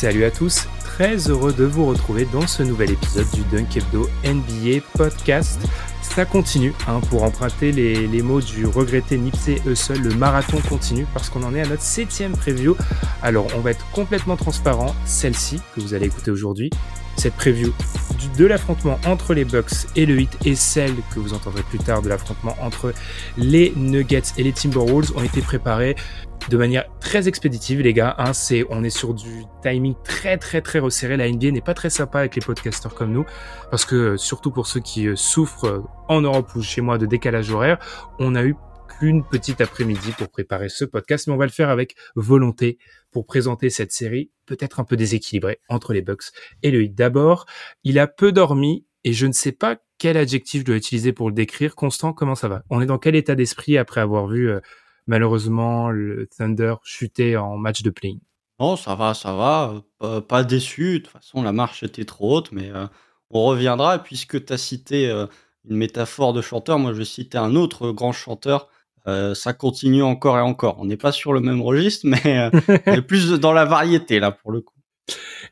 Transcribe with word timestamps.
Salut 0.00 0.22
à 0.22 0.30
tous, 0.30 0.68
très 0.84 1.28
heureux 1.28 1.52
de 1.52 1.64
vous 1.64 1.84
retrouver 1.84 2.24
dans 2.32 2.46
ce 2.46 2.62
nouvel 2.62 2.92
épisode 2.92 3.28
du 3.34 3.40
Dunk 3.50 3.78
Hebdo 3.78 4.08
NBA 4.24 4.80
Podcast. 4.96 5.58
Ça 6.02 6.24
continue, 6.24 6.72
hein, 6.86 7.00
pour 7.10 7.24
emprunter 7.24 7.72
les, 7.72 8.22
mots 8.22 8.40
du 8.40 8.64
regretté 8.64 9.18
Nipsey 9.18 9.60
Hussle, 9.66 10.00
le 10.00 10.14
marathon 10.14 10.58
continue 10.68 11.04
parce 11.12 11.28
qu'on 11.28 11.42
en 11.42 11.52
est 11.52 11.62
à 11.62 11.66
notre 11.66 11.82
septième 11.82 12.36
preview. 12.36 12.76
Alors 13.22 13.48
on 13.56 13.58
va 13.58 13.72
être 13.72 13.90
complètement 13.90 14.36
transparent, 14.36 14.94
celle-ci 15.04 15.60
que 15.74 15.80
vous 15.80 15.94
allez 15.94 16.06
écouter 16.06 16.30
aujourd'hui, 16.30 16.70
cette 17.16 17.34
preview 17.34 17.72
de 18.36 18.46
l'affrontement 18.46 18.98
entre 19.06 19.34
les 19.34 19.44
Bucks 19.44 19.86
et 19.96 20.06
le 20.06 20.20
Heat 20.20 20.38
et 20.44 20.54
celle 20.54 20.94
que 21.14 21.20
vous 21.20 21.34
entendrez 21.34 21.62
plus 21.62 21.78
tard 21.78 22.02
de 22.02 22.08
l'affrontement 22.08 22.56
entre 22.60 22.92
les 23.36 23.72
Nuggets 23.76 24.22
et 24.36 24.42
les 24.42 24.52
Timberwolves 24.52 25.12
ont 25.16 25.22
été 25.22 25.40
préparées 25.40 25.96
de 26.48 26.56
manière 26.56 26.84
très 27.00 27.28
expéditive, 27.28 27.80
les 27.80 27.92
gars. 27.92 28.14
Hein, 28.18 28.32
on 28.70 28.84
est 28.84 28.90
sur 28.90 29.12
du 29.12 29.44
timing 29.62 29.94
très 30.04 30.38
très 30.38 30.60
très 30.60 30.78
resserré. 30.78 31.16
La 31.16 31.30
NBA 31.30 31.50
n'est 31.50 31.60
pas 31.60 31.74
très 31.74 31.90
sympa 31.90 32.20
avec 32.20 32.36
les 32.36 32.40
podcasteurs 32.40 32.94
comme 32.94 33.12
nous, 33.12 33.26
parce 33.70 33.84
que 33.84 34.16
surtout 34.16 34.50
pour 34.50 34.66
ceux 34.66 34.80
qui 34.80 35.08
euh, 35.08 35.16
souffrent 35.16 35.66
euh, 35.66 35.82
en 36.08 36.20
Europe 36.22 36.50
ou 36.54 36.62
chez 36.62 36.80
moi 36.80 36.96
de 36.96 37.06
décalage 37.06 37.50
horaire, 37.50 37.78
on 38.18 38.34
a 38.34 38.44
eu 38.44 38.54
qu'une 38.88 39.24
petite 39.24 39.60
après-midi 39.60 40.12
pour 40.18 40.28
préparer 40.30 40.68
ce 40.68 40.84
podcast, 40.84 41.26
mais 41.26 41.34
on 41.34 41.38
va 41.38 41.46
le 41.46 41.52
faire 41.52 41.68
avec 41.70 41.94
volonté 42.16 42.78
pour 43.10 43.26
présenter 43.26 43.70
cette 43.70 43.92
série 43.92 44.30
peut-être 44.48 44.80
un 44.80 44.84
peu 44.84 44.96
déséquilibrée 44.96 45.60
entre 45.68 45.92
les 45.92 46.02
Bucks 46.02 46.32
et 46.62 46.70
le. 46.70 46.88
D'abord, 46.88 47.46
il 47.84 47.98
a 47.98 48.06
peu 48.06 48.32
dormi 48.32 48.86
et 49.04 49.12
je 49.12 49.26
ne 49.26 49.32
sais 49.32 49.52
pas 49.52 49.76
quel 49.98 50.16
adjectif 50.16 50.60
je 50.60 50.66
dois 50.66 50.76
utiliser 50.76 51.12
pour 51.12 51.28
le 51.28 51.34
décrire. 51.34 51.74
Constant, 51.74 52.12
comment 52.12 52.34
ça 52.34 52.48
va? 52.48 52.62
On 52.70 52.80
est 52.80 52.86
dans 52.86 52.98
quel 52.98 53.14
état 53.14 53.34
d'esprit 53.34 53.78
après 53.78 54.00
avoir 54.00 54.26
vu 54.26 54.50
euh, 54.50 54.60
malheureusement 55.06 55.90
le 55.90 56.26
Thunder 56.26 56.74
chuter 56.82 57.36
en 57.36 57.56
match 57.56 57.82
de 57.82 57.90
play 57.90 58.14
Non, 58.58 58.76
ça 58.76 58.94
va, 58.94 59.14
ça 59.14 59.34
va. 59.34 59.82
Pas, 59.98 60.20
pas, 60.20 60.44
déçu. 60.44 60.94
De 60.94 60.98
toute 60.98 61.12
façon, 61.12 61.42
la 61.42 61.52
marche 61.52 61.82
était 61.82 62.04
trop 62.04 62.36
haute, 62.36 62.52
mais 62.52 62.70
euh, 62.70 62.86
on 63.30 63.44
reviendra. 63.44 63.98
Puisque 63.98 64.44
tu 64.44 64.52
as 64.52 64.58
cité 64.58 65.10
euh, 65.10 65.26
une 65.68 65.76
métaphore 65.76 66.32
de 66.32 66.40
chanteur, 66.40 66.78
moi 66.78 66.92
je 66.92 66.98
vais 66.98 67.04
citer 67.04 67.38
un 67.38 67.54
autre 67.54 67.90
grand 67.90 68.12
chanteur. 68.12 68.68
Euh, 69.06 69.34
ça 69.34 69.52
continue 69.52 70.02
encore 70.02 70.38
et 70.38 70.42
encore. 70.42 70.76
On 70.78 70.84
n'est 70.84 70.96
pas 70.96 71.12
sur 71.12 71.32
le 71.32 71.40
même 71.40 71.62
registre, 71.62 72.06
mais 72.06 72.50
est 72.86 73.02
plus 73.02 73.30
dans 73.32 73.52
la 73.52 73.64
variété 73.64 74.20
là 74.20 74.32
pour 74.32 74.52
le 74.52 74.60
coup. 74.60 74.74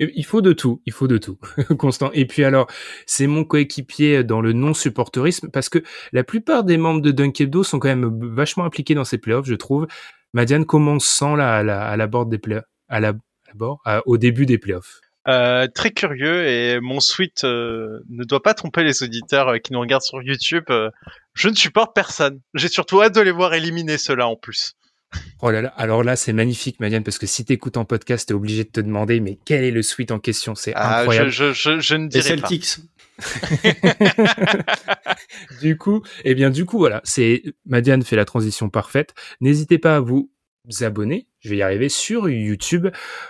Il 0.01 0.25
faut 0.25 0.43
de 0.43 0.53
tout, 0.53 0.83
il 0.85 0.93
faut 0.93 1.09
de 1.09 1.19
tout, 1.19 1.39
Constant. 1.79 2.11
Et 2.13 2.27
puis 2.27 2.45
alors, 2.45 2.67
c'est 3.07 3.27
mon 3.27 3.45
coéquipier 3.45 4.25
dans 4.25 4.41
le 4.41 4.53
non-supporterisme 4.53 5.49
parce 5.51 5.69
que 5.69 5.83
la 6.13 6.25
plupart 6.25 6.65
des 6.65 6.77
membres 6.77 7.01
de 7.01 7.11
Dunkedo 7.11 7.63
sont 7.63 7.79
quand 7.79 7.89
même 7.89 8.35
vachement 8.35 8.65
impliqués 8.65 8.95
dans 8.95 9.05
ces 9.05 9.19
playoffs, 9.19 9.47
je 9.47 9.55
trouve. 9.55 9.87
Madiane, 10.35 10.67
comment 10.67 10.93
on 10.93 10.99
se 10.99 11.09
sent 11.09 11.37
là 11.37 11.57
à 11.57 11.63
la, 11.63 11.87
à 11.87 11.97
la 11.97 12.07
bord 12.07 12.27
des 12.27 12.39
playoffs, 12.39 12.65
à 12.89 13.01
la, 13.01 13.09
à 13.11 13.55
bord, 13.55 13.81
à, 13.85 14.03
au 14.07 14.19
début 14.19 14.45
des 14.45 14.59
playoffs? 14.59 15.01
Euh, 15.29 15.67
très 15.67 15.91
curieux 15.91 16.47
et 16.47 16.81
mon 16.81 17.01
suite 17.01 17.45
euh, 17.45 18.01
ne 18.09 18.25
doit 18.25 18.43
pas 18.43 18.55
tromper 18.55 18.85
les 18.85 19.03
auditeurs 19.03 19.49
euh, 19.49 19.59
qui 19.59 19.73
nous 19.73 19.81
regardent 19.81 20.03
sur 20.03 20.23
YouTube. 20.23 20.65
Euh, 20.71 20.91
je 21.35 21.49
ne 21.49 21.55
supporte 21.55 21.95
personne. 21.95 22.41
J'ai 22.55 22.69
surtout 22.69 23.03
hâte 23.03 23.15
de 23.15 23.21
les 23.21 23.33
voir 23.33 23.55
éliminer 23.55 23.99
ceux-là 23.99 24.29
en 24.29 24.37
plus. 24.37 24.75
Oh 25.41 25.51
là 25.51 25.63
là, 25.63 25.73
alors 25.77 26.03
là 26.03 26.17
c'est 26.17 26.33
magnifique 26.33 26.81
Madiane 26.81 27.05
parce 27.05 27.19
que 27.19 27.27
si 27.27 27.45
t'écoutes 27.45 27.77
en 27.77 27.85
podcast 27.85 28.27
t'es 28.27 28.35
obligé 28.35 28.65
de 28.65 28.71
te 28.71 28.81
demander 28.81 29.21
mais 29.21 29.39
quel 29.45 29.65
est 29.65 29.71
le 29.71 29.83
suite 29.83 30.11
en 30.11 30.19
question, 30.19 30.55
c'est 30.55 30.73
ah, 30.75 31.01
incroyable. 31.01 31.31
Je, 31.31 31.53
je, 31.53 31.79
je, 31.79 31.95
ne 31.95 32.09
dirai 32.09 32.25
Celtics. 32.25 32.79
du 35.61 35.79
coup, 35.79 36.03
eh 36.25 36.35
bien 36.35 36.51
du 36.51 36.65
coup 36.65 36.79
voilà, 36.79 37.01
c'est 37.05 37.43
Madiane 37.67 38.03
fait 38.03 38.17
la 38.17 38.25
transition 38.25 38.69
parfaite. 38.69 39.15
N'hésitez 39.41 39.79
pas 39.79 39.97
à 39.97 40.01
vous 40.01 40.31
abonner, 40.81 41.29
je 41.41 41.51
vais 41.51 41.57
y 41.59 41.63
arriver, 41.63 41.89
sur 41.89 42.29
YouTube. 42.29 42.89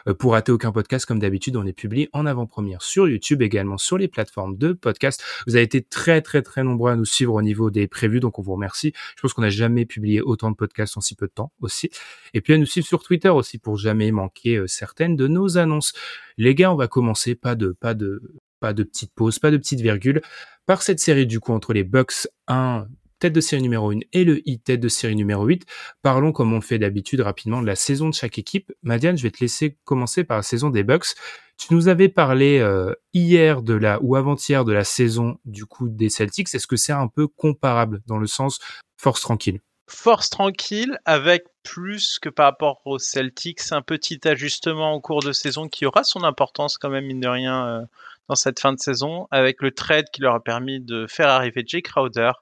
Euh, 0.08 0.14
pour 0.14 0.32
rater 0.32 0.52
aucun 0.52 0.72
podcast, 0.72 1.06
comme 1.06 1.18
d'habitude, 1.18 1.56
on 1.56 1.62
les 1.62 1.72
publie 1.72 2.08
en 2.12 2.26
avant-première 2.26 2.82
sur 2.82 3.08
YouTube, 3.08 3.42
également 3.42 3.78
sur 3.78 3.98
les 3.98 4.08
plateformes 4.08 4.56
de 4.56 4.72
podcast. 4.72 5.22
Vous 5.46 5.56
avez 5.56 5.64
été 5.64 5.82
très 5.82 6.22
très 6.22 6.42
très 6.42 6.62
nombreux 6.62 6.90
à 6.90 6.96
nous 6.96 7.04
suivre 7.04 7.34
au 7.34 7.42
niveau 7.42 7.70
des 7.70 7.88
prévus, 7.88 8.20
donc 8.20 8.38
on 8.38 8.42
vous 8.42 8.54
remercie. 8.54 8.92
Je 9.16 9.22
pense 9.22 9.32
qu'on 9.32 9.42
n'a 9.42 9.50
jamais 9.50 9.86
publié 9.86 10.20
autant 10.20 10.50
de 10.50 10.56
podcasts 10.56 10.96
en 10.96 11.00
si 11.00 11.14
peu 11.14 11.26
de 11.26 11.32
temps 11.32 11.52
aussi. 11.60 11.90
Et 12.34 12.40
puis 12.40 12.54
à 12.54 12.58
nous 12.58 12.66
suivre 12.66 12.86
sur 12.86 13.02
Twitter 13.02 13.28
aussi 13.28 13.58
pour 13.58 13.76
jamais 13.76 14.10
manquer 14.12 14.56
euh, 14.56 14.66
certaines 14.66 15.16
de 15.16 15.28
nos 15.28 15.58
annonces. 15.58 15.92
Les 16.38 16.54
gars, 16.54 16.72
on 16.72 16.76
va 16.76 16.88
commencer, 16.88 17.34
pas 17.34 17.54
de 17.54 17.72
pas 17.72 17.94
de 17.94 18.22
pas 18.60 18.72
de 18.72 18.82
petite 18.82 19.12
pause, 19.14 19.38
pas 19.38 19.50
de 19.50 19.56
petite 19.58 19.80
virgule, 19.80 20.22
par 20.66 20.82
cette 20.82 21.00
série 21.00 21.26
du 21.26 21.40
coup 21.40 21.52
entre 21.52 21.72
les 21.72 21.84
Bucks 21.84 22.28
1 22.48 22.86
tête 23.18 23.32
de 23.32 23.40
série 23.40 23.62
numéro 23.62 23.90
1 23.90 24.00
et 24.12 24.24
le 24.24 24.46
hit 24.48 24.64
tête 24.64 24.80
de 24.80 24.88
série 24.88 25.16
numéro 25.16 25.44
8. 25.44 25.64
Parlons 26.02 26.32
comme 26.32 26.52
on 26.52 26.60
fait 26.60 26.78
d'habitude 26.78 27.20
rapidement 27.20 27.60
de 27.60 27.66
la 27.66 27.76
saison 27.76 28.08
de 28.08 28.14
chaque 28.14 28.38
équipe. 28.38 28.72
Madiane, 28.82 29.16
je 29.16 29.22
vais 29.22 29.30
te 29.30 29.40
laisser 29.40 29.78
commencer 29.84 30.24
par 30.24 30.38
la 30.38 30.42
saison 30.42 30.70
des 30.70 30.82
Bucks. 30.82 31.14
Tu 31.58 31.72
nous 31.72 31.88
avais 31.88 32.08
parlé 32.08 32.58
euh, 32.58 32.92
hier 33.14 33.62
de 33.62 33.74
la 33.74 33.98
ou 34.02 34.16
avant-hier 34.16 34.64
de 34.64 34.72
la 34.72 34.84
saison 34.84 35.38
du 35.44 35.64
coup 35.64 35.88
des 35.88 36.10
Celtics. 36.10 36.54
Est-ce 36.54 36.66
que 36.66 36.76
c'est 36.76 36.92
un 36.92 37.08
peu 37.08 37.26
comparable 37.26 38.02
dans 38.06 38.18
le 38.18 38.26
sens 38.26 38.58
force 38.98 39.22
tranquille? 39.22 39.60
Force 39.88 40.30
tranquille 40.30 40.98
avec 41.04 41.44
plus 41.62 42.18
que 42.18 42.28
par 42.28 42.46
rapport 42.46 42.82
aux 42.84 42.98
Celtics, 42.98 43.60
un 43.70 43.82
petit 43.82 44.20
ajustement 44.26 44.94
au 44.94 45.00
cours 45.00 45.20
de 45.20 45.32
saison 45.32 45.68
qui 45.68 45.86
aura 45.86 46.02
son 46.02 46.24
importance 46.24 46.76
quand 46.76 46.90
même 46.90 47.06
mine 47.06 47.20
de 47.20 47.28
rien 47.28 47.66
euh, 47.66 47.82
dans 48.28 48.34
cette 48.34 48.60
fin 48.60 48.72
de 48.72 48.80
saison 48.80 49.28
avec 49.30 49.62
le 49.62 49.70
trade 49.70 50.06
qui 50.12 50.22
leur 50.22 50.34
a 50.34 50.42
permis 50.42 50.80
de 50.80 51.06
faire 51.08 51.28
arriver 51.28 51.62
Jay 51.64 51.82
Crowder 51.82 52.32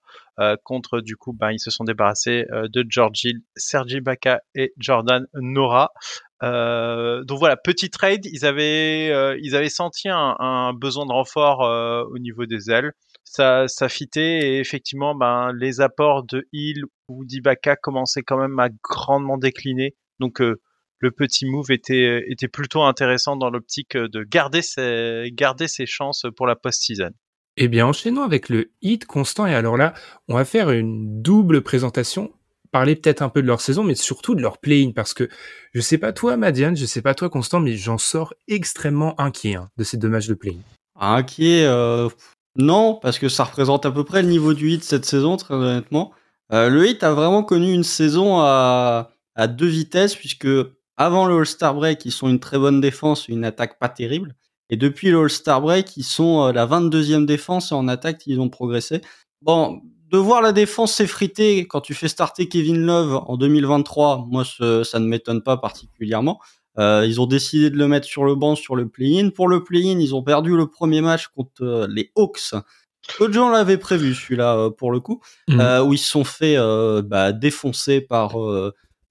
contre 0.64 1.00
du 1.00 1.16
coup 1.16 1.32
ben, 1.32 1.50
ils 1.52 1.60
se 1.60 1.70
sont 1.70 1.84
débarrassés 1.84 2.46
euh, 2.52 2.66
de 2.72 2.84
George 2.88 3.22
Sergi 3.56 4.00
Baca 4.00 4.40
et 4.54 4.72
Jordan 4.78 5.26
Nora. 5.34 5.92
Euh, 6.42 7.24
donc 7.24 7.38
voilà, 7.38 7.56
petit 7.56 7.90
trade, 7.90 8.26
ils 8.26 8.44
avaient 8.44 9.10
euh, 9.10 9.38
ils 9.40 9.56
avaient 9.56 9.68
senti 9.68 10.08
un, 10.08 10.36
un 10.38 10.72
besoin 10.74 11.06
de 11.06 11.12
renfort 11.12 11.64
euh, 11.64 12.04
au 12.10 12.18
niveau 12.18 12.46
des 12.46 12.70
ailes. 12.70 12.92
Ça, 13.24 13.66
ça 13.68 13.88
fitait 13.88 14.40
et 14.40 14.58
effectivement, 14.60 15.14
ben, 15.14 15.52
les 15.54 15.80
apports 15.80 16.24
de 16.24 16.46
Hill 16.52 16.82
ou 17.08 17.24
d'Ibaka 17.24 17.76
commençaient 17.76 18.22
quand 18.22 18.38
même 18.38 18.58
à 18.58 18.68
grandement 18.82 19.38
décliner. 19.38 19.94
Donc 20.20 20.40
le 20.40 21.10
petit 21.10 21.46
move 21.46 21.70
était, 21.70 22.24
était 22.28 22.48
plutôt 22.48 22.82
intéressant 22.82 23.36
dans 23.36 23.50
l'optique 23.50 23.96
de 23.96 24.22
garder 24.24 24.62
ses, 24.62 25.30
garder 25.32 25.68
ses 25.68 25.86
chances 25.86 26.26
pour 26.36 26.46
la 26.46 26.56
post-season. 26.56 27.10
Eh 27.56 27.68
bien, 27.68 27.86
enchaînons 27.86 28.22
avec 28.22 28.48
le 28.48 28.70
hit 28.82 29.06
constant. 29.06 29.46
Et 29.46 29.54
alors 29.54 29.76
là, 29.76 29.94
on 30.28 30.34
va 30.34 30.44
faire 30.44 30.70
une 30.70 31.22
double 31.22 31.62
présentation. 31.62 32.32
Parler 32.72 32.96
peut-être 32.96 33.22
un 33.22 33.28
peu 33.28 33.42
de 33.42 33.46
leur 33.46 33.60
saison, 33.60 33.84
mais 33.84 33.94
surtout 33.94 34.34
de 34.34 34.42
leur 34.42 34.58
play-in. 34.58 34.90
Parce 34.90 35.14
que 35.14 35.28
je 35.72 35.80
sais 35.80 35.98
pas 35.98 36.12
toi, 36.12 36.36
Madiane, 36.36 36.76
je 36.76 36.86
sais 36.86 37.02
pas 37.02 37.14
toi, 37.14 37.30
Constant, 37.30 37.60
mais 37.60 37.76
j'en 37.76 37.98
sors 37.98 38.34
extrêmement 38.48 39.18
inquiet 39.20 39.54
hein, 39.54 39.70
de 39.76 39.84
ces 39.84 39.96
deux 39.96 40.08
matchs 40.08 40.26
de 40.26 40.34
play-in. 40.34 40.58
Inquiet, 40.96 41.64
euh, 41.66 42.08
non, 42.56 42.94
parce 42.94 43.18
que 43.18 43.28
ça 43.28 43.44
représente 43.44 43.86
à 43.86 43.90
peu 43.90 44.04
près 44.04 44.22
le 44.22 44.28
niveau 44.28 44.54
du 44.54 44.70
hit 44.70 44.82
cette 44.82 45.04
saison, 45.04 45.36
très 45.36 45.54
honnêtement. 45.54 46.12
Euh, 46.52 46.68
le 46.68 46.88
hit 46.88 47.02
a 47.02 47.12
vraiment 47.12 47.42
connu 47.42 47.72
une 47.72 47.84
saison 47.84 48.38
à, 48.38 49.10
deux 49.48 49.66
vitesses, 49.66 50.14
puisque 50.14 50.48
avant 50.96 51.26
le 51.26 51.36
All-Star 51.36 51.74
Break, 51.74 52.04
ils 52.04 52.12
sont 52.12 52.28
une 52.28 52.38
très 52.38 52.58
bonne 52.58 52.80
défense, 52.80 53.28
une 53.28 53.44
attaque 53.44 53.78
pas 53.78 53.88
terrible. 53.88 54.34
Et 54.70 54.76
depuis 54.76 55.10
le 55.10 55.20
All-Star 55.20 55.60
Break, 55.60 55.96
ils 55.96 56.04
sont 56.04 56.48
euh, 56.48 56.52
la 56.52 56.66
22e 56.66 57.26
défense 57.26 57.72
et 57.72 57.74
en 57.74 57.88
attaque, 57.88 58.22
ils 58.26 58.40
ont 58.40 58.48
progressé. 58.48 59.02
Bon, 59.42 59.80
de 60.10 60.18
voir 60.18 60.42
la 60.42 60.52
défense 60.52 60.94
s'effriter 60.94 61.66
quand 61.66 61.80
tu 61.80 61.94
fais 61.94 62.08
starter 62.08 62.48
Kevin 62.48 62.86
Love 62.86 63.22
en 63.26 63.36
2023, 63.36 64.26
moi, 64.28 64.44
ça 64.44 64.98
ne 64.98 65.06
m'étonne 65.06 65.42
pas 65.42 65.56
particulièrement. 65.56 66.40
Euh, 66.78 67.04
ils 67.06 67.20
ont 67.20 67.26
décidé 67.26 67.70
de 67.70 67.76
le 67.76 67.86
mettre 67.86 68.06
sur 68.06 68.24
le 68.24 68.34
banc 68.34 68.56
sur 68.56 68.76
le 68.76 68.88
play-in. 68.88 69.30
Pour 69.30 69.48
le 69.48 69.62
play-in, 69.62 69.98
ils 70.00 70.14
ont 70.14 70.22
perdu 70.22 70.56
le 70.56 70.66
premier 70.66 71.00
match 71.00 71.28
contre 71.28 71.62
euh, 71.62 71.86
les 71.88 72.10
Hawks, 72.16 72.54
Peu 73.18 73.28
de 73.28 73.32
gens 73.32 73.50
l'avaient 73.50 73.78
prévu 73.78 74.14
celui-là 74.14 74.56
euh, 74.56 74.70
pour 74.70 74.90
le 74.90 75.00
coup, 75.00 75.20
euh, 75.50 75.84
où 75.84 75.92
ils 75.92 75.98
se 75.98 76.10
sont 76.10 76.24
fait 76.24 76.56
bah, 77.04 77.32
défoncer 77.32 78.00
par 78.00 78.36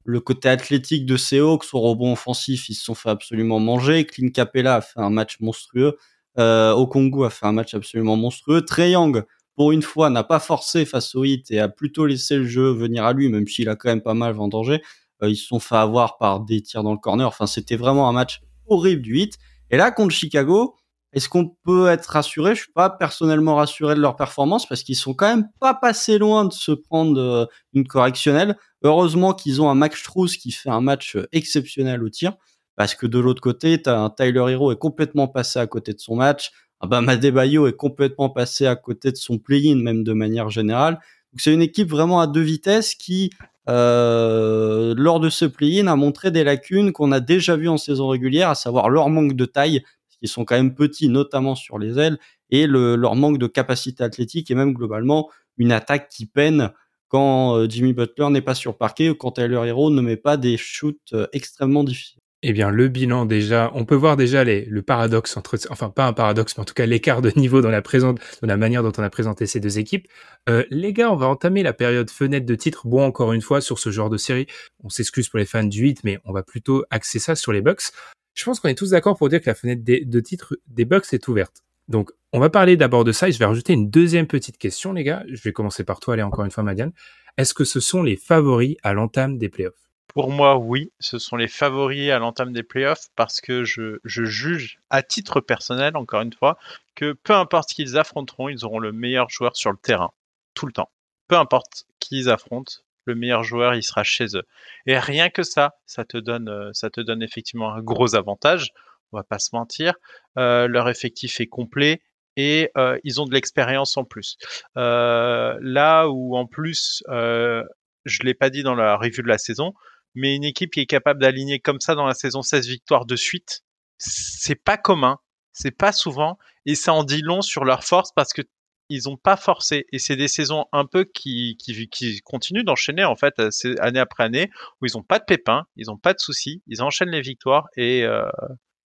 le 0.06 0.20
côté 0.20 0.50
athlétique 0.50 1.06
de 1.06 1.18
Seahawks 1.18 1.66
au 1.74 1.80
rebond 1.80 2.14
offensif. 2.14 2.70
Ils 2.70 2.76
se 2.76 2.84
sont 2.86 2.96
fait 2.96 3.10
absolument 3.10 3.60
manger. 3.60 4.06
Clint 4.06 4.30
Capella 4.30 4.76
a 4.76 4.82
fait 4.82 5.00
un 5.00 5.10
match 5.10 5.40
monstrueux. 5.40 5.98
Euh, 6.40 6.72
Okongu 6.74 7.26
a 7.26 7.30
fait 7.30 7.46
un 7.46 7.52
match 7.52 7.74
absolument 7.74 8.18
monstrueux. 8.18 8.62
Trey 8.62 8.92
Young, 8.92 9.24
pour 9.56 9.72
une 9.72 9.82
fois, 9.82 10.10
n'a 10.10 10.24
pas 10.24 10.40
forcé 10.40 10.86
face 10.86 11.16
au 11.16 11.24
hit 11.24 11.50
et 11.52 11.60
a 11.60 11.70
plutôt 11.70 12.06
laissé 12.06 12.38
le 12.38 12.46
jeu 12.46 12.72
venir 12.72 13.06
à 13.06 13.14
lui, 13.14 13.30
même 13.30 13.48
s'il 13.48 13.70
a 13.70 13.76
quand 13.76 13.90
même 13.90 14.02
pas 14.02 14.16
mal 14.16 14.34
vendangé. 14.34 14.82
Euh, 15.22 15.30
ils 15.30 15.36
se 15.36 15.48
sont 15.48 15.60
fait 15.60 15.76
avoir 15.76 16.18
par 16.18 16.40
des 16.40 16.62
tirs 16.62 16.84
dans 16.84 16.92
le 16.92 16.98
corner. 16.98 17.28
Enfin, 17.28 17.48
c'était 17.48 17.76
vraiment 17.76 18.10
un 18.10 18.14
match 18.14 18.42
horrible 18.68 19.02
du 19.02 19.20
hit. 19.20 19.38
Et 19.70 19.78
là, 19.78 19.92
contre 19.92 20.14
Chicago, 20.14 20.76
est-ce 21.14 21.30
qu'on 21.30 21.56
peut 21.64 21.90
être 21.90 22.08
rassuré? 22.08 22.56
Je 22.56 22.62
suis 22.62 22.72
pas 22.72 22.90
personnellement 22.90 23.56
rassuré 23.56 23.94
de 23.96 24.00
leur 24.00 24.16
performance 24.16 24.68
parce 24.68 24.82
qu'ils 24.82 24.96
sont 24.96 25.14
quand 25.14 25.28
même 25.28 25.48
pas 25.60 25.76
passés 25.76 26.18
loin 26.18 26.46
de 26.46 26.54
se 26.54 26.72
prendre 26.72 27.20
euh, 27.20 27.46
une 27.74 27.88
correctionnelle. 27.88 28.58
Heureusement 28.84 29.34
qu'ils 29.34 29.62
ont 29.62 29.70
un 29.70 29.76
Max 29.76 30.00
Struz 30.00 30.38
qui 30.38 30.52
fait 30.52 30.70
un 30.70 30.82
match 30.82 31.16
euh, 31.16 31.28
exceptionnel 31.32 32.04
au 32.04 32.10
tir 32.10 32.34
parce 32.76 32.96
que 32.96 33.06
de 33.06 33.20
l'autre 33.20 33.42
côté, 33.42 33.82
un 33.86 34.10
Tyler 34.10 34.46
Hero 34.50 34.72
est 34.72 34.78
complètement 34.78 35.28
passé 35.28 35.60
à 35.60 35.68
côté 35.68 35.94
de 35.94 36.00
son 36.00 36.16
match. 36.16 36.52
Un 36.82 36.88
Bama 36.88 37.16
Debayo 37.18 37.68
est 37.68 37.76
complètement 37.76 38.30
passé 38.30 38.66
à 38.66 38.76
côté 38.76 39.12
de 39.12 39.16
son 39.16 39.38
play-in 39.38 39.76
même 39.76 40.04
de 40.04 40.14
manière 40.14 40.50
générale. 40.50 41.00
C'est 41.38 41.54
une 41.54 41.62
équipe 41.62 41.90
vraiment 41.90 42.20
à 42.20 42.28
deux 42.28 42.42
vitesses 42.42 42.96
qui 42.96 43.30
euh, 43.70 44.94
lors 44.98 45.20
de 45.20 45.30
ce 45.30 45.46
play-in 45.46 45.88
a 45.88 45.96
montré 45.96 46.32
des 46.32 46.44
lacunes 46.44 46.92
qu'on 46.92 47.12
a 47.12 47.20
déjà 47.20 47.56
vues 47.56 47.70
en 47.70 47.78
saison 47.78 48.10
régulière, 48.10 48.50
à 48.50 48.56
savoir 48.56 48.90
leur 48.90 49.10
manque 49.10 49.34
de 49.34 49.46
taille, 49.46 49.82
parce 49.82 50.18
qu'ils 50.20 50.30
sont 50.30 50.46
quand 50.46 50.56
même 50.56 50.76
petits, 50.76 51.10
notamment 51.10 51.56
sur 51.56 51.80
les 51.80 51.98
ailes, 51.98 52.20
et 52.50 52.68
le, 52.68 52.96
leur 52.96 53.16
manque 53.16 53.38
de 53.38 53.48
capacité 53.48 54.04
athlétique, 54.04 54.52
et 54.52 54.56
même 54.56 54.74
globalement 54.74 55.30
une 55.58 55.72
attaque 55.72 56.10
qui 56.10 56.26
peine 56.26 56.72
quand 57.14 57.56
euh, 57.58 57.68
Jimmy 57.70 57.94
Butler 57.94 58.30
n'est 58.32 58.42
pas 58.42 58.56
sur 58.56 58.76
parquet 58.76 59.10
ou 59.10 59.16
quand 59.16 59.34
Tyler 59.34 59.62
Hero 59.68 59.92
ne 59.92 60.02
met 60.02 60.18
pas 60.18 60.36
des 60.36 60.58
shoots 60.58 60.98
euh, 61.14 61.28
extrêmement 61.32 61.84
difficiles. 61.84 62.20
Eh 62.42 62.52
bien, 62.54 62.72
le 62.72 62.88
bilan 62.90 63.26
déjà, 63.26 63.72
on 63.76 63.86
peut 63.86 63.96
voir 63.96 64.18
déjà 64.18 64.44
le 64.44 64.82
paradoxe 64.82 65.38
entre, 65.38 65.58
enfin 65.70 65.90
pas 65.92 66.08
un 66.08 66.12
paradoxe, 66.14 66.58
mais 66.58 66.62
en 66.62 66.66
tout 66.66 66.74
cas 66.74 66.86
l'écart 66.88 67.22
de 67.22 67.32
niveau 67.38 67.62
dans 67.62 67.70
la 67.70 68.58
manière 68.58 68.84
dont 68.84 68.92
on 68.98 69.04
a 69.04 69.10
présenté 69.10 69.46
ces 69.46 69.60
deux 69.62 69.78
équipes. 69.78 70.08
Euh, 70.50 70.66
les 70.72 70.92
gars, 70.92 71.10
on 71.12 71.16
va 71.16 71.28
entamer 71.28 71.64
la 71.64 71.72
période 71.72 72.10
fenêtre 72.10 72.46
de 72.48 72.56
titre. 72.56 72.88
Bon, 72.88 73.06
encore 73.06 73.32
une 73.32 73.42
fois, 73.42 73.62
sur 73.62 73.78
ce 73.80 73.92
genre 73.92 74.10
de 74.10 74.18
série, 74.18 74.48
on 74.84 74.90
s'excuse 74.90 75.30
pour 75.30 75.40
les 75.40 75.46
fans 75.46 75.64
du 75.64 75.82
8, 75.84 76.00
mais 76.04 76.20
on 76.26 76.34
va 76.34 76.44
plutôt 76.44 76.84
axer 76.90 77.20
ça 77.20 77.36
sur 77.36 77.54
les 77.54 77.62
Bucks. 77.62 77.92
Je 78.34 78.44
pense 78.44 78.60
qu'on 78.60 78.68
est 78.70 78.76
tous 78.76 78.90
d'accord 78.90 79.18
pour 79.18 79.30
dire 79.30 79.40
que 79.40 79.50
la 79.50 79.56
fenêtre 79.56 79.84
des- 79.84 80.04
de 80.04 80.20
titre 80.20 80.58
des 80.68 80.84
Bucks 80.84 81.14
est 81.14 81.28
ouverte. 81.30 81.63
Donc, 81.88 82.12
on 82.32 82.40
va 82.40 82.50
parler 82.50 82.78
d'abord 82.78 83.04
de 83.04 83.12
ça 83.12 83.28
et 83.28 83.32
je 83.32 83.40
vais 83.40 83.46
rajouter 83.46 83.74
une 83.74 83.90
deuxième 83.90 84.28
petite 84.28 84.58
question, 84.58 84.94
les 84.94 85.04
gars. 85.04 85.24
Je 85.28 85.42
vais 85.42 85.52
commencer 85.52 85.84
par 85.84 86.00
toi, 86.00 86.14
allez, 86.14 86.24
encore 86.24 86.46
une 86.46 86.52
fois, 86.52 86.64
Madiane. 86.64 86.94
Est-ce 87.38 87.54
que 87.54 87.64
ce 87.64 87.80
sont 87.80 88.04
les 88.04 88.16
favoris 88.16 88.78
à 88.84 88.94
l'entame 88.94 89.38
des 89.38 89.50
playoffs? 89.50 89.84
Pour 90.14 90.30
moi, 90.30 90.58
oui, 90.58 90.92
ce 91.00 91.18
sont 91.18 91.38
les 91.38 91.48
favoris 91.48 92.12
à 92.12 92.20
l'entame 92.20 92.54
des 92.54 92.62
playoffs 92.62 93.08
parce 93.16 93.42
que 93.42 93.64
je, 93.64 93.98
juge 94.06 94.80
à 94.92 95.02
titre 95.02 95.42
personnel, 95.42 95.98
encore 95.98 96.22
une 96.22 96.34
fois, 96.34 96.58
que 96.96 97.14
peu 97.14 97.34
importe 97.34 97.70
qui 97.70 97.82
ils 97.82 97.98
affronteront, 97.98 98.50
ils 98.50 98.64
auront 98.64 98.78
le 98.78 98.92
meilleur 98.92 99.30
joueur 99.30 99.56
sur 99.56 99.72
le 99.72 99.78
terrain, 99.78 100.12
tout 100.54 100.68
le 100.68 100.72
temps. 100.72 100.92
Peu 101.28 101.36
importe 101.36 101.86
qui 102.00 102.20
ils 102.20 102.30
affrontent, 102.30 102.74
le 103.06 103.16
meilleur 103.16 103.44
joueur, 103.44 103.74
il 103.74 103.82
sera 103.82 104.04
chez 104.04 104.28
eux. 104.36 104.44
Et 104.86 105.00
rien 105.00 105.30
que 105.30 105.42
ça, 105.42 105.74
ça 105.88 106.06
te 106.06 106.18
donne, 106.18 106.48
euh, 106.48 106.70
ça 106.74 106.92
te 106.92 107.02
donne 107.02 107.24
effectivement 107.24 107.74
un 107.74 107.82
gros 107.82 108.16
avantage. 108.16 108.72
On 109.14 109.18
va 109.18 109.24
pas 109.24 109.40
se 109.40 109.50
mentir. 109.54 109.94
Euh, 110.38 110.68
leur 110.68 110.90
effectif 110.90 111.40
est 111.40 111.48
complet 111.48 112.02
et 112.36 112.72
euh, 112.78 112.98
ils 113.04 113.22
ont 113.22 113.26
de 113.26 113.34
l'expérience 113.34 113.96
en 113.96 114.06
plus. 114.06 114.38
Euh, 114.76 115.58
là 115.62 116.10
où 116.10 116.36
en 116.36 116.48
plus, 116.48 117.04
je 117.10 118.24
l'ai 118.24 118.34
pas 118.34 118.50
dit 118.50 118.64
dans 118.64 118.76
la 118.76 118.98
revue 118.98 119.22
de 119.22 119.28
la 119.28 119.38
saison, 119.38 119.74
mais 120.16 120.36
une 120.36 120.44
équipe 120.44 120.72
qui 120.72 120.82
est 120.82 120.86
capable 120.86 121.22
d'aligner 121.22 121.60
comme 121.60 121.80
ça 121.80 121.96
dans 121.96 122.06
la 122.06 122.14
saison 122.14 122.42
16 122.42 122.68
victoires 122.68 123.06
de 123.06 123.16
suite, 123.16 123.62
c'est 123.98 124.62
pas 124.62 124.78
commun, 124.78 125.20
c'est 125.54 125.72
pas 125.72 125.92
souvent, 125.92 126.38
et 126.66 126.76
ça 126.76 126.94
en 126.94 127.04
dit 127.04 127.22
long 127.22 127.42
sur 127.42 127.64
leur 127.64 127.84
force 127.84 128.12
parce 128.16 128.34
que 128.34 128.42
ils 128.90 129.10
ont 129.10 129.18
pas 129.18 129.38
forcé, 129.38 129.88
et 129.92 130.00
c'est 130.00 130.16
des 130.16 130.28
saisons 130.28 130.66
un 130.72 130.86
peu 130.86 131.06
qui, 131.06 131.58
qui, 131.58 131.88
qui 131.90 132.20
continuent 132.22 132.64
d'enchaîner 132.64 133.06
en 133.06 133.16
fait, 133.16 133.42
année 133.80 134.00
après 134.00 134.24
année, 134.24 134.50
où 134.82 134.86
ils 134.86 134.98
ont 134.98 135.04
pas 135.04 135.20
de 135.20 135.24
pépins, 135.24 135.66
ils 135.76 135.90
ont 135.90 135.98
pas 135.98 136.14
de 136.14 136.20
soucis, 136.20 136.62
ils 136.68 136.82
enchaînent 136.82 137.10
les 137.10 137.22
victoires 137.22 137.68
et 137.78 138.04
euh, 138.04 138.28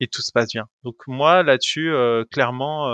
et 0.00 0.06
tout 0.06 0.22
se 0.22 0.30
passe 0.32 0.48
bien. 0.52 0.64
Donc 0.84 0.96
moi 1.06 1.42
là-dessus, 1.42 1.90
euh, 1.90 2.24
clairement, 2.30 2.88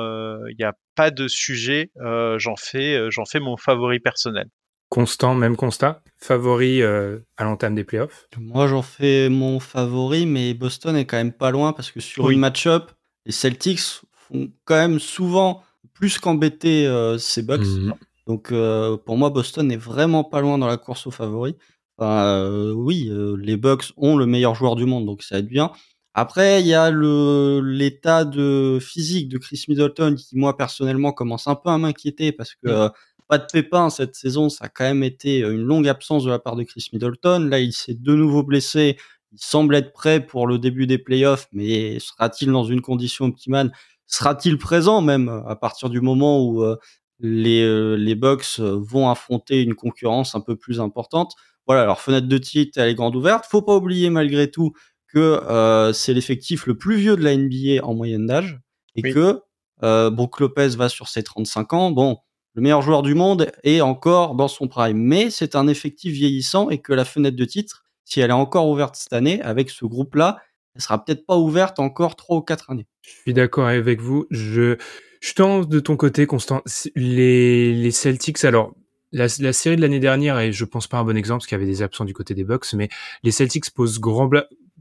il 0.49 0.57
n'y 0.59 0.65
a 0.65 0.73
pas 0.95 1.11
de 1.11 1.29
sujet. 1.29 1.91
euh, 2.01 2.39
j'en 2.39 2.57
fais, 2.57 2.97
euh, 2.97 3.11
j'en 3.11 3.25
fais 3.25 3.41
mon 3.41 3.57
favori 3.57 3.99
personnel. 4.01 4.47
Constant, 4.91 5.35
même 5.35 5.57
constat. 5.57 6.03
Favori 6.19 6.81
euh, 6.83 7.19
à 7.37 7.45
l'entame 7.45 7.75
des 7.75 7.83
playoffs. 7.85 8.29
Moi, 8.39 8.69
j'en 8.69 8.83
fais 8.83 9.29
mon 9.29 9.59
favori, 9.59 10.25
mais 10.25 10.55
Boston 10.55 10.95
est 10.97 11.05
quand 11.05 11.17
même 11.17 11.33
pas 11.33 11.51
loin 11.51 11.73
parce 11.73 11.91
que 11.91 11.99
sur 12.01 12.25
Oui. 12.25 12.35
une 12.35 12.41
match-up, 12.41 12.93
les 13.27 13.33
Celtics 13.33 13.81
font 14.13 14.53
quand 14.65 14.77
même 14.77 15.01
souvent 15.01 15.63
plus 15.95 16.19
qu'embêter 16.19 16.87
euh, 16.87 17.19
ces 17.19 17.43
Bucks. 17.43 17.67
Mhm. 17.67 17.95
Donc 18.27 18.53
euh, 18.53 18.97
pour 18.97 19.17
moi, 19.17 19.31
Boston 19.31 19.71
est 19.73 19.77
vraiment 19.77 20.23
pas 20.23 20.41
loin 20.41 20.59
dans 20.59 20.67
la 20.69 20.77
course 20.77 21.07
aux 21.09 21.11
favoris. 21.11 21.55
Enfin, 21.99 22.25
euh, 22.27 22.73
oui, 22.73 23.09
euh, 23.11 23.37
les 23.41 23.57
Bucks 23.57 23.93
ont 23.97 24.17
le 24.17 24.27
meilleur 24.27 24.55
joueur 24.55 24.77
du 24.77 24.85
monde, 24.85 25.07
donc 25.07 25.23
ça 25.23 25.37
va 25.37 25.39
être 25.41 25.49
bien. 25.49 25.73
Après, 26.15 26.61
il 26.61 26.67
y 26.67 26.75
a 26.75 26.91
le 26.91 27.61
l'état 27.61 28.25
de 28.25 28.79
physique 28.81 29.29
de 29.29 29.39
Chris 29.39 29.65
Middleton 29.69 30.15
qui, 30.17 30.37
moi 30.37 30.57
personnellement, 30.57 31.13
commence 31.13 31.47
un 31.49 31.57
peu 31.57 31.71
à 31.71 31.79
m'inquiéter 31.79 32.33
parce 32.33 32.55
que 32.55 32.69
euh, 32.69 32.89
pas 33.29 33.39
de 33.39 33.47
pépin 33.53 33.91
cette 33.91 34.15
saison, 34.15 34.49
ça 34.49 34.67
a 34.67 34.69
quand 34.69 34.85
même 34.85 35.03
été 35.03 35.41
une 35.41 35.63
longue 35.63 35.89
absence 35.89 36.25
de 36.25 36.31
la 36.31 36.39
part 36.39 36.57
de 36.57 36.63
Chris 36.63 36.89
Middleton. 36.93 37.49
Là, 37.51 37.59
il 37.59 37.73
s'est 37.73 37.95
de 37.95 38.15
nouveau 38.15 38.43
blessé. 38.43 38.97
Il 39.33 39.39
semble 39.41 39.75
être 39.75 39.93
prêt 39.93 40.25
pour 40.25 40.47
le 40.47 40.59
début 40.59 40.87
des 40.87 40.99
playoffs, 40.99 41.49
mais 41.53 41.99
sera-t-il 41.99 42.53
dans 42.53 42.65
une 42.65 42.81
condition 42.81 43.25
optimale? 43.27 43.73
Sera-t-il 44.07 44.59
présent 44.59 45.01
même 45.01 45.29
à 45.47 45.57
partir 45.57 45.91
du 45.91 46.01
moment 46.01 46.45
où 46.45 46.63
euh, 46.63 46.77
les, 47.21 47.63
euh, 47.63 47.95
les 47.97 48.15
Bucks 48.15 48.59
euh, 48.61 48.79
vont 48.81 49.09
affronter 49.11 49.63
une 49.63 49.75
concurrence 49.75 50.35
un 50.35 50.41
peu 50.41 50.57
plus 50.57 50.81
importante? 50.81 51.35
Voilà, 51.67 51.83
alors 51.83 52.01
fenêtre 52.01 52.29
de 52.29 52.39
titre, 52.39 52.79
elle 52.79 52.91
est 52.91 52.95
grande 52.95 53.17
ouverte. 53.17 53.47
Faut 53.49 53.63
pas 53.63 53.75
oublier 53.75 54.11
malgré 54.11 54.51
tout 54.51 54.73
que 55.15 55.41
euh, 55.49 55.93
c'est 55.93 56.13
l'effectif 56.15 56.67
le 56.67 56.77
plus 56.77 56.97
vieux 56.97 57.17
de 57.17 57.23
la 57.25 57.37
NBA 57.37 57.85
en 57.85 57.95
moyenne 57.95 58.27
d'âge 58.27 58.59
et 58.97 59.03
Oui. 59.05 59.13
que 59.15 59.41
euh, 59.83 60.11
Brook 60.11 60.41
Lopez 60.41 60.69
va 60.77 60.89
sur 60.89 61.09
ses 61.09 61.23
35 61.23 61.73
ans. 61.73 61.91
Bon, 61.91 62.19
le 62.55 62.63
meilleur 62.63 62.83
joueur 62.83 63.03
du 63.03 63.15
monde 63.15 63.51
est 63.65 63.81
encore 63.81 64.35
dans 64.35 64.49
son 64.49 64.69
prime, 64.69 64.99
mais 64.99 65.31
c'est 65.31 65.57
un 65.57 65.67
effectif 65.69 66.13
vieillissant 66.13 66.71
et 66.71 66.79
que 66.79 66.93
la 66.93 67.05
fenêtre 67.05 67.37
de 67.37 67.45
titre, 67.45 67.85
si 68.05 68.21
elle 68.21 68.31
est 68.31 68.35
encore 68.35 68.69
ouverte 68.69 68.97
cette 68.97 69.13
année 69.13 69.41
avec 69.43 69.71
ce 69.71 69.85
groupe-là, 69.85 70.39
elle 70.75 70.83
sera 70.83 71.05
peut-être 71.05 71.25
pas 71.27 71.37
ouverte 71.37 71.79
encore 71.79 72.17
trois 72.17 72.37
ou 72.37 72.43
quatre 72.43 72.71
années. 72.71 72.87
Je 73.03 73.11
suis 73.23 73.35
d'accord 73.35 73.67
avec 73.67 74.01
vous. 74.01 74.27
Je, 74.31 74.77
je 75.21 75.35
tente 75.35 75.69
de 75.69 75.81
ton 75.81 75.97
côté, 75.97 76.27
Constant. 76.27 76.63
Les, 76.97 77.73
les 77.75 77.91
Celtics, 77.91 78.45
alors, 78.45 78.75
la, 79.13 79.27
la 79.39 79.53
série 79.53 79.77
de 79.77 79.81
l'année 79.81 80.01
dernière, 80.01 80.39
et 80.41 80.53
je 80.53 80.65
pense 80.65 80.87
pas 80.89 80.99
un 80.99 81.05
bon 81.05 81.17
exemple 81.17 81.39
parce 81.41 81.47
qu'il 81.47 81.57
y 81.59 81.61
avait 81.61 81.71
des 81.71 81.83
absents 81.83 82.05
du 82.05 82.15
côté 82.15 82.35
des 82.35 82.45
Bucks, 82.45 82.73
mais 82.75 82.89
les 83.23 83.31
Celtics 83.31 83.71
posent 83.71 84.01
grand, 84.01 84.29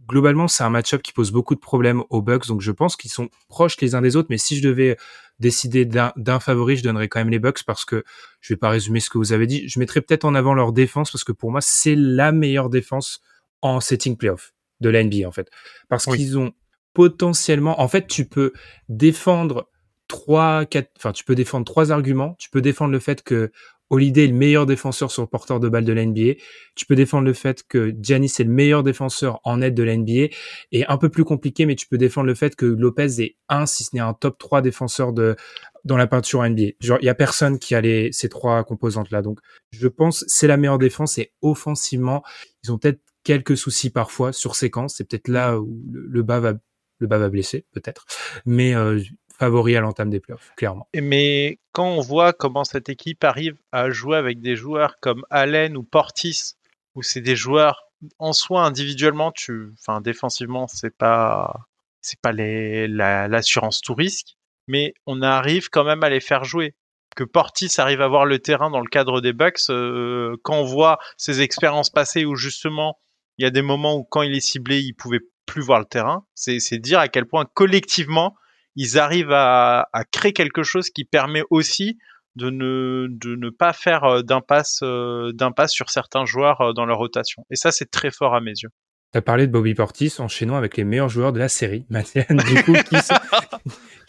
globalement, 0.08 0.48
c'est 0.48 0.64
un 0.64 0.70
match-up 0.70 1.02
qui 1.02 1.14
pose 1.14 1.32
beaucoup 1.32 1.56
de 1.56 1.60
problèmes 1.60 2.04
aux 2.10 2.22
Bucks, 2.22 2.48
donc 2.48 2.62
je 2.62 2.72
pense 2.72 2.96
qu'ils 2.96 3.12
sont 3.12 3.30
proches 3.48 3.80
les 3.82 3.96
uns 3.96 4.02
des 4.02 4.16
autres, 4.16 4.28
mais 4.30 4.38
si 4.38 4.58
je 4.58 4.68
devais 4.68 4.98
décider 5.40 5.86
d'un 5.86 6.40
favori, 6.40 6.78
je 6.78 6.84
donnerais 6.84 7.08
quand 7.08 7.20
même 7.20 7.30
les 7.30 7.40
Bucks 7.40 7.64
parce 7.64 7.86
que 7.86 8.04
je 8.40 8.54
vais 8.54 8.58
pas 8.58 8.70
résumer 8.70 9.00
ce 9.00 9.10
que 9.10 9.18
vous 9.18 9.34
avez 9.34 9.48
dit. 9.48 9.68
Je 9.68 9.80
mettrais 9.80 10.02
peut-être 10.02 10.26
en 10.26 10.36
avant 10.36 10.54
leur 10.54 10.72
défense 10.74 11.12
parce 11.12 11.24
que 11.24 11.32
pour 11.32 11.52
moi, 11.52 11.60
c'est 11.62 11.96
la 11.96 12.32
meilleure 12.32 12.70
défense 12.70 13.22
en 13.62 13.80
setting 13.80 14.16
playoff 14.16 14.54
de 14.80 14.90
la 14.90 15.04
NBA, 15.04 15.28
en 15.28 15.32
fait. 15.32 15.50
Parce 15.90 16.06
Oui. 16.08 16.18
qu'ils 16.18 16.38
ont 16.38 16.54
potentiellement, 16.94 17.82
en 17.82 17.88
fait, 17.88 18.08
tu 18.08 18.26
peux 18.26 18.54
défendre 18.90 19.70
trois, 20.08 20.66
quatre, 20.66 20.92
enfin, 20.98 21.12
tu 21.12 21.24
peux 21.24 21.36
défendre 21.36 21.66
trois 21.66 21.92
arguments. 21.92 22.36
Tu 22.38 22.50
peux 22.50 22.62
défendre 22.62 22.92
le 22.92 23.00
fait 23.00 23.24
que 23.24 23.52
Holiday 23.94 24.24
est 24.24 24.28
le 24.28 24.34
meilleur 24.34 24.66
défenseur 24.66 25.12
sur 25.12 25.22
le 25.22 25.28
porteur 25.28 25.60
de 25.60 25.70
balle 25.70 25.86
de 25.86 25.94
la 25.94 26.04
NBA. 26.04 26.34
Tu 26.74 26.88
peux 26.88 26.96
défendre 26.96 27.26
le 27.26 27.34
fait 27.34 27.62
que 27.62 27.94
Giannis 28.02 28.34
est 28.40 28.44
le 28.44 28.50
meilleur 28.50 28.82
défenseur 28.82 29.40
en 29.44 29.62
aide 29.62 29.76
de 29.76 29.84
la 29.84 29.96
NBA. 29.96 30.34
Et 30.72 30.84
un 30.88 30.98
peu 30.98 31.10
plus 31.10 31.24
compliqué, 31.24 31.68
mais 31.68 31.76
tu 31.76 31.88
peux 31.88 32.00
défendre 32.00 32.26
le 32.26 32.34
fait 32.34 32.56
que 32.56 32.66
Lopez 32.66 33.22
est 33.22 33.38
un, 33.50 33.68
si 33.68 33.84
ce 33.84 33.92
n'est 33.94 34.02
un 34.02 34.16
top 34.16 34.40
3 34.40 34.64
défenseur 34.64 35.14
de, 35.14 35.36
dans 35.84 35.96
la 35.96 36.08
peinture 36.08 36.42
NBA. 36.42 36.72
Genre, 36.80 36.98
il 37.02 37.06
y 37.06 37.10
a 37.10 37.14
personne 37.14 37.60
qui 37.60 37.76
a 37.76 37.82
les, 37.82 38.12
ces 38.12 38.30
trois 38.30 38.64
composantes-là. 38.64 39.22
Donc, 39.22 39.40
je 39.70 39.88
pense 39.88 40.26
c'est 40.28 40.48
la 40.48 40.58
meilleure 40.58 40.80
défense 40.80 41.20
et 41.20 41.32
offensivement, 41.44 42.24
ils 42.64 42.72
ont 42.72 42.80
peut-être 42.80 43.02
quelques 43.24 43.56
soucis 43.56 43.92
parfois 43.92 44.34
sur 44.34 44.56
séquence. 44.56 44.96
C'est 44.98 45.08
peut-être 45.08 45.28
là 45.28 45.60
où 45.60 45.84
le, 45.92 46.08
le 46.08 46.24
bas 46.24 46.40
va, 46.40 46.54
le 46.98 47.06
bas 47.06 47.20
va 47.20 47.30
blesser, 47.30 47.68
peut-être. 47.74 48.08
Mais, 48.48 48.74
euh, 48.74 49.00
favori 49.44 49.76
à 49.76 49.82
l'entame 49.82 50.10
des 50.10 50.22
playoffs, 50.22 50.54
clairement. 50.56 50.88
Mais 50.96 51.60
quand 51.74 51.88
on 51.88 52.00
voit 52.00 52.32
comment 52.32 52.64
cette 52.64 52.88
équipe 52.88 53.24
arrive 53.26 53.58
à 53.74 53.90
jouer 53.90 54.18
avec 54.18 54.40
des 54.40 54.56
joueurs 54.56 54.96
comme 55.02 55.26
Allen 55.30 55.76
ou 55.76 55.84
Portis, 55.84 56.54
où 56.96 57.04
c'est 57.04 57.22
des 57.22 57.36
joueurs 57.36 57.90
en 58.20 58.32
soi 58.32 58.64
individuellement, 58.64 59.34
tu, 59.34 59.74
enfin 59.80 60.00
défensivement, 60.00 60.68
c'est 60.68 60.96
pas, 60.96 61.68
c'est 62.02 62.20
pas 62.22 62.32
l'assurance 62.32 63.82
tout 63.82 63.96
risque, 63.96 64.38
mais 64.68 64.94
on 65.06 65.22
arrive 65.22 65.70
quand 65.70 65.84
même 65.84 66.04
à 66.04 66.10
les 66.10 66.22
faire 66.22 66.46
jouer. 66.46 66.76
que 67.16 67.26
Portis 67.26 67.70
arrive 67.80 68.02
à 68.02 68.08
voir 68.08 68.26
le 68.26 68.40
terrain 68.40 68.72
dans 68.72 68.80
le 68.80 68.88
cadre 68.88 69.20
des 69.20 69.34
Bucks. 69.34 69.70
Euh, 69.70 70.38
quand 70.44 70.56
on 70.56 70.64
voit 70.64 71.00
ses 71.18 71.42
expériences 71.42 71.90
passées 71.90 72.24
où 72.24 72.36
justement 72.36 72.98
il 73.38 73.44
y 73.44 73.46
a 73.46 73.52
des 73.52 73.62
moments 73.62 73.96
où 73.98 74.04
quand 74.04 74.22
il 74.22 74.34
est 74.34 74.40
ciblé, 74.40 74.80
il 74.80 74.94
pouvait 74.94 75.20
plus 75.46 75.62
voir 75.62 75.80
le 75.80 75.86
terrain. 75.86 76.26
C'est 76.34 76.78
dire 76.78 77.00
à 77.00 77.10
quel 77.10 77.26
point 77.26 77.46
collectivement 77.54 78.36
ils 78.76 78.98
arrivent 78.98 79.32
à, 79.32 79.90
à, 79.94 80.04
créer 80.06 80.34
quelque 80.34 80.64
chose 80.64 80.90
qui 80.90 81.04
permet 81.06 81.44
aussi 81.50 81.98
de 82.36 82.50
ne, 82.50 83.08
de 83.10 83.36
ne 83.36 83.50
pas 83.50 83.74
faire 83.74 84.04
euh, 84.06 84.22
d'impasse 84.24 84.80
euh, 84.84 85.32
d'impasse 85.34 85.72
sur 85.72 85.90
certains 85.90 86.26
joueurs 86.26 86.62
euh, 86.62 86.74
dans 86.74 86.86
leur 86.86 86.98
rotation. 86.98 87.46
Et 87.52 87.56
ça, 87.56 87.72
c'est 87.72 87.92
très 87.92 88.12
fort 88.12 88.34
à 88.34 88.42
mes 88.42 88.52
yeux. 88.52 88.70
Tu 89.12 89.20
as 89.20 89.22
parlé 89.22 89.46
de 89.46 89.52
Bobby 89.52 89.76
Portis, 89.76 90.16
enchaînons 90.18 90.56
avec 90.56 90.76
les 90.76 90.84
meilleurs 90.84 91.10
joueurs 91.10 91.34
de 91.34 91.40
la 91.40 91.50
série. 91.50 91.86
Mathiane, 91.90 92.38
du 92.38 92.64
coup, 92.64 92.74
qui 92.74 92.96
sont, 93.02 93.16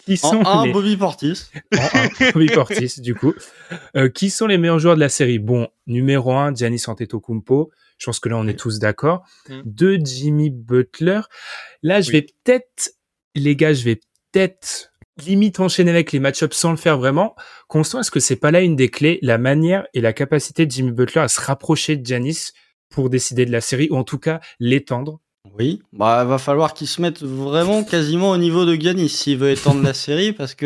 qui 0.06 0.16
sont 0.16 0.40
en 0.46 0.60
un, 0.60 0.66
les... 0.66 0.72
Bobby 0.72 0.96
Portis. 0.96 1.50
En 1.76 1.98
un, 1.98 2.30
Bobby 2.32 2.46
Portis, 2.46 3.00
du 3.02 3.14
coup. 3.14 3.34
Euh, 3.96 4.08
qui 4.08 4.30
sont 4.30 4.46
les 4.46 4.56
meilleurs 4.56 4.78
joueurs 4.78 4.94
de 4.94 5.00
la 5.00 5.10
série? 5.10 5.38
Bon, 5.38 5.68
numéro 5.86 6.32
un, 6.32 6.54
Giannis 6.54 6.84
Antetokounmpo. 6.86 7.70
Je 7.98 8.06
pense 8.06 8.18
que 8.18 8.30
là, 8.30 8.38
on 8.38 8.48
est 8.48 8.58
tous 8.58 8.78
d'accord. 8.78 9.26
Mm. 9.50 9.60
Deux, 9.66 9.98
Jimmy 10.02 10.48
Butler. 10.50 11.20
Là, 11.82 12.00
je 12.00 12.08
Oui. 12.08 12.12
vais 12.14 12.22
peut-être, 12.22 12.92
les 13.34 13.54
gars, 13.56 13.74
je 13.74 13.84
vais 13.84 14.00
peut-être 14.34 14.90
limite 15.24 15.60
enchaîner 15.60 15.90
avec 15.92 16.10
les 16.10 16.18
match-ups 16.18 16.56
sans 16.56 16.72
le 16.72 16.76
faire 16.76 16.98
vraiment. 16.98 17.36
Constant, 17.68 18.00
est-ce 18.00 18.10
que 18.10 18.18
c'est 18.20 18.36
pas 18.36 18.50
là 18.50 18.60
une 18.62 18.74
des 18.74 18.88
clés, 18.88 19.18
la 19.22 19.38
manière 19.38 19.86
et 19.94 20.00
la 20.00 20.12
capacité 20.12 20.66
de 20.66 20.70
Jimmy 20.72 20.90
Butler 20.90 21.20
à 21.20 21.28
se 21.28 21.40
rapprocher 21.40 21.96
de 21.96 22.04
Giannis 22.04 22.50
pour 22.90 23.10
décider 23.10 23.46
de 23.46 23.52
la 23.52 23.60
série, 23.60 23.88
ou 23.90 23.96
en 23.96 24.04
tout 24.04 24.18
cas 24.18 24.40
l'étendre? 24.58 25.20
Oui, 25.58 25.82
bah 25.92 26.24
va 26.24 26.38
falloir 26.38 26.72
qu'il 26.74 26.86
se 26.88 27.00
mette 27.02 27.22
vraiment 27.22 27.84
quasiment 27.84 28.30
au 28.30 28.38
niveau 28.38 28.64
de 28.64 28.74
Giannis 28.74 29.10
s'il 29.10 29.38
veut 29.38 29.50
étendre 29.50 29.82
la 29.82 29.92
série 29.92 30.32
parce 30.32 30.54
que 30.54 30.64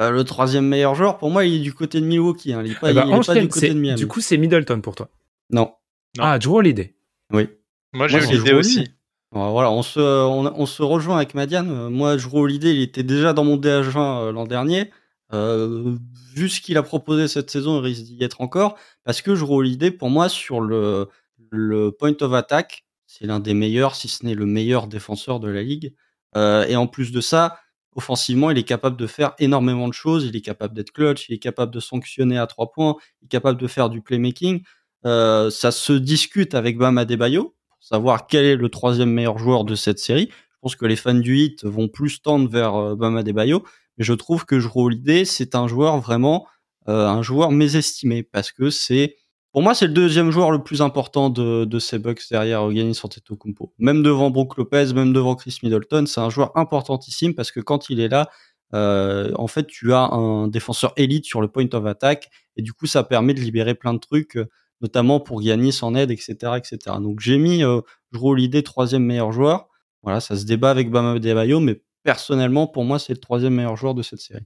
euh, 0.00 0.10
le 0.10 0.24
troisième 0.24 0.66
meilleur 0.66 0.94
joueur 0.94 1.16
pour 1.16 1.30
moi 1.30 1.46
il 1.46 1.54
est 1.54 1.60
du 1.60 1.72
côté 1.72 2.00
de 2.00 2.04
Milwaukee, 2.06 2.52
hein. 2.52 2.62
il 2.64 2.72
est 2.72 2.78
pas, 2.78 2.90
Eh 2.90 2.94
ben, 2.94 3.04
il 3.06 3.08
est 3.08 3.10
pas 3.12 3.16
enchaîne, 3.16 3.42
du 3.44 3.48
côté 3.48 3.70
de 3.70 3.74
Miami. 3.74 3.98
Du 3.98 4.06
coup, 4.06 4.20
c'est 4.20 4.36
Middleton 4.36 4.80
pour 4.82 4.94
toi? 4.94 5.08
non, 5.50 5.72
Non. 6.18 6.24
Ah, 6.24 6.38
Drew 6.38 6.56
Holiday. 6.58 6.94
oui. 7.32 7.48
Moi, 7.94 8.08
j'ai 8.08 8.20
l'idée 8.20 8.52
aussi. 8.52 8.88
Voilà, 9.34 9.72
on 9.72 9.82
se, 9.82 9.98
on, 9.98 10.64
se 10.66 10.82
rejoint 10.82 11.16
avec 11.16 11.34
Madiane. 11.34 11.68
Euh, 11.68 11.90
Moi, 11.90 12.16
Drew 12.16 12.38
Holiday, 12.38 12.72
il 12.72 12.82
était 12.82 13.02
déjà 13.02 13.32
dans 13.32 13.42
mon 13.42 13.56
DH20 13.56 14.28
euh, 14.28 14.32
l'an 14.32 14.44
dernier. 14.46 14.92
Euh, 15.32 15.96
vu 16.34 16.48
ce 16.48 16.60
qu'il 16.60 16.76
a 16.76 16.84
proposé 16.84 17.26
cette 17.26 17.50
saison, 17.50 17.80
il 17.80 17.84
risque 17.84 18.04
d'y 18.04 18.22
être 18.22 18.40
encore. 18.40 18.76
Parce 19.02 19.22
que 19.22 19.32
Drew 19.32 19.56
Holiday, 19.56 19.90
pour 19.90 20.08
moi, 20.08 20.28
sur 20.28 20.60
le, 20.60 21.08
le 21.50 21.90
point 21.90 22.14
of 22.20 22.32
attack, 22.32 22.84
c'est 23.06 23.26
l'un 23.26 23.40
des 23.40 23.54
meilleurs, 23.54 23.96
si 23.96 24.08
ce 24.08 24.24
n'est 24.24 24.34
le 24.34 24.46
meilleur 24.46 24.86
défenseur 24.86 25.40
de 25.40 25.48
la 25.48 25.62
ligue. 25.62 25.94
Euh, 26.36 26.64
et 26.66 26.76
en 26.76 26.86
plus 26.86 27.10
de 27.10 27.20
ça, 27.20 27.58
offensivement, 27.96 28.52
il 28.52 28.58
est 28.58 28.64
capable 28.64 28.96
de 28.96 29.06
faire 29.08 29.34
énormément 29.40 29.88
de 29.88 29.94
choses. 29.94 30.26
Il 30.26 30.36
est 30.36 30.42
capable 30.42 30.74
d'être 30.74 30.92
clutch, 30.92 31.28
il 31.28 31.34
est 31.34 31.38
capable 31.38 31.72
de 31.72 31.80
sanctionner 31.80 32.38
à 32.38 32.46
trois 32.46 32.70
points, 32.70 32.94
il 33.20 33.26
est 33.26 33.28
capable 33.28 33.60
de 33.60 33.66
faire 33.66 33.90
du 33.90 34.00
playmaking. 34.00 34.62
Euh, 35.06 35.50
ça 35.50 35.72
se 35.72 35.92
discute 35.92 36.54
avec 36.54 36.78
Bam 36.78 36.98
Adebayo 36.98 37.53
savoir 37.84 38.26
quel 38.26 38.44
est 38.44 38.56
le 38.56 38.68
troisième 38.70 39.10
meilleur 39.10 39.38
joueur 39.38 39.64
de 39.64 39.74
cette 39.74 39.98
série. 39.98 40.28
Je 40.30 40.56
pense 40.62 40.76
que 40.76 40.86
les 40.86 40.96
fans 40.96 41.14
du 41.14 41.36
Heat 41.36 41.64
vont 41.64 41.88
plus 41.88 42.22
tendre 42.22 42.48
vers 42.48 42.74
euh, 42.74 42.96
Bam 42.96 43.16
Adebayo, 43.16 43.62
mais 43.98 44.04
je 44.04 44.14
trouve 44.14 44.46
que 44.46 44.58
Jrue 44.58 44.80
Holiday, 44.80 45.24
c'est 45.24 45.54
un 45.54 45.66
joueur 45.68 46.00
vraiment 46.00 46.46
euh, 46.88 47.06
un 47.06 47.22
joueur 47.22 47.50
mésestimé 47.50 48.22
parce 48.22 48.52
que 48.52 48.68
c'est 48.68 49.16
pour 49.52 49.62
moi 49.62 49.74
c'est 49.74 49.86
le 49.86 49.92
deuxième 49.94 50.30
joueur 50.30 50.50
le 50.50 50.62
plus 50.62 50.82
important 50.82 51.30
de, 51.30 51.64
de 51.64 51.78
ces 51.78 51.98
Bucks 51.98 52.22
derrière 52.30 52.70
Giannis 52.70 53.00
Antetokounmpo. 53.02 53.72
Même 53.78 54.02
devant 54.02 54.30
Brook 54.30 54.56
Lopez, 54.56 54.92
même 54.94 55.12
devant 55.12 55.34
Chris 55.34 55.58
Middleton, 55.62 56.06
c'est 56.06 56.20
un 56.20 56.30
joueur 56.30 56.56
importantissime 56.56 57.34
parce 57.34 57.52
que 57.52 57.60
quand 57.60 57.88
il 57.88 58.00
est 58.00 58.08
là, 58.08 58.30
euh, 58.74 59.30
en 59.36 59.46
fait 59.46 59.66
tu 59.66 59.92
as 59.92 60.10
un 60.12 60.48
défenseur 60.48 60.92
élite 60.96 61.26
sur 61.26 61.40
le 61.40 61.48
point 61.48 61.68
of 61.72 61.86
attack 61.86 62.30
et 62.56 62.62
du 62.62 62.72
coup 62.72 62.86
ça 62.86 63.04
permet 63.04 63.34
de 63.34 63.40
libérer 63.40 63.74
plein 63.74 63.94
de 63.94 63.98
trucs 63.98 64.38
notamment 64.80 65.20
pour 65.20 65.42
Giannis 65.42 65.78
en 65.82 65.94
aide, 65.94 66.10
etc., 66.10 66.34
etc. 66.56 66.78
Donc 67.00 67.20
j'ai 67.20 67.38
mis 67.38 67.64
euh, 67.64 67.80
Jrue 68.12 68.30
Holiday 68.30 68.62
troisième 68.62 69.04
meilleur 69.04 69.32
joueur. 69.32 69.68
Voilà, 70.02 70.20
ça 70.20 70.36
se 70.36 70.44
débat 70.44 70.70
avec 70.70 70.90
Bam 70.90 71.16
Adebayo, 71.16 71.60
mais 71.60 71.80
personnellement, 72.02 72.66
pour 72.66 72.84
moi, 72.84 72.98
c'est 72.98 73.14
le 73.14 73.18
troisième 73.18 73.54
meilleur 73.54 73.76
joueur 73.76 73.94
de 73.94 74.02
cette 74.02 74.20
série. 74.20 74.44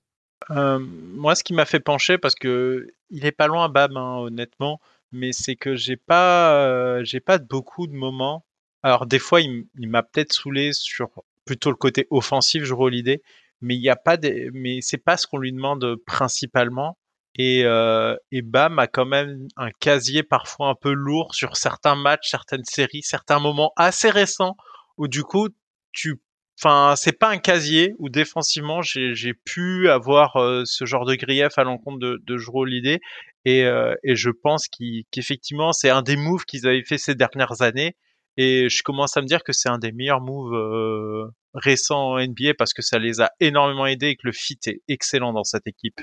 Euh, 0.50 0.78
moi, 0.78 1.34
ce 1.34 1.42
qui 1.42 1.52
m'a 1.52 1.64
fait 1.64 1.80
pencher, 1.80 2.16
parce 2.16 2.34
que 2.34 2.86
il 3.10 3.26
est 3.26 3.32
pas 3.32 3.48
loin 3.48 3.68
Bam, 3.68 3.96
hein, 3.96 4.18
honnêtement, 4.18 4.80
mais 5.12 5.32
c'est 5.32 5.56
que 5.56 5.74
j'ai 5.74 5.96
pas, 5.96 6.54
euh, 6.54 7.04
j'ai 7.04 7.20
pas 7.20 7.38
beaucoup 7.38 7.86
de 7.86 7.94
moments. 7.94 8.44
Alors 8.82 9.06
des 9.06 9.18
fois, 9.18 9.40
il, 9.40 9.66
m'a 9.76 10.02
peut-être 10.02 10.32
saoulé 10.32 10.72
sur 10.72 11.08
plutôt 11.44 11.70
le 11.70 11.76
côté 11.76 12.06
offensif, 12.10 12.62
je 12.64 12.88
l'idée, 12.88 13.22
mais 13.60 13.74
il 13.74 13.82
y 13.82 13.88
a 13.90 13.96
pas 13.96 14.16
mais 14.52 14.78
c'est 14.80 14.98
pas 14.98 15.16
ce 15.16 15.26
qu'on 15.26 15.38
lui 15.38 15.52
demande 15.52 15.96
principalement. 16.06 16.96
Et, 17.38 17.64
euh, 17.64 18.16
et 18.32 18.42
Bam 18.42 18.80
a 18.80 18.88
quand 18.88 19.06
même 19.06 19.46
un 19.56 19.70
casier 19.70 20.24
parfois 20.24 20.68
un 20.70 20.74
peu 20.74 20.92
lourd 20.92 21.34
sur 21.36 21.56
certains 21.56 21.94
matchs, 21.94 22.30
certaines 22.30 22.64
séries, 22.64 23.02
certains 23.02 23.38
moments 23.38 23.72
assez 23.76 24.10
récents 24.10 24.56
où 24.98 25.08
du 25.08 25.22
coup 25.22 25.48
tu 25.92 26.20
Enfin, 26.60 26.94
c'est 26.96 27.16
pas 27.16 27.30
un 27.30 27.38
casier 27.38 27.94
où 28.00 28.08
défensivement 28.08 28.82
j'ai 28.82 29.32
pu 29.32 29.88
avoir 29.88 30.34
euh, 30.38 30.64
ce 30.64 30.86
genre 30.86 31.04
de 31.04 31.14
grief 31.14 31.56
à 31.56 31.62
l'encontre 31.62 32.00
de, 32.00 32.20
de 32.26 32.36
Holiday 32.52 32.98
et, 33.44 33.62
euh, 33.64 33.94
et 34.02 34.16
je 34.16 34.30
pense 34.30 34.66
qu'effectivement 34.66 35.72
c'est 35.72 35.88
un 35.88 36.02
des 36.02 36.16
moves 36.16 36.44
qu'ils 36.46 36.66
avaient 36.66 36.82
fait 36.82 36.98
ces 36.98 37.14
dernières 37.14 37.62
années 37.62 37.94
et 38.36 38.68
je 38.68 38.82
commence 38.82 39.16
à 39.16 39.20
me 39.20 39.26
dire 39.26 39.44
que 39.44 39.52
c'est 39.52 39.68
un 39.68 39.78
des 39.78 39.92
meilleurs 39.92 40.20
moves 40.20 41.30
récents 41.54 42.14
en 42.14 42.18
NBA 42.18 42.54
parce 42.58 42.72
que 42.72 42.82
ça 42.82 42.98
les 42.98 43.20
a 43.20 43.30
énormément 43.38 43.86
aidés 43.86 44.08
et 44.08 44.16
que 44.16 44.26
le 44.26 44.32
fit 44.32 44.58
est 44.66 44.82
excellent 44.88 45.32
dans 45.32 45.44
cette 45.44 45.68
équipe. 45.68 46.00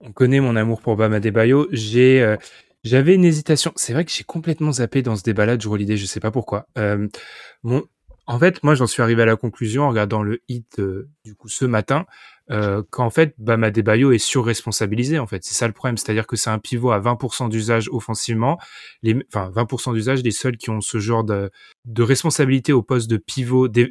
On 0.00 0.12
connaît 0.12 0.40
mon 0.40 0.56
amour 0.56 0.80
pour 0.82 0.96
Bam 0.96 1.12
Adebayo. 1.12 1.68
J'ai, 1.72 2.22
euh, 2.22 2.36
j'avais 2.82 3.14
une 3.14 3.24
hésitation. 3.24 3.72
C'est 3.76 3.92
vrai 3.92 4.04
que 4.04 4.10
j'ai 4.10 4.24
complètement 4.24 4.72
zappé 4.72 5.02
dans 5.02 5.16
ce 5.16 5.22
débat-là 5.22 5.56
de 5.56 5.62
Drew 5.62 5.72
Holiday. 5.74 5.96
Je 5.96 6.06
sais 6.06 6.20
pas 6.20 6.30
pourquoi. 6.30 6.66
Euh, 6.76 7.08
mon, 7.62 7.82
en 8.26 8.38
fait, 8.38 8.62
moi, 8.62 8.74
j'en 8.74 8.86
suis 8.86 9.02
arrivé 9.02 9.22
à 9.22 9.26
la 9.26 9.36
conclusion 9.36 9.84
en 9.84 9.88
regardant 9.90 10.22
le 10.22 10.40
hit 10.48 10.78
euh, 10.78 11.08
du 11.24 11.34
coup 11.34 11.48
ce 11.48 11.64
matin 11.64 12.04
euh, 12.50 12.82
qu'en 12.90 13.08
fait 13.08 13.34
Bam 13.38 13.64
Adebayo 13.64 14.12
est 14.12 14.18
surresponsabilisé. 14.18 15.18
En 15.18 15.26
fait, 15.26 15.42
c'est 15.44 15.54
ça 15.54 15.66
le 15.66 15.72
problème. 15.72 15.96
C'est-à-dire 15.96 16.26
que 16.26 16.36
c'est 16.36 16.50
un 16.50 16.58
pivot 16.58 16.90
à 16.90 17.00
20% 17.00 17.48
d'usage 17.48 17.88
offensivement. 17.90 18.58
Les, 19.02 19.16
enfin, 19.32 19.50
20% 19.54 19.94
d'usage. 19.94 20.22
Les 20.22 20.30
seuls 20.30 20.56
qui 20.58 20.68
ont 20.70 20.80
ce 20.82 20.98
genre 20.98 21.24
de, 21.24 21.50
de 21.86 22.02
responsabilité 22.02 22.72
au 22.74 22.82
poste 22.82 23.08
de 23.08 23.16
pivot 23.16 23.68
des- 23.68 23.90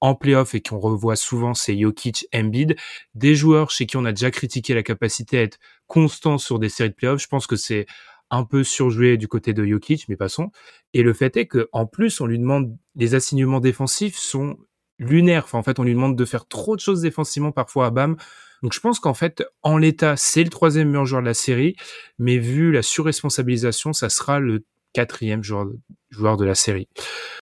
en 0.00 0.14
playoff 0.14 0.54
et 0.54 0.60
qu'on 0.60 0.78
revoit 0.78 1.16
souvent, 1.16 1.54
c'est 1.54 1.78
Jokic, 1.78 2.26
Embiid 2.34 2.76
des 3.14 3.34
joueurs 3.34 3.70
chez 3.70 3.86
qui 3.86 3.96
on 3.96 4.04
a 4.04 4.12
déjà 4.12 4.30
critiqué 4.30 4.74
la 4.74 4.82
capacité 4.82 5.38
à 5.38 5.42
être 5.42 5.58
constant 5.86 6.38
sur 6.38 6.58
des 6.58 6.68
séries 6.68 6.90
de 6.90 6.94
playoffs. 6.94 7.22
Je 7.22 7.28
pense 7.28 7.46
que 7.46 7.56
c'est 7.56 7.86
un 8.30 8.44
peu 8.44 8.62
surjoué 8.64 9.16
du 9.16 9.28
côté 9.28 9.52
de 9.52 9.64
Jokic, 9.64 10.08
mais 10.08 10.16
passons. 10.16 10.50
Et 10.94 11.02
le 11.02 11.12
fait 11.12 11.36
est 11.36 11.46
que 11.46 11.68
en 11.72 11.86
plus, 11.86 12.20
on 12.20 12.26
lui 12.26 12.38
demande 12.38 12.76
les 12.94 13.14
assignements 13.14 13.60
défensifs 13.60 14.16
sont 14.16 14.56
lunaires. 14.98 15.46
En 15.52 15.62
fait, 15.62 15.78
on 15.78 15.82
lui 15.82 15.94
demande 15.94 16.16
de 16.16 16.24
faire 16.24 16.46
trop 16.46 16.76
de 16.76 16.80
choses 16.80 17.00
défensivement 17.00 17.52
parfois 17.52 17.86
à 17.86 17.90
Bam. 17.90 18.16
Donc, 18.62 18.74
je 18.74 18.80
pense 18.80 19.00
qu'en 19.00 19.14
fait, 19.14 19.42
en 19.62 19.78
l'état, 19.78 20.16
c'est 20.16 20.44
le 20.44 20.50
troisième 20.50 20.88
meilleur 20.88 21.06
joueur 21.06 21.22
de 21.22 21.26
la 21.26 21.34
série, 21.34 21.76
mais 22.18 22.38
vu 22.38 22.72
la 22.72 22.82
surresponsabilisation, 22.82 23.92
ça 23.92 24.10
sera 24.10 24.38
le 24.38 24.64
quatrième 24.92 25.42
joueur, 25.42 25.66
joueur 26.10 26.36
de 26.36 26.44
la 26.44 26.54
série. 26.54 26.88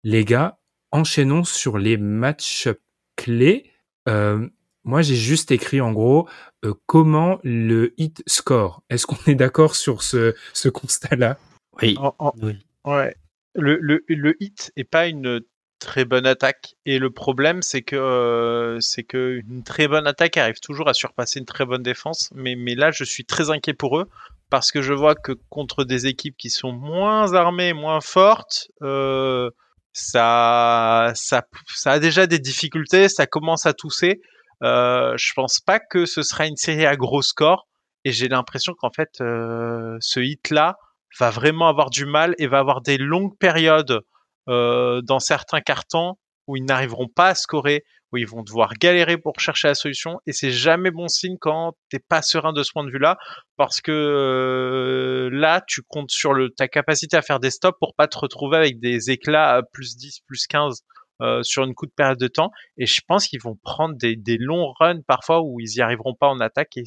Les 0.03 0.25
gars, 0.25 0.59
enchaînons 0.91 1.43
sur 1.43 1.77
les 1.77 1.97
matchs 1.97 2.69
clés. 3.15 3.69
Euh, 4.09 4.47
moi, 4.83 5.01
j'ai 5.01 5.15
juste 5.15 5.51
écrit 5.51 5.79
en 5.81 5.91
gros 5.91 6.27
euh, 6.65 6.73
comment 6.87 7.39
le 7.43 7.93
hit 7.97 8.23
score. 8.27 8.83
Est-ce 8.89 9.05
qu'on 9.05 9.17
est 9.27 9.35
d'accord 9.35 9.75
sur 9.75 10.01
ce, 10.01 10.35
ce 10.53 10.69
constat-là? 10.69 11.37
Oui. 11.81 11.95
En- 11.99 12.15
en- 12.19 12.33
oui. 12.41 12.57
Ouais. 12.85 13.15
Le, 13.53 13.77
le, 13.77 14.03
le 14.07 14.35
hit 14.39 14.71
est 14.75 14.83
pas 14.83 15.07
une 15.07 15.41
très 15.79 16.05
bonne 16.05 16.25
attaque. 16.25 16.75
Et 16.85 16.99
le 16.99 17.09
problème, 17.09 17.61
c'est 17.61 17.81
que 17.81 17.95
euh, 17.95 18.79
c'est 18.79 19.03
que 19.03 19.41
une 19.47 19.63
très 19.63 19.87
bonne 19.87 20.07
attaque 20.07 20.37
arrive 20.37 20.59
toujours 20.59 20.87
à 20.87 20.93
surpasser 20.93 21.39
une 21.39 21.45
très 21.45 21.65
bonne 21.65 21.83
défense. 21.83 22.29
Mais, 22.33 22.55
mais 22.55 22.75
là, 22.75 22.91
je 22.91 23.03
suis 23.03 23.25
très 23.25 23.49
inquiet 23.49 23.73
pour 23.73 23.99
eux 23.99 24.07
parce 24.49 24.71
que 24.71 24.81
je 24.81 24.93
vois 24.93 25.15
que 25.15 25.33
contre 25.49 25.83
des 25.83 26.07
équipes 26.07 26.37
qui 26.37 26.49
sont 26.49 26.71
moins 26.71 27.33
armées, 27.33 27.73
moins 27.73 28.01
fortes, 28.01 28.69
euh, 28.81 29.49
ça, 29.93 31.11
ça, 31.15 31.43
ça 31.75 31.91
a 31.93 31.99
déjà 31.99 32.27
des 32.27 32.39
difficultés, 32.39 33.09
ça 33.09 33.27
commence 33.27 33.65
à 33.65 33.73
tousser. 33.73 34.21
Euh, 34.63 35.15
je 35.17 35.33
pense 35.35 35.59
pas 35.59 35.79
que 35.79 36.05
ce 36.05 36.21
sera 36.21 36.45
une 36.45 36.55
série 36.55 36.85
à 36.85 36.95
gros 36.95 37.21
score. 37.21 37.67
Et 38.03 38.11
j'ai 38.11 38.27
l'impression 38.27 38.73
qu'en 38.73 38.91
fait, 38.91 39.09
euh, 39.21 39.97
ce 39.99 40.19
hit-là 40.19 40.75
va 41.19 41.29
vraiment 41.29 41.67
avoir 41.67 41.89
du 41.89 42.05
mal 42.05 42.35
et 42.37 42.47
va 42.47 42.59
avoir 42.59 42.81
des 42.81 42.97
longues 42.97 43.37
périodes 43.37 44.01
euh, 44.49 45.01
dans 45.03 45.19
certains 45.19 45.61
cartons 45.61 46.15
où 46.47 46.55
ils 46.57 46.65
n'arriveront 46.65 47.07
pas 47.07 47.27
à 47.27 47.35
scorer, 47.35 47.83
où 48.11 48.17
ils 48.17 48.27
vont 48.27 48.43
devoir 48.43 48.73
galérer 48.73 49.17
pour 49.17 49.39
chercher 49.39 49.69
la 49.69 49.75
solution. 49.75 50.19
Et 50.27 50.33
c'est 50.33 50.51
jamais 50.51 50.91
bon 50.91 51.07
signe 51.07 51.37
quand 51.39 51.73
t'es 51.89 51.99
pas 51.99 52.21
serein 52.21 52.53
de 52.53 52.63
ce 52.63 52.71
point 52.71 52.83
de 52.83 52.91
vue-là, 52.91 53.17
parce 53.57 53.81
que 53.81 53.91
euh, 53.91 55.29
là, 55.31 55.61
tu 55.67 55.81
comptes 55.87 56.11
sur 56.11 56.33
ta 56.57 56.67
capacité 56.67 57.17
à 57.17 57.21
faire 57.21 57.39
des 57.39 57.51
stops 57.51 57.77
pour 57.79 57.95
pas 57.95 58.07
te 58.07 58.17
retrouver 58.17 58.57
avec 58.57 58.79
des 58.79 59.11
éclats 59.11 59.55
à 59.55 59.63
plus 59.63 59.95
10, 59.95 60.21
plus 60.27 60.47
15 60.47 60.83
euh, 61.21 61.43
sur 61.43 61.63
une 61.63 61.75
courte 61.75 61.91
période 61.95 62.17
de 62.17 62.27
temps. 62.27 62.51
Et 62.77 62.87
je 62.87 62.99
pense 63.07 63.27
qu'ils 63.27 63.41
vont 63.41 63.57
prendre 63.63 63.95
des, 63.95 64.37
longs 64.39 64.73
runs 64.79 65.01
parfois 65.07 65.41
où 65.41 65.59
ils 65.59 65.75
y 65.75 65.81
arriveront 65.81 66.15
pas 66.15 66.27
en 66.27 66.39
attaque 66.39 66.77
et 66.77 66.83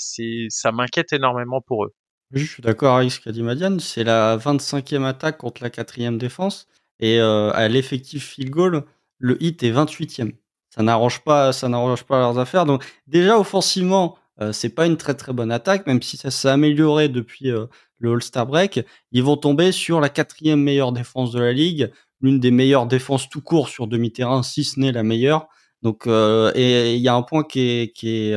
ça 0.48 0.72
m'inquiète 0.72 1.12
énormément 1.12 1.60
pour 1.60 1.84
eux. 1.84 1.94
Je 2.32 2.44
suis 2.44 2.62
d'accord 2.62 2.96
avec 2.96 3.12
ce 3.12 3.20
qu'a 3.20 3.30
dit 3.30 3.42
Madiane. 3.42 3.78
C'est 3.78 4.02
la 4.02 4.36
25e 4.36 5.04
attaque 5.04 5.38
contre 5.38 5.62
la 5.62 5.70
4e 5.70 6.18
défense. 6.18 6.66
Et 6.98 7.20
euh, 7.20 7.52
à 7.52 7.68
l'effectif 7.68 8.30
field 8.30 8.50
goal, 8.50 8.84
le 9.18 9.40
hit 9.40 9.62
est 9.62 9.70
28e. 9.70 10.32
Ça 10.74 10.82
n'arrange 10.82 11.20
pas, 11.20 11.52
ça 11.52 11.68
n'arrange 11.68 12.02
pas 12.02 12.18
leurs 12.18 12.36
affaires. 12.38 12.66
Donc 12.66 12.84
déjà 13.06 13.38
offensivement, 13.38 14.16
euh, 14.40 14.52
c'est 14.52 14.70
pas 14.70 14.86
une 14.86 14.96
très 14.96 15.14
très 15.14 15.32
bonne 15.32 15.52
attaque, 15.52 15.86
même 15.86 16.02
si 16.02 16.16
ça 16.16 16.32
s'est 16.32 16.48
amélioré 16.48 17.08
depuis 17.08 17.50
euh, 17.50 17.66
le 17.98 18.12
All-Star 18.14 18.44
break. 18.44 18.84
Ils 19.12 19.22
vont 19.22 19.36
tomber 19.36 19.70
sur 19.70 20.00
la 20.00 20.08
quatrième 20.08 20.60
meilleure 20.60 20.90
défense 20.90 21.30
de 21.30 21.40
la 21.40 21.52
ligue, 21.52 21.92
l'une 22.20 22.40
des 22.40 22.50
meilleures 22.50 22.86
défenses 22.86 23.28
tout 23.28 23.40
court 23.40 23.68
sur 23.68 23.86
demi-terrain, 23.86 24.42
si 24.42 24.64
ce 24.64 24.80
n'est 24.80 24.90
la 24.90 25.04
meilleure. 25.04 25.46
Donc 25.82 26.08
euh, 26.08 26.50
et 26.56 26.96
il 26.96 27.00
y 27.00 27.08
a 27.08 27.14
un 27.14 27.22
point 27.22 27.44
qui 27.44 27.60
est, 27.60 27.92
qui 27.96 28.08
est 28.08 28.34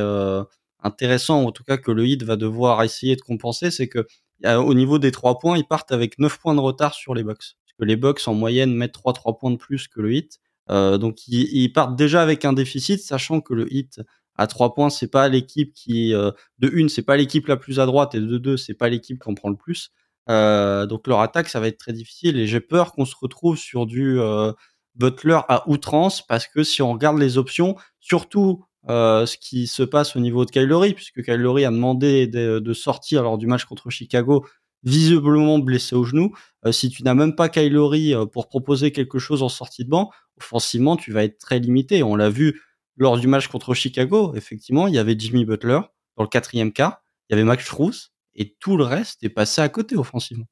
intéressant, 0.80 1.44
en 1.44 1.50
tout 1.50 1.64
cas 1.64 1.76
que 1.76 1.90
le 1.90 2.06
Heat 2.06 2.22
va 2.22 2.36
devoir 2.36 2.84
essayer 2.84 3.16
de 3.16 3.20
compenser, 3.20 3.72
c'est 3.72 3.88
que 3.88 4.06
au 4.44 4.74
niveau 4.74 5.00
des 5.00 5.10
trois 5.10 5.40
points, 5.40 5.56
ils 5.58 5.66
partent 5.66 5.90
avec 5.90 6.20
9 6.20 6.38
points 6.38 6.54
de 6.54 6.60
retard 6.60 6.94
sur 6.94 7.14
les 7.14 7.24
Bucks. 7.24 7.56
Parce 7.64 7.72
que 7.80 7.84
les 7.84 7.96
Bucks 7.96 8.28
en 8.28 8.34
moyenne 8.34 8.72
mettent 8.72 8.92
3 8.92 9.12
3 9.12 9.38
points 9.38 9.50
de 9.50 9.56
plus 9.56 9.88
que 9.88 10.00
le 10.00 10.12
Heat. 10.12 10.38
Euh, 10.70 10.98
donc 10.98 11.26
ils, 11.28 11.48
ils, 11.52 11.72
partent 11.72 11.96
déjà 11.96 12.22
avec 12.22 12.44
un 12.44 12.52
déficit, 12.52 13.00
sachant 13.00 13.40
que 13.40 13.54
le 13.54 13.72
Heat 13.72 14.00
à 14.36 14.46
3 14.46 14.74
points, 14.74 14.90
c'est 14.90 15.10
pas 15.10 15.28
l'équipe 15.28 15.72
qui 15.74 16.14
euh, 16.14 16.30
de 16.58 16.70
une, 16.72 16.88
c'est 16.88 17.02
pas 17.02 17.16
l'équipe 17.16 17.46
la 17.48 17.56
plus 17.56 17.80
à 17.80 17.86
droite 17.86 18.14
et 18.14 18.20
de 18.20 18.38
deux, 18.38 18.56
c'est 18.56 18.74
pas 18.74 18.88
l'équipe 18.88 19.22
qui 19.22 19.28
en 19.28 19.34
prend 19.34 19.48
le 19.50 19.56
plus. 19.56 19.92
Euh, 20.30 20.86
donc 20.86 21.06
leur 21.06 21.20
attaque, 21.20 21.48
ça 21.48 21.60
va 21.60 21.68
être 21.68 21.78
très 21.78 21.92
difficile 21.92 22.38
et 22.38 22.46
j'ai 22.46 22.60
peur 22.60 22.92
qu'on 22.92 23.04
se 23.04 23.14
retrouve 23.20 23.56
sur 23.56 23.86
du 23.86 24.20
euh, 24.20 24.52
Butler 24.94 25.40
à 25.48 25.68
outrance 25.68 26.26
parce 26.26 26.46
que 26.46 26.62
si 26.62 26.82
on 26.82 26.92
regarde 26.92 27.18
les 27.18 27.38
options, 27.38 27.76
surtout 28.00 28.64
euh, 28.88 29.26
ce 29.26 29.36
qui 29.38 29.66
se 29.66 29.82
passe 29.82 30.16
au 30.16 30.20
niveau 30.20 30.44
de 30.44 30.50
Kylori, 30.50 30.94
puisque 30.94 31.22
Kylori 31.22 31.64
a 31.64 31.70
demandé 31.70 32.26
de, 32.26 32.58
de, 32.58 32.72
sortir 32.72 33.22
lors 33.22 33.38
du 33.38 33.46
match 33.46 33.64
contre 33.64 33.90
Chicago, 33.90 34.46
visiblement 34.82 35.58
blessé 35.58 35.94
au 35.96 36.04
genou. 36.04 36.34
Euh, 36.64 36.72
si 36.72 36.90
tu 36.90 37.02
n'as 37.02 37.14
même 37.14 37.34
pas 37.34 37.48
Kylori 37.48 38.14
euh, 38.14 38.26
pour 38.26 38.48
proposer 38.48 38.92
quelque 38.92 39.18
chose 39.18 39.42
en 39.42 39.48
sortie 39.48 39.84
de 39.84 39.90
banc, 39.90 40.10
offensivement, 40.38 40.96
tu 40.96 41.12
vas 41.12 41.24
être 41.24 41.38
très 41.38 41.58
limité. 41.58 42.02
On 42.02 42.16
l'a 42.16 42.30
vu 42.30 42.60
lors 42.96 43.18
du 43.18 43.26
match 43.28 43.48
contre 43.48 43.74
Chicago, 43.74 44.34
effectivement, 44.34 44.88
il 44.88 44.94
y 44.94 44.98
avait 44.98 45.16
Jimmy 45.18 45.44
Butler 45.44 45.80
dans 46.16 46.24
le 46.24 46.28
quatrième 46.28 46.72
quart, 46.72 47.00
il 47.28 47.32
y 47.32 47.34
avait 47.34 47.44
Max 47.44 47.64
Struz, 47.64 48.10
et 48.34 48.56
tout 48.58 48.76
le 48.76 48.84
reste 48.84 49.22
est 49.22 49.28
passé 49.28 49.60
à 49.60 49.68
côté 49.68 49.96
offensivement. 49.96 50.46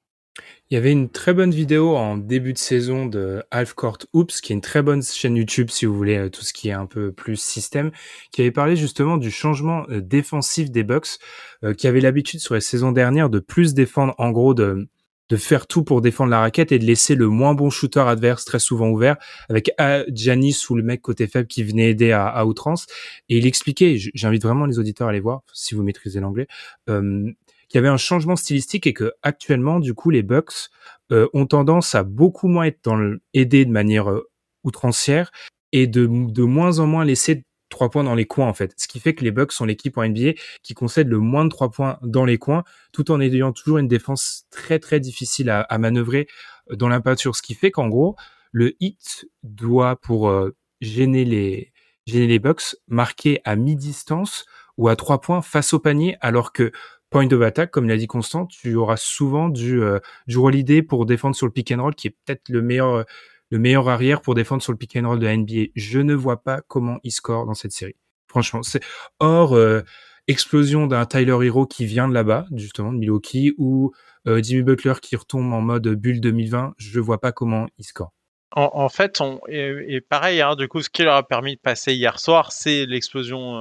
Il 0.71 0.75
y 0.75 0.77
avait 0.77 0.91
une 0.91 1.09
très 1.09 1.33
bonne 1.33 1.53
vidéo 1.53 1.95
en 1.97 2.17
début 2.17 2.53
de 2.53 2.59
saison 2.59 3.07
de 3.07 3.43
Half 3.53 3.75
Court 3.75 3.99
Oops, 4.13 4.41
qui 4.41 4.53
est 4.53 4.57
une 4.57 4.61
très 4.61 4.83
bonne 4.83 5.01
chaîne 5.01 5.37
YouTube 5.37 5.71
si 5.71 5.87
vous 5.87 5.95
voulez 5.95 6.17
euh, 6.17 6.29
tout 6.29 6.43
ce 6.43 6.53
qui 6.53 6.69
est 6.69 6.73
un 6.73 6.87
peu 6.87 7.13
plus 7.13 7.37
système, 7.37 7.93
qui 8.33 8.41
avait 8.41 8.51
parlé 8.51 8.75
justement 8.75 9.17
du 9.17 9.31
changement 9.31 9.87
euh, 9.91 10.01
défensif 10.01 10.73
des 10.73 10.83
Bucks, 10.83 11.19
euh, 11.63 11.73
qui 11.73 11.87
avait 11.87 12.01
l'habitude 12.01 12.41
sur 12.41 12.55
les 12.55 12.61
saisons 12.61 12.91
dernières 12.91 13.31
de 13.31 13.39
plus 13.39 13.75
défendre, 13.75 14.15
en 14.19 14.33
gros 14.33 14.55
de 14.55 14.89
de 15.29 15.37
faire 15.37 15.67
tout 15.67 15.83
pour 15.83 16.03
défendre 16.03 16.31
la 16.31 16.41
raquette 16.41 16.71
et 16.73 16.79
de 16.79 16.85
laisser 16.85 17.15
le 17.17 17.29
moins 17.29 17.55
bon 17.55 17.69
shooter 17.69 18.01
adverse 18.01 18.45
très 18.45 18.59
souvent 18.61 18.89
ouvert 18.89 19.17
avec 19.49 19.73
Janis 20.13 20.57
ou 20.71 20.77
le 20.77 20.83
mec 20.83 21.03
côté 21.03 21.27
faible 21.27 21.49
qui 21.49 21.65
venait 21.65 21.91
aider 21.91 22.13
à, 22.13 22.27
à 22.27 22.45
outrance. 22.45 22.87
Et 23.29 23.39
il 23.39 23.47
expliquait 23.47 23.97
j'invite 24.15 24.43
vraiment 24.43 24.67
les 24.67 24.79
auditeurs 24.79 25.09
à 25.09 25.11
aller 25.11 25.21
voir 25.21 25.43
si 25.53 25.75
vous 25.75 25.83
maîtrisez 25.83 26.21
l'anglais 26.21 26.47
euh, 26.89 27.29
qu'il 27.69 27.79
y 27.79 27.81
avait 27.81 27.89
un 27.89 27.97
changement 27.97 28.37
stylistique 28.37 28.87
et 28.87 28.93
que 28.93 29.13
actuellement, 29.23 29.81
du 29.81 29.95
coup, 29.95 30.11
les 30.11 30.23
Bucks 30.23 30.71
euh, 31.13 31.29
ont 31.35 31.47
tendance 31.47 31.95
à 31.95 32.03
beaucoup 32.03 32.49
moins 32.49 32.65
être 32.65 32.81
dans 32.85 32.97
le 32.97 33.21
aider 33.35 33.65
de 33.65 33.71
manière 33.71 34.11
euh, 34.11 34.29
outrancière 34.65 35.31
et 35.73 35.87
de, 35.87 36.07
de 36.07 36.43
moins 36.43 36.79
en 36.79 36.87
moins 36.87 37.05
laisser 37.05 37.45
trois 37.69 37.91
points 37.91 38.05
dans 38.05 38.15
les 38.15 38.27
coins 38.27 38.47
en 38.47 38.55
fait. 38.55 38.73
Ce 38.77 38.87
qui 38.89 39.01
fait 39.01 39.15
que 39.15 39.25
les 39.25 39.33
Bucks 39.33 39.53
sont 39.53 39.65
l'équipe 39.65 39.99
en 39.99 40.09
NBA 40.09 40.33
qui 40.63 40.75
concède 40.75 41.09
le 41.09 41.19
moins 41.19 41.45
de 41.45 41.51
trois 41.51 41.71
points 41.71 41.99
dans 42.03 42.25
les 42.25 42.39
coins, 42.39 42.65
tout 42.93 43.11
en 43.11 43.21
ayant 43.21 43.53
toujours 43.53 43.79
une 43.79 43.89
défense 43.89 44.45
très 44.51 44.79
très 44.79 45.01
difficile 45.01 45.51
à, 45.51 45.79
manœuvrer 45.79 46.29
euh, 46.71 46.77
dans 46.77 46.89
l'impeinture. 46.89 47.35
Ce 47.35 47.43
qui 47.43 47.55
fait 47.55 47.71
qu'en 47.71 47.89
gros, 47.89 48.17
le 48.53 48.75
hit 48.81 49.27
doit 49.43 49.97
pour 49.97 50.33
gêner 50.81 51.25
les 51.25 51.73
gêner 52.07 52.27
les 52.27 52.39
Bucks 52.39 52.77
marquer 52.89 53.41
à 53.45 53.57
mi-distance 53.57 54.47
ou 54.77 54.89
à 54.89 54.97
trois 54.97 55.21
points 55.21 55.43
face 55.43 55.73
au 55.73 55.79
panier, 55.79 56.17
alors 56.21 56.53
que 56.53 56.73
point 57.11 57.31
of 57.33 57.43
attack, 57.43 57.71
comme 57.71 57.89
l'a 57.89 57.97
dit 57.97 58.07
Constant, 58.07 58.47
tu 58.47 58.75
auras 58.75 58.97
souvent 58.97 59.49
du, 59.49 59.83
euh, 59.83 59.99
du 60.27 60.39
roll 60.39 60.55
pour 60.89 61.07
défendre 61.07 61.37
sur 61.37 61.47
le 61.47 61.53
pick 61.53 61.73
and 61.73 61.83
roll, 61.83 61.95
qui 61.95 62.09
est 62.09 62.17
peut-être 62.25 62.49
le 62.49 62.63
meilleur, 62.63 62.95
euh, 62.95 63.03
le 63.51 63.59
meilleur 63.59 63.89
arrière 63.89 64.21
pour 64.21 64.35
défendre 64.35 64.63
sur 64.63 64.73
le 64.73 64.79
pick 64.79 64.97
and 64.97 65.07
roll 65.07 65.19
de 65.19 65.27
la 65.27 65.37
NBA. 65.37 65.71
Je 65.75 66.01
ne 66.01 66.15
vois 66.15 66.43
pas 66.43 66.63
comment 66.67 66.99
il 67.05 67.13
score 67.13 67.47
dans 67.47 67.55
cette 67.55 67.73
série. 67.73 67.97
Franchement, 68.29 68.63
c'est 68.63 68.83
hors 69.21 69.55
euh, 69.55 69.83
explosion 70.27 70.87
d'un 70.87 71.07
Tyler 71.07 71.39
Hero 71.47 71.67
qui 71.67 71.87
vient 71.87 72.09
de 72.09 72.15
là-bas, 72.15 72.47
justement 72.55 72.93
de 72.93 72.99
Milwaukee, 72.99 73.55
ou 73.59 73.93
Jimmy 74.27 74.65
Butler 74.65 74.95
qui 75.01 75.15
retombe 75.15 75.53
en 75.53 75.61
mode 75.61 75.87
bulle 75.87 76.21
2020. 76.21 76.75
Je 76.79 76.99
vois 76.99 77.21
pas 77.21 77.31
comment 77.31 77.67
il 77.79 77.85
score. 77.85 78.13
En, 78.51 78.89
fait, 78.89 79.21
on, 79.21 79.39
et, 79.49 80.01
pareil, 80.01 80.41
hein, 80.41 80.57
du 80.57 80.67
coup, 80.67 80.83
ce 80.83 80.91
qui 80.91 81.05
leur 81.05 81.15
a 81.15 81.23
permis 81.23 81.55
de 81.55 81.61
passer 81.61 81.93
hier 81.93 82.19
soir, 82.19 82.51
c'est 82.51 82.87
l'explosion 82.87 83.55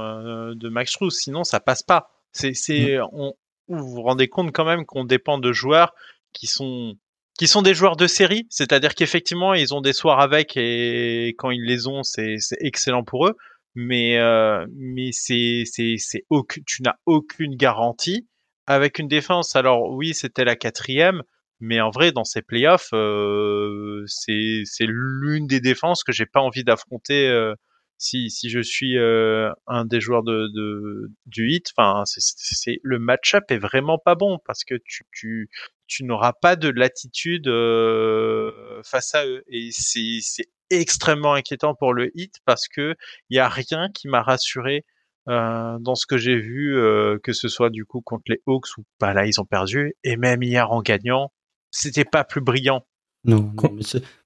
de 0.56 0.70
Max 0.70 0.94
Struz. 0.94 1.12
Sinon, 1.12 1.44
ça 1.44 1.60
passe 1.60 1.84
pas. 1.84 2.15
C'est, 2.36 2.54
c'est, 2.54 2.98
mmh. 2.98 3.08
on, 3.14 3.34
vous 3.68 3.96
vous 3.96 4.02
rendez 4.02 4.28
compte 4.28 4.52
quand 4.52 4.66
même 4.66 4.86
qu'on 4.86 5.06
dépend 5.06 5.38
de 5.38 5.52
joueurs 5.52 5.94
qui 6.34 6.48
sont 6.48 6.96
qui 7.38 7.48
sont 7.48 7.62
des 7.62 7.74
joueurs 7.74 7.98
de 7.98 8.08
série, 8.08 8.48
c'est-à-dire 8.50 8.96
qu'effectivement 8.96 9.54
ils 9.54 9.74
ont 9.74 9.82
des 9.82 9.94
soirs 9.94 10.22
avec 10.22 10.56
et 10.56 11.36
quand 11.38 11.52
ils 11.52 11.66
les 11.66 11.88
ont 11.88 12.04
c'est, 12.04 12.38
c'est 12.40 12.58
excellent 12.62 13.04
pour 13.04 13.28
eux, 13.28 13.36
mais 13.74 14.18
euh, 14.18 14.66
mais 14.74 15.12
c'est 15.12 15.64
c'est 15.66 15.96
c'est 15.98 16.24
aucun, 16.30 16.62
tu 16.66 16.82
n'as 16.82 16.96
aucune 17.06 17.56
garantie 17.56 18.28
avec 18.68 19.00
une 19.00 19.08
défense. 19.08 19.56
Alors 19.56 19.92
oui 19.92 20.14
c'était 20.14 20.46
la 20.46 20.56
quatrième, 20.56 21.24
mais 21.60 21.82
en 21.82 21.90
vrai 21.90 22.12
dans 22.12 22.24
ces 22.24 22.42
playoffs 22.42 22.90
euh, 22.94 24.04
c'est 24.08 24.62
c'est 24.66 24.88
l'une 24.88 25.48
des 25.48 25.60
défenses 25.60 26.04
que 26.04 26.14
j'ai 26.14 26.26
pas 26.26 26.42
envie 26.42 26.64
d'affronter. 26.64 27.28
Euh, 27.28 27.54
si, 27.98 28.30
si 28.30 28.50
je 28.50 28.60
suis 28.60 28.98
euh, 28.98 29.52
un 29.68 29.86
des 29.86 30.02
joueurs 30.02 30.24
de, 30.24 30.48
de 30.54 31.12
du 31.26 31.50
hit, 31.50 31.72
enfin, 31.76 32.04
c'est 32.06 32.80
le 32.84 33.00
match-up 33.00 33.46
est 33.50 33.58
vraiment 33.58 33.98
pas 33.98 34.16
bon 34.16 34.40
parce 34.46 34.64
que 34.64 34.76
tu, 34.86 35.04
tu, 35.14 35.50
tu 35.88 36.04
n'auras 36.04 36.34
pas 36.34 36.56
de 36.56 36.70
latitude 36.70 37.48
euh, 37.48 38.82
face 38.84 39.16
à 39.16 39.26
eux. 39.26 39.44
Et 39.48 39.70
c'est 39.72 40.46
extrêmement 40.70 41.34
inquiétant 41.34 41.76
pour 41.76 41.94
le 41.94 42.12
hit 42.16 42.36
parce 42.46 42.68
que 42.68 42.96
il 43.30 43.38
y 43.38 43.40
a 43.40 43.50
rien 43.50 43.90
qui 43.94 44.08
m'a 44.08 44.22
rassuré 44.22 44.84
euh, 45.28 45.78
dans 45.80 45.96
ce 45.96 46.06
que 46.06 46.18
j'ai 46.18 46.38
vu, 46.38 46.78
euh, 46.78 47.18
que 47.24 47.34
ce 47.34 47.48
soit 47.48 47.70
du 47.70 47.86
coup 47.86 48.02
contre 48.02 48.24
les 48.28 48.42
Hawks 48.46 48.78
ou 48.78 48.84
pas. 49.00 49.14
Là 49.14 49.26
ils 49.26 49.40
ont 49.40 49.46
perdu. 49.46 49.94
Et 50.04 50.18
même 50.18 50.44
hier 50.44 50.72
en 50.72 50.82
gagnant, 50.82 51.32
c'était 51.72 52.06
pas 52.06 52.24
plus 52.24 52.42
brillant. 52.42 52.86
Non, 53.24 53.52
non 53.64 53.72
mais 53.72 53.84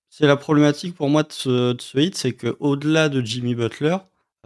c'est 0.09 0.27
la 0.27 0.35
problématique 0.35 0.95
pour 0.95 1.09
moi 1.09 1.23
de 1.23 1.31
ce, 1.31 1.73
de 1.73 1.81
ce 1.81 1.97
hit, 1.97 2.15
c'est 2.15 2.33
qu'au-delà 2.33 3.09
de 3.09 3.21
Jimmy 3.21 3.55
Butler 3.55 3.97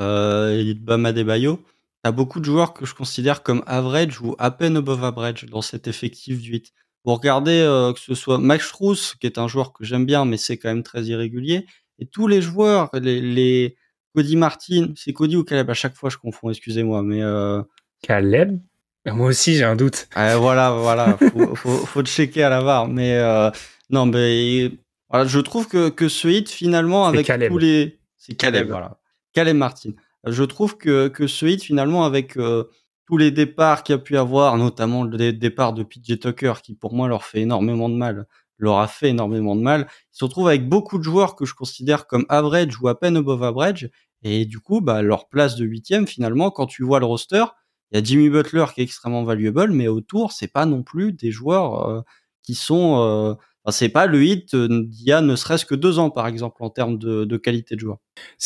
euh, 0.01 0.59
et 0.59 0.73
de 0.73 0.79
Bam 0.79 1.05
Adebayo, 1.05 1.63
t'as 2.03 2.11
beaucoup 2.11 2.39
de 2.39 2.45
joueurs 2.45 2.73
que 2.73 2.85
je 2.85 2.93
considère 2.93 3.43
comme 3.43 3.63
average 3.65 4.21
ou 4.21 4.35
à 4.39 4.51
peine 4.51 4.77
above 4.77 5.03
average 5.03 5.45
dans 5.45 5.61
cet 5.61 5.87
effectif 5.87 6.41
du 6.41 6.55
hit. 6.55 6.73
Vous 7.05 7.13
regardez 7.13 7.59
euh, 7.59 7.93
que 7.93 7.99
ce 7.99 8.15
soit 8.15 8.37
Max 8.37 8.67
Struz, 8.67 9.15
qui 9.19 9.27
est 9.27 9.37
un 9.37 9.47
joueur 9.47 9.73
que 9.73 9.83
j'aime 9.83 10.05
bien, 10.05 10.25
mais 10.25 10.37
c'est 10.37 10.57
quand 10.57 10.69
même 10.69 10.83
très 10.83 11.03
irrégulier, 11.03 11.65
et 11.99 12.05
tous 12.05 12.27
les 12.27 12.41
joueurs, 12.41 12.89
les, 12.93 13.21
les 13.21 13.75
Cody 14.15 14.35
Martin, 14.35 14.93
c'est 14.95 15.13
Cody 15.13 15.35
ou 15.35 15.43
Caleb 15.43 15.69
à 15.69 15.73
chaque 15.73 15.95
fois 15.95 16.09
je 16.09 16.17
confonds, 16.17 16.49
excusez-moi, 16.49 17.03
mais 17.03 17.21
euh... 17.21 17.61
Caleb? 18.01 18.59
Moi 19.05 19.27
aussi 19.27 19.55
j'ai 19.55 19.63
un 19.65 19.75
doute. 19.75 20.07
Euh, 20.17 20.37
voilà, 20.37 20.71
voilà, 20.71 21.17
faut, 21.17 21.55
faut, 21.55 21.77
faut 21.85 22.03
checker 22.03 22.43
à 22.43 22.49
la 22.49 22.61
barre, 22.61 22.87
mais 22.87 23.17
euh, 23.17 23.49
non, 23.89 24.05
mais 24.05 24.71
voilà, 25.13 25.27
je 25.27 25.39
trouve 25.39 25.67
que, 25.67 25.89
que 25.89 26.07
ce 26.07 26.27
hit, 26.27 26.49
finalement, 26.49 27.05
avec 27.05 27.27
Caleb. 27.27 27.51
tous 27.51 27.59
les. 27.59 27.99
C'est 28.17 28.33
Caleb, 28.33 28.67
voilà. 28.67 28.99
Caleb 29.31 29.55
Martin. 29.55 29.91
Je 30.25 30.43
trouve 30.43 30.75
que, 30.75 31.07
que 31.07 31.27
ce 31.27 31.45
hit, 31.45 31.61
finalement, 31.61 32.03
avec 32.03 32.35
euh, 32.35 32.63
tous 33.05 33.17
les 33.17 33.29
départs 33.29 33.83
qu'il 33.83 33.93
y 33.93 33.95
a 33.95 34.01
pu 34.01 34.17
avoir, 34.17 34.57
notamment 34.57 35.03
le 35.03 35.31
départ 35.31 35.73
de 35.73 35.83
PJ 35.83 36.19
Tucker, 36.19 36.53
qui 36.63 36.73
pour 36.73 36.95
moi 36.95 37.07
leur 37.07 37.25
fait 37.25 37.41
énormément 37.41 37.89
de 37.89 37.93
mal, 37.93 38.25
leur 38.57 38.79
a 38.79 38.87
fait 38.87 39.09
énormément 39.09 39.55
de 39.55 39.61
mal, 39.61 39.87
ils 39.91 40.17
se 40.17 40.25
retrouvent 40.25 40.47
avec 40.47 40.67
beaucoup 40.67 40.97
de 40.97 41.03
joueurs 41.03 41.35
que 41.35 41.45
je 41.45 41.53
considère 41.53 42.07
comme 42.07 42.25
average 42.29 42.81
ou 42.81 42.87
à 42.87 42.99
peine 42.99 43.17
above 43.17 43.43
average. 43.43 43.91
Et 44.23 44.45
du 44.45 44.59
coup, 44.59 44.81
bah, 44.81 45.03
leur 45.03 45.29
place 45.29 45.55
de 45.57 45.65
huitième, 45.65 46.07
finalement, 46.07 46.49
quand 46.49 46.65
tu 46.65 46.83
vois 46.83 46.99
le 46.99 47.05
roster, 47.05 47.45
il 47.91 47.97
y 47.97 48.01
a 48.01 48.03
Jimmy 48.03 48.31
Butler 48.31 48.65
qui 48.73 48.81
est 48.81 48.83
extrêmement 48.83 49.23
valuable, 49.23 49.73
mais 49.73 49.87
autour, 49.87 50.31
c'est 50.31 50.47
pas 50.47 50.65
non 50.65 50.81
plus 50.81 51.13
des 51.13 51.29
joueurs 51.29 51.87
euh, 51.87 52.01
qui 52.41 52.55
sont. 52.55 52.97
Euh, 52.97 53.35
Enfin, 53.65 53.77
c'est 53.77 53.89
pas 53.89 54.07
le 54.07 54.23
hit 54.23 54.55
d'il 54.55 55.07
y 55.07 55.11
a 55.11 55.21
ne 55.21 55.35
serait-ce 55.35 55.65
que 55.65 55.75
deux 55.75 55.97
ans, 55.97 56.09
par 56.09 56.27
exemple, 56.27 56.57
en 56.59 56.69
termes 56.69 56.97
de, 56.97 57.23
de 57.23 57.37
qualité 57.37 57.75
de 57.75 57.79
joueur. 57.79 57.97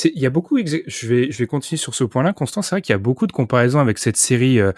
Il 0.04 0.22
y 0.22 0.26
a 0.26 0.30
beaucoup, 0.30 0.60
je 0.60 1.08
vais, 1.08 1.32
je 1.32 1.38
vais 1.38 1.48
continuer 1.48 1.78
sur 1.78 1.96
ce 1.96 2.04
point-là, 2.04 2.34
Constant. 2.34 2.62
C'est 2.62 2.76
vrai 2.76 2.82
qu'il 2.82 2.94
y 2.94 2.96
a 2.96 3.00
beaucoup 3.00 3.26
de 3.26 3.32
comparaisons 3.32 3.80
avec 3.80 3.98
cette 3.98 4.18
série. 4.18 4.60
Euh, 4.60 4.72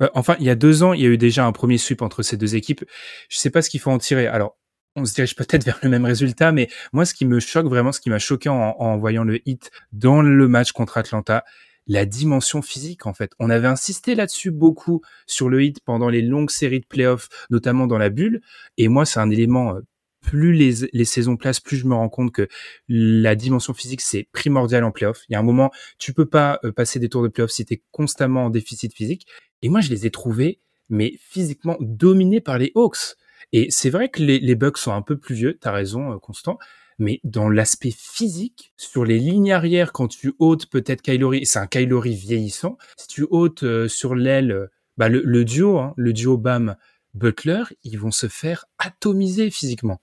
euh, 0.00 0.08
enfin, 0.14 0.36
il 0.40 0.46
y 0.46 0.50
a 0.50 0.54
deux 0.54 0.82
ans, 0.82 0.94
il 0.94 1.02
y 1.02 1.04
a 1.04 1.08
eu 1.08 1.18
déjà 1.18 1.44
un 1.44 1.52
premier 1.52 1.76
sweep 1.76 2.00
entre 2.00 2.22
ces 2.22 2.36
deux 2.38 2.56
équipes. 2.56 2.84
Je 3.28 3.36
sais 3.38 3.50
pas 3.50 3.60
ce 3.60 3.68
qu'il 3.68 3.80
faut 3.80 3.90
en 3.90 3.98
tirer. 3.98 4.26
Alors, 4.26 4.56
on 4.96 5.04
se 5.04 5.14
dirige 5.14 5.36
peut-être 5.36 5.64
vers 5.66 5.78
le 5.82 5.90
même 5.90 6.06
résultat, 6.06 6.52
mais 6.52 6.68
moi, 6.92 7.04
ce 7.04 7.12
qui 7.12 7.26
me 7.26 7.38
choque 7.38 7.66
vraiment, 7.66 7.92
ce 7.92 8.00
qui 8.00 8.08
m'a 8.08 8.18
choqué 8.18 8.48
en, 8.48 8.74
en, 8.78 8.96
voyant 8.96 9.24
le 9.24 9.46
hit 9.46 9.70
dans 9.92 10.22
le 10.22 10.48
match 10.48 10.72
contre 10.72 10.96
Atlanta, 10.96 11.44
la 11.86 12.06
dimension 12.06 12.62
physique, 12.62 13.06
en 13.06 13.14
fait. 13.14 13.32
On 13.38 13.50
avait 13.50 13.68
insisté 13.68 14.14
là-dessus 14.14 14.50
beaucoup 14.50 15.02
sur 15.26 15.48
le 15.48 15.62
hit 15.62 15.80
pendant 15.84 16.08
les 16.08 16.22
longues 16.22 16.50
séries 16.50 16.80
de 16.80 16.86
playoffs, 16.86 17.28
notamment 17.50 17.86
dans 17.86 17.98
la 17.98 18.10
bulle. 18.10 18.40
Et 18.78 18.88
moi, 18.88 19.04
c'est 19.04 19.20
un 19.20 19.30
élément, 19.30 19.76
euh, 19.76 19.80
plus 20.22 20.52
les, 20.52 20.88
les 20.92 21.04
saisons 21.04 21.36
placent, 21.36 21.60
plus 21.60 21.76
je 21.76 21.86
me 21.86 21.94
rends 21.94 22.08
compte 22.08 22.32
que 22.32 22.48
la 22.88 23.34
dimension 23.34 23.74
physique, 23.74 24.00
c'est 24.00 24.28
primordial 24.32 24.84
en 24.84 24.92
playoff. 24.92 25.22
Il 25.28 25.32
y 25.32 25.36
a 25.36 25.40
un 25.40 25.42
moment, 25.42 25.70
tu 25.98 26.14
peux 26.14 26.26
pas 26.26 26.60
euh, 26.64 26.72
passer 26.72 26.98
des 26.98 27.08
tours 27.08 27.22
de 27.22 27.28
playoff 27.28 27.50
si 27.50 27.64
tu 27.64 27.74
es 27.74 27.82
constamment 27.90 28.46
en 28.46 28.50
déficit 28.50 28.94
physique. 28.94 29.26
Et 29.62 29.68
moi, 29.68 29.80
je 29.80 29.90
les 29.90 30.06
ai 30.06 30.10
trouvés, 30.10 30.60
mais 30.88 31.14
physiquement 31.18 31.76
dominés 31.80 32.40
par 32.40 32.58
les 32.58 32.72
Hawks. 32.74 33.16
Et 33.52 33.66
c'est 33.70 33.90
vrai 33.90 34.08
que 34.08 34.22
les, 34.22 34.38
les 34.38 34.54
Bucks 34.54 34.78
sont 34.78 34.92
un 34.92 35.02
peu 35.02 35.18
plus 35.18 35.34
vieux, 35.34 35.58
t'as 35.60 35.72
raison, 35.72 36.12
euh, 36.12 36.18
Constant. 36.18 36.58
Mais 37.02 37.20
dans 37.24 37.48
l'aspect 37.48 37.90
physique, 37.90 38.72
sur 38.76 39.04
les 39.04 39.18
lignes 39.18 39.50
arrière, 39.50 39.92
quand 39.92 40.06
tu 40.06 40.34
ôtes 40.38 40.66
peut-être 40.66 41.02
Kylori, 41.02 41.44
c'est 41.46 41.58
un 41.58 41.66
Kylori 41.66 42.14
vieillissant. 42.14 42.78
Si 42.96 43.08
tu 43.08 43.26
ôtes 43.28 43.64
euh, 43.64 43.88
sur 43.88 44.14
l'aile, 44.14 44.68
bah 44.96 45.08
le, 45.08 45.20
le, 45.24 45.44
duo, 45.44 45.80
hein, 45.80 45.94
le 45.96 46.12
duo 46.12 46.36
Bam 46.36 46.76
Butler, 47.14 47.64
ils 47.82 47.98
vont 47.98 48.12
se 48.12 48.28
faire 48.28 48.66
atomiser 48.78 49.50
physiquement. 49.50 50.00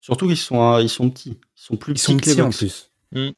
Surtout 0.00 0.26
qu'ils 0.26 0.36
sont, 0.36 0.80
ils 0.80 0.88
sont 0.88 1.08
petits, 1.08 1.38
ils 1.38 1.62
sont 1.62 1.76
plus 1.76 1.94
petits, 1.94 2.02
ils 2.02 2.06
sont 2.06 2.16
petits 2.16 2.42
en 2.42 2.50
plus. 2.50 2.90
Mmh. 3.12 3.30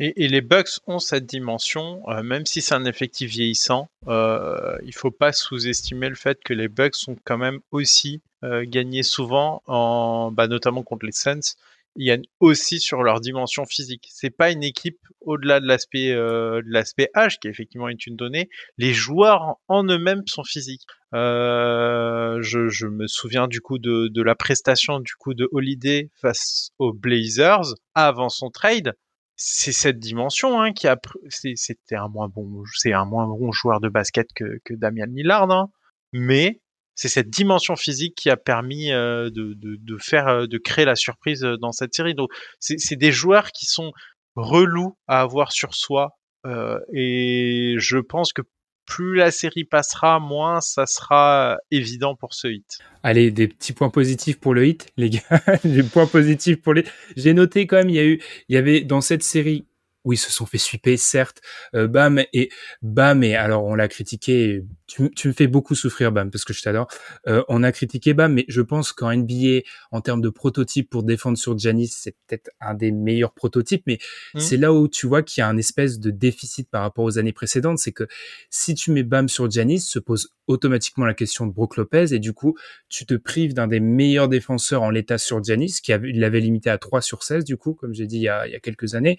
Et, 0.00 0.24
et, 0.24 0.28
les 0.28 0.42
Bucks 0.42 0.80
ont 0.86 0.98
cette 0.98 1.24
dimension, 1.24 2.02
euh, 2.08 2.22
même 2.22 2.44
si 2.44 2.60
c'est 2.60 2.74
un 2.74 2.84
effectif 2.84 3.30
vieillissant, 3.30 3.88
euh, 4.08 4.76
il 4.84 4.94
faut 4.94 5.10
pas 5.10 5.32
sous-estimer 5.32 6.08
le 6.08 6.14
fait 6.14 6.38
que 6.44 6.52
les 6.52 6.68
Bucks 6.68 6.96
ont 7.08 7.16
quand 7.24 7.38
même 7.38 7.60
aussi 7.72 8.20
euh, 8.44 8.64
gagné 8.64 9.02
souvent, 9.02 9.62
en, 9.66 10.30
bah, 10.30 10.46
notamment 10.46 10.84
contre 10.84 11.06
les 11.06 11.12
Suns. 11.12 11.56
Ils 11.96 12.06
gagnent 12.06 12.26
aussi 12.40 12.80
sur 12.80 13.02
leur 13.02 13.20
dimension 13.20 13.64
physique. 13.64 14.08
C'est 14.12 14.30
pas 14.30 14.50
une 14.50 14.62
équipe 14.62 15.00
au-delà 15.20 15.60
de 15.60 15.66
l'aspect 15.66 16.12
euh, 16.12 16.62
de 16.62 16.70
l'aspect 16.70 17.10
âge 17.16 17.38
qui 17.40 17.48
effectivement 17.48 17.88
est 17.88 18.06
une 18.06 18.16
donnée. 18.16 18.48
Les 18.76 18.92
joueurs 18.92 19.56
en 19.68 19.84
eux-mêmes 19.84 20.22
sont 20.26 20.44
physiques. 20.44 20.86
Euh, 21.14 22.38
je, 22.40 22.68
je, 22.68 22.86
me 22.86 23.06
souviens 23.06 23.48
du 23.48 23.60
coup 23.60 23.78
de, 23.78 24.08
de 24.08 24.22
la 24.22 24.34
prestation 24.34 25.00
du 25.00 25.14
coup 25.14 25.34
de 25.34 25.48
Holiday 25.52 26.10
face 26.14 26.70
aux 26.78 26.92
Blazers 26.92 27.74
avant 27.94 28.28
son 28.28 28.50
trade 28.50 28.94
c'est 29.38 29.72
cette 29.72 30.00
dimension 30.00 30.60
hein, 30.60 30.72
qui 30.72 30.88
a 30.88 30.98
c'était 31.28 31.94
un 31.94 32.08
moins 32.08 32.28
bon 32.28 32.64
c'est 32.74 32.92
un 32.92 33.04
moins 33.04 33.26
bon 33.26 33.52
joueur 33.52 33.80
de 33.80 33.88
basket 33.88 34.26
que, 34.34 34.58
que 34.64 34.74
Damian 34.74 35.06
Lillard 35.08 35.50
hein, 35.50 35.70
mais 36.12 36.60
c'est 36.98 37.08
cette 37.08 37.30
dimension 37.30 37.76
physique 37.76 38.16
qui 38.16 38.28
a 38.28 38.36
permis 38.36 38.92
euh, 38.92 39.30
de, 39.30 39.54
de, 39.54 39.76
de, 39.80 39.98
faire 39.98 40.26
euh, 40.26 40.46
de 40.46 40.58
créer 40.58 40.84
la 40.84 40.96
surprise 40.96 41.44
euh, 41.44 41.56
dans 41.56 41.70
cette 41.70 41.94
série 41.94 42.14
donc 42.14 42.28
c'est 42.58 42.96
des 42.96 43.12
joueurs 43.12 43.52
qui 43.52 43.66
sont 43.66 43.92
relous 44.34 44.98
à 45.06 45.20
avoir 45.20 45.52
sur 45.52 45.74
soi 45.74 46.10
euh, 46.44 46.78
et 46.92 47.76
je 47.78 47.98
pense 47.98 48.32
que 48.32 48.42
plus 48.84 49.16
la 49.16 49.30
série 49.30 49.64
passera, 49.64 50.18
moins 50.18 50.60
ça 50.60 50.86
sera 50.86 51.58
évident 51.70 52.16
pour 52.16 52.32
ce 52.32 52.48
hit. 52.48 52.78
Allez, 53.02 53.30
des 53.30 53.46
petits 53.46 53.74
points 53.74 53.90
positifs 53.90 54.40
pour 54.40 54.54
le 54.54 54.66
hit, 54.66 54.88
les 54.96 55.10
gars. 55.10 55.20
des 55.62 55.82
points 55.82 56.06
positifs 56.06 56.62
pour 56.62 56.72
les. 56.72 56.84
J'ai 57.14 57.34
noté 57.34 57.66
quand 57.66 57.76
même, 57.76 57.90
il 57.90 57.96
y 57.96 57.98
a 57.98 58.04
eu, 58.04 58.22
il 58.48 58.54
y 58.54 58.56
avait 58.56 58.80
dans 58.80 59.02
cette 59.02 59.22
série 59.22 59.66
oui, 60.04 60.16
se 60.16 60.32
sont 60.32 60.46
fait 60.46 60.58
suiper, 60.58 60.96
certes. 60.96 61.42
Euh, 61.74 61.86
Bam 61.86 62.22
et 62.32 62.48
Bam 62.80 63.22
et 63.22 63.36
alors 63.36 63.64
on 63.64 63.74
l'a 63.74 63.88
critiqué. 63.88 64.62
Tu, 64.88 65.10
tu, 65.10 65.28
me 65.28 65.32
fais 65.32 65.46
beaucoup 65.46 65.74
souffrir, 65.74 66.10
Bam, 66.10 66.30
parce 66.30 66.44
que 66.44 66.52
je 66.52 66.62
t'adore. 66.62 66.88
Euh, 67.26 67.44
on 67.48 67.62
a 67.62 67.70
critiqué 67.70 68.14
Bam, 68.14 68.32
mais 68.32 68.44
je 68.48 68.60
pense 68.62 68.92
qu'en 68.92 69.14
NBA, 69.14 69.60
en 69.92 70.00
termes 70.00 70.20
de 70.20 70.30
prototype 70.30 70.90
pour 70.90 71.02
défendre 71.02 71.38
sur 71.38 71.56
Janis, 71.56 71.88
c'est 71.88 72.16
peut-être 72.26 72.50
un 72.60 72.74
des 72.74 72.90
meilleurs 72.90 73.32
prototypes. 73.32 73.84
Mais 73.86 73.98
mmh. 74.34 74.40
c'est 74.40 74.56
là 74.56 74.72
où 74.72 74.88
tu 74.88 75.06
vois 75.06 75.22
qu'il 75.22 75.42
y 75.42 75.44
a 75.44 75.48
un 75.48 75.56
espèce 75.56 76.00
de 76.00 76.10
déficit 76.10 76.68
par 76.70 76.82
rapport 76.82 77.04
aux 77.04 77.18
années 77.18 77.32
précédentes, 77.32 77.78
c'est 77.78 77.92
que 77.92 78.08
si 78.50 78.74
tu 78.74 78.90
mets 78.90 79.04
Bam 79.04 79.28
sur 79.28 79.50
Janis, 79.50 79.80
se 79.80 79.98
pose 79.98 80.30
automatiquement 80.46 81.04
la 81.04 81.14
question 81.14 81.46
de 81.46 81.52
Brook 81.52 81.76
Lopez 81.76 82.14
et 82.14 82.18
du 82.18 82.32
coup, 82.32 82.56
tu 82.88 83.06
te 83.06 83.14
prives 83.14 83.54
d'un 83.54 83.68
des 83.68 83.80
meilleurs 83.80 84.28
défenseurs 84.28 84.82
en 84.82 84.90
l'état 84.90 85.18
sur 85.18 85.44
Janis, 85.44 85.80
qui 85.82 85.92
l'avait 85.92 86.40
limité 86.40 86.70
à 86.70 86.78
3 86.78 87.02
sur 87.02 87.22
16 87.22 87.44
du 87.44 87.56
coup, 87.56 87.74
comme 87.74 87.92
j'ai 87.92 88.06
dit 88.06 88.16
il 88.16 88.22
y, 88.22 88.28
a, 88.28 88.46
il 88.46 88.52
y 88.52 88.56
a 88.56 88.60
quelques 88.60 88.94
années 88.94 89.18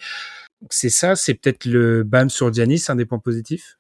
c'est 0.70 0.90
ça, 0.90 1.16
c'est 1.16 1.36
peut-être 1.36 1.66
le 1.66 2.04
BAM 2.04 2.30
sur 2.30 2.52
Giannis, 2.52 2.84
un 2.90 2.96
des 2.96 3.06
points 3.06 3.20
positifs? 3.20 3.78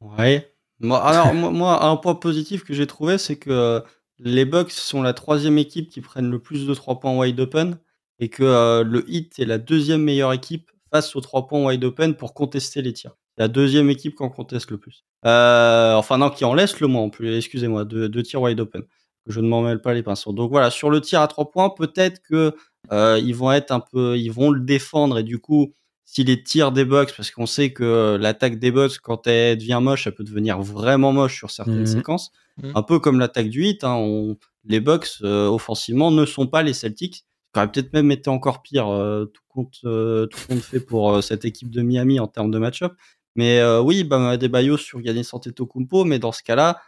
Ouais. 0.00 0.50
Alors, 0.82 1.34
moi, 1.34 1.84
un 1.84 1.96
point 1.96 2.14
positif 2.14 2.64
que 2.64 2.74
j'ai 2.74 2.86
trouvé, 2.86 3.18
c'est 3.18 3.36
que 3.36 3.50
euh, 3.50 3.80
les 4.18 4.44
Bucks 4.44 4.72
sont 4.72 5.02
la 5.02 5.14
troisième 5.14 5.58
équipe 5.58 5.90
qui 5.90 6.00
prennent 6.00 6.30
le 6.30 6.38
plus 6.38 6.66
de 6.66 6.74
3 6.74 7.00
points 7.00 7.16
wide 7.16 7.40
open 7.40 7.78
et 8.18 8.28
que 8.28 8.42
euh, 8.42 8.84
le 8.84 9.08
Heat 9.10 9.38
est 9.38 9.44
la 9.44 9.58
deuxième 9.58 10.02
meilleure 10.02 10.32
équipe 10.32 10.70
face 10.92 11.16
aux 11.16 11.20
3 11.20 11.46
points 11.46 11.64
wide 11.64 11.84
open 11.84 12.14
pour 12.14 12.34
contester 12.34 12.82
les 12.82 12.92
tirs. 12.92 13.16
La 13.38 13.48
deuxième 13.48 13.90
équipe 13.90 14.16
qui 14.16 14.22
en 14.22 14.30
conteste 14.30 14.70
le 14.70 14.78
plus. 14.78 15.04
Euh, 15.26 15.94
enfin, 15.94 16.18
non, 16.18 16.30
qui 16.30 16.44
en 16.44 16.54
laisse 16.54 16.80
le 16.80 16.86
moins 16.86 17.02
en 17.02 17.10
plus, 17.10 17.36
excusez-moi, 17.36 17.84
de, 17.84 18.20
tirs 18.20 18.42
wide 18.42 18.60
open. 18.60 18.82
Je 19.26 19.40
ne 19.40 19.48
m'en 19.48 19.62
mêle 19.62 19.80
pas 19.80 19.92
les 19.92 20.02
pinceaux. 20.02 20.32
Donc 20.32 20.50
voilà, 20.50 20.70
sur 20.70 20.88
le 20.88 21.00
tir 21.00 21.20
à 21.20 21.28
3 21.28 21.50
points, 21.50 21.70
peut-être 21.70 22.20
que 22.22 22.54
ils 22.92 23.34
vont 23.34 23.50
être 23.52 23.72
un 23.72 23.80
peu, 23.80 24.16
ils 24.16 24.30
vont 24.30 24.50
le 24.50 24.60
défendre 24.60 25.18
et 25.18 25.22
du 25.22 25.38
coup, 25.38 25.74
si 26.06 26.22
les 26.22 26.42
tirs 26.42 26.70
des 26.70 26.84
Bucks, 26.84 27.12
parce 27.16 27.32
qu'on 27.32 27.46
sait 27.46 27.72
que 27.72 28.16
l'attaque 28.18 28.60
des 28.60 28.70
Bucks, 28.70 28.98
quand 29.02 29.26
elle 29.26 29.58
devient 29.58 29.80
moche, 29.82 30.06
elle 30.06 30.14
peut 30.14 30.24
devenir 30.24 30.62
vraiment 30.62 31.12
moche 31.12 31.36
sur 31.36 31.50
certaines 31.50 31.82
mmh. 31.82 31.86
séquences. 31.86 32.30
Mmh. 32.62 32.70
Un 32.76 32.82
peu 32.82 33.00
comme 33.00 33.18
l'attaque 33.18 33.48
du 33.48 33.62
8, 33.62 33.82
hein, 33.82 33.94
on, 33.96 34.36
les 34.64 34.80
Bucks, 34.80 35.08
euh, 35.22 35.48
offensivement, 35.48 36.12
ne 36.12 36.24
sont 36.24 36.46
pas 36.46 36.62
les 36.62 36.72
Celtics. 36.72 37.24
Ça 37.52 37.60
aurait 37.60 37.72
peut-être 37.72 37.92
même 37.92 38.12
été 38.12 38.30
encore 38.30 38.62
pire, 38.62 38.88
euh, 38.88 39.24
tout, 39.26 39.42
compte, 39.48 39.80
euh, 39.84 40.26
tout 40.26 40.38
compte 40.48 40.60
fait 40.60 40.80
pour 40.80 41.22
cette 41.24 41.44
équipe 41.44 41.70
de 41.70 41.82
Miami 41.82 42.20
en 42.20 42.28
termes 42.28 42.52
de 42.52 42.58
match-up. 42.58 42.94
Mais 43.34 43.62
oui, 43.80 44.02
bah, 44.02 44.38
des 44.38 44.48
Bayos 44.48 44.78
sur 44.78 45.02
Giannis 45.02 45.28
Antetokounmpo, 45.30 46.04
mais 46.04 46.18
dans 46.18 46.32
ce 46.32 46.42
cas-là, 46.42 46.80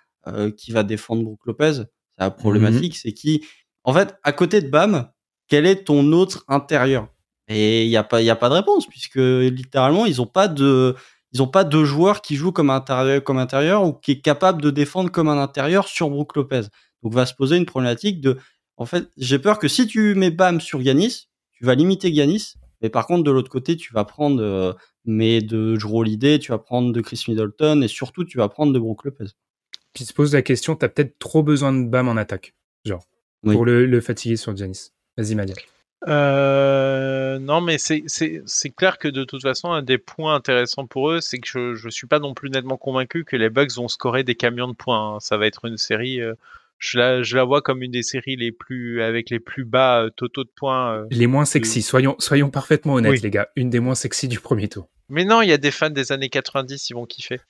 qui 0.56 0.72
va 0.72 0.82
défendre 0.82 1.22
Brook 1.22 1.40
Lopez 1.44 1.74
C'est 1.74 1.84
la 2.18 2.30
problématique, 2.30 2.94
mmh. 2.94 3.00
c'est 3.02 3.12
qui... 3.12 3.44
En 3.84 3.92
fait, 3.92 4.16
à 4.22 4.32
côté 4.32 4.62
de 4.62 4.68
Bam, 4.68 5.10
quel 5.46 5.66
est 5.66 5.84
ton 5.84 6.12
autre 6.12 6.44
intérieur? 6.48 7.08
Et 7.48 7.84
il 7.84 7.88
n'y 7.88 7.96
a 7.96 8.04
pas, 8.04 8.20
il 8.20 8.30
a 8.30 8.36
pas 8.36 8.48
de 8.48 8.54
réponse 8.54 8.86
puisque 8.86 9.16
littéralement 9.16 10.06
ils 10.06 10.18
n'ont 10.18 10.26
pas 10.26 10.48
de, 10.48 10.94
ils 11.32 11.42
ont 11.42 11.48
pas 11.48 11.64
de 11.64 11.84
joueur 11.84 12.20
qui 12.20 12.36
joue 12.36 12.52
comme 12.52 12.70
intérieur, 12.70 13.22
comme 13.24 13.38
intérieur 13.38 13.84
ou 13.84 13.92
qui 13.92 14.12
est 14.12 14.20
capable 14.20 14.62
de 14.62 14.70
défendre 14.70 15.10
comme 15.10 15.28
un 15.28 15.38
intérieur 15.38 15.88
sur 15.88 16.10
Brook 16.10 16.36
Lopez. 16.36 16.62
Donc 17.02 17.14
va 17.14 17.26
se 17.26 17.34
poser 17.34 17.56
une 17.56 17.66
problématique 17.66 18.20
de, 18.20 18.38
en 18.76 18.86
fait, 18.86 19.08
j'ai 19.16 19.38
peur 19.38 19.58
que 19.58 19.68
si 19.68 19.86
tu 19.86 20.14
mets 20.14 20.30
Bam 20.30 20.60
sur 20.60 20.82
Yanis, 20.82 21.28
tu 21.52 21.64
vas 21.64 21.74
limiter 21.74 22.10
Yanis, 22.10 22.54
mais 22.82 22.90
par 22.90 23.06
contre 23.06 23.24
de 23.24 23.30
l'autre 23.30 23.50
côté 23.50 23.76
tu 23.76 23.92
vas 23.92 24.04
prendre 24.04 24.42
euh, 24.42 24.72
mais 25.04 25.40
de 25.40 25.78
Holiday, 25.82 26.38
tu 26.38 26.52
vas 26.52 26.58
prendre 26.58 26.92
de 26.92 27.00
Chris 27.00 27.24
Middleton 27.28 27.80
et 27.82 27.88
surtout 27.88 28.24
tu 28.24 28.36
vas 28.36 28.48
prendre 28.48 28.72
de 28.72 28.78
Brook 28.78 29.04
Lopez. 29.04 29.26
Puis 29.94 30.04
se 30.04 30.12
pose 30.12 30.34
la 30.34 30.42
question, 30.42 30.76
tu 30.76 30.84
as 30.84 30.88
peut-être 30.88 31.18
trop 31.18 31.42
besoin 31.42 31.72
de 31.72 31.88
Bam 31.88 32.08
en 32.08 32.16
attaque, 32.16 32.54
genre 32.84 33.04
pour 33.42 33.64
le, 33.64 33.86
le 33.86 34.00
fatiguer 34.00 34.36
sur 34.36 34.52
Yanis. 34.54 34.90
Vas-y 35.16 35.34
Madia. 35.34 35.54
Euh, 36.06 37.38
non, 37.38 37.60
mais 37.60 37.76
c'est 37.78 38.70
clair 38.76 38.98
que 38.98 39.08
de 39.08 39.24
toute 39.24 39.42
façon, 39.42 39.72
un 39.72 39.82
des 39.82 39.98
points 39.98 40.34
intéressants 40.34 40.86
pour 40.86 41.10
eux, 41.10 41.20
c'est 41.20 41.38
que 41.38 41.48
je, 41.48 41.74
je 41.74 41.88
suis 41.88 42.06
pas 42.06 42.20
non 42.20 42.34
plus 42.34 42.50
nettement 42.50 42.76
convaincu 42.76 43.24
que 43.24 43.36
les 43.36 43.50
Bucks 43.50 43.72
vont 43.74 43.88
scorer 43.88 44.22
des 44.22 44.34
camions 44.34 44.68
de 44.68 44.74
points. 44.74 45.16
Hein. 45.16 45.20
Ça 45.20 45.36
va 45.36 45.46
être 45.46 45.64
une 45.64 45.76
série. 45.76 46.20
Euh, 46.20 46.34
je, 46.78 46.98
la, 46.98 47.22
je 47.22 47.36
la 47.36 47.42
vois 47.42 47.60
comme 47.60 47.82
une 47.82 47.90
des 47.90 48.04
séries 48.04 48.36
les 48.36 48.52
plus 48.52 49.02
avec 49.02 49.30
les 49.30 49.40
plus 49.40 49.64
bas 49.64 50.04
euh, 50.04 50.10
totaux 50.10 50.44
de 50.44 50.50
points. 50.54 51.06
Les 51.10 51.26
moins 51.26 51.44
sexy. 51.44 51.82
Soyons 51.82 52.14
soyons 52.20 52.50
parfaitement 52.50 52.94
honnêtes, 52.94 53.12
oui. 53.12 53.20
les 53.20 53.30
gars. 53.30 53.48
Une 53.56 53.70
des 53.70 53.80
moins 53.80 53.96
sexy 53.96 54.28
du 54.28 54.38
premier 54.38 54.68
tour. 54.68 54.88
Mais 55.08 55.24
non, 55.24 55.42
il 55.42 55.48
y 55.48 55.52
a 55.52 55.58
des 55.58 55.70
fans 55.70 55.90
des 55.90 56.12
années 56.12 56.28
90, 56.28 56.90
ils 56.90 56.94
vont 56.94 57.06
kiffer. 57.06 57.40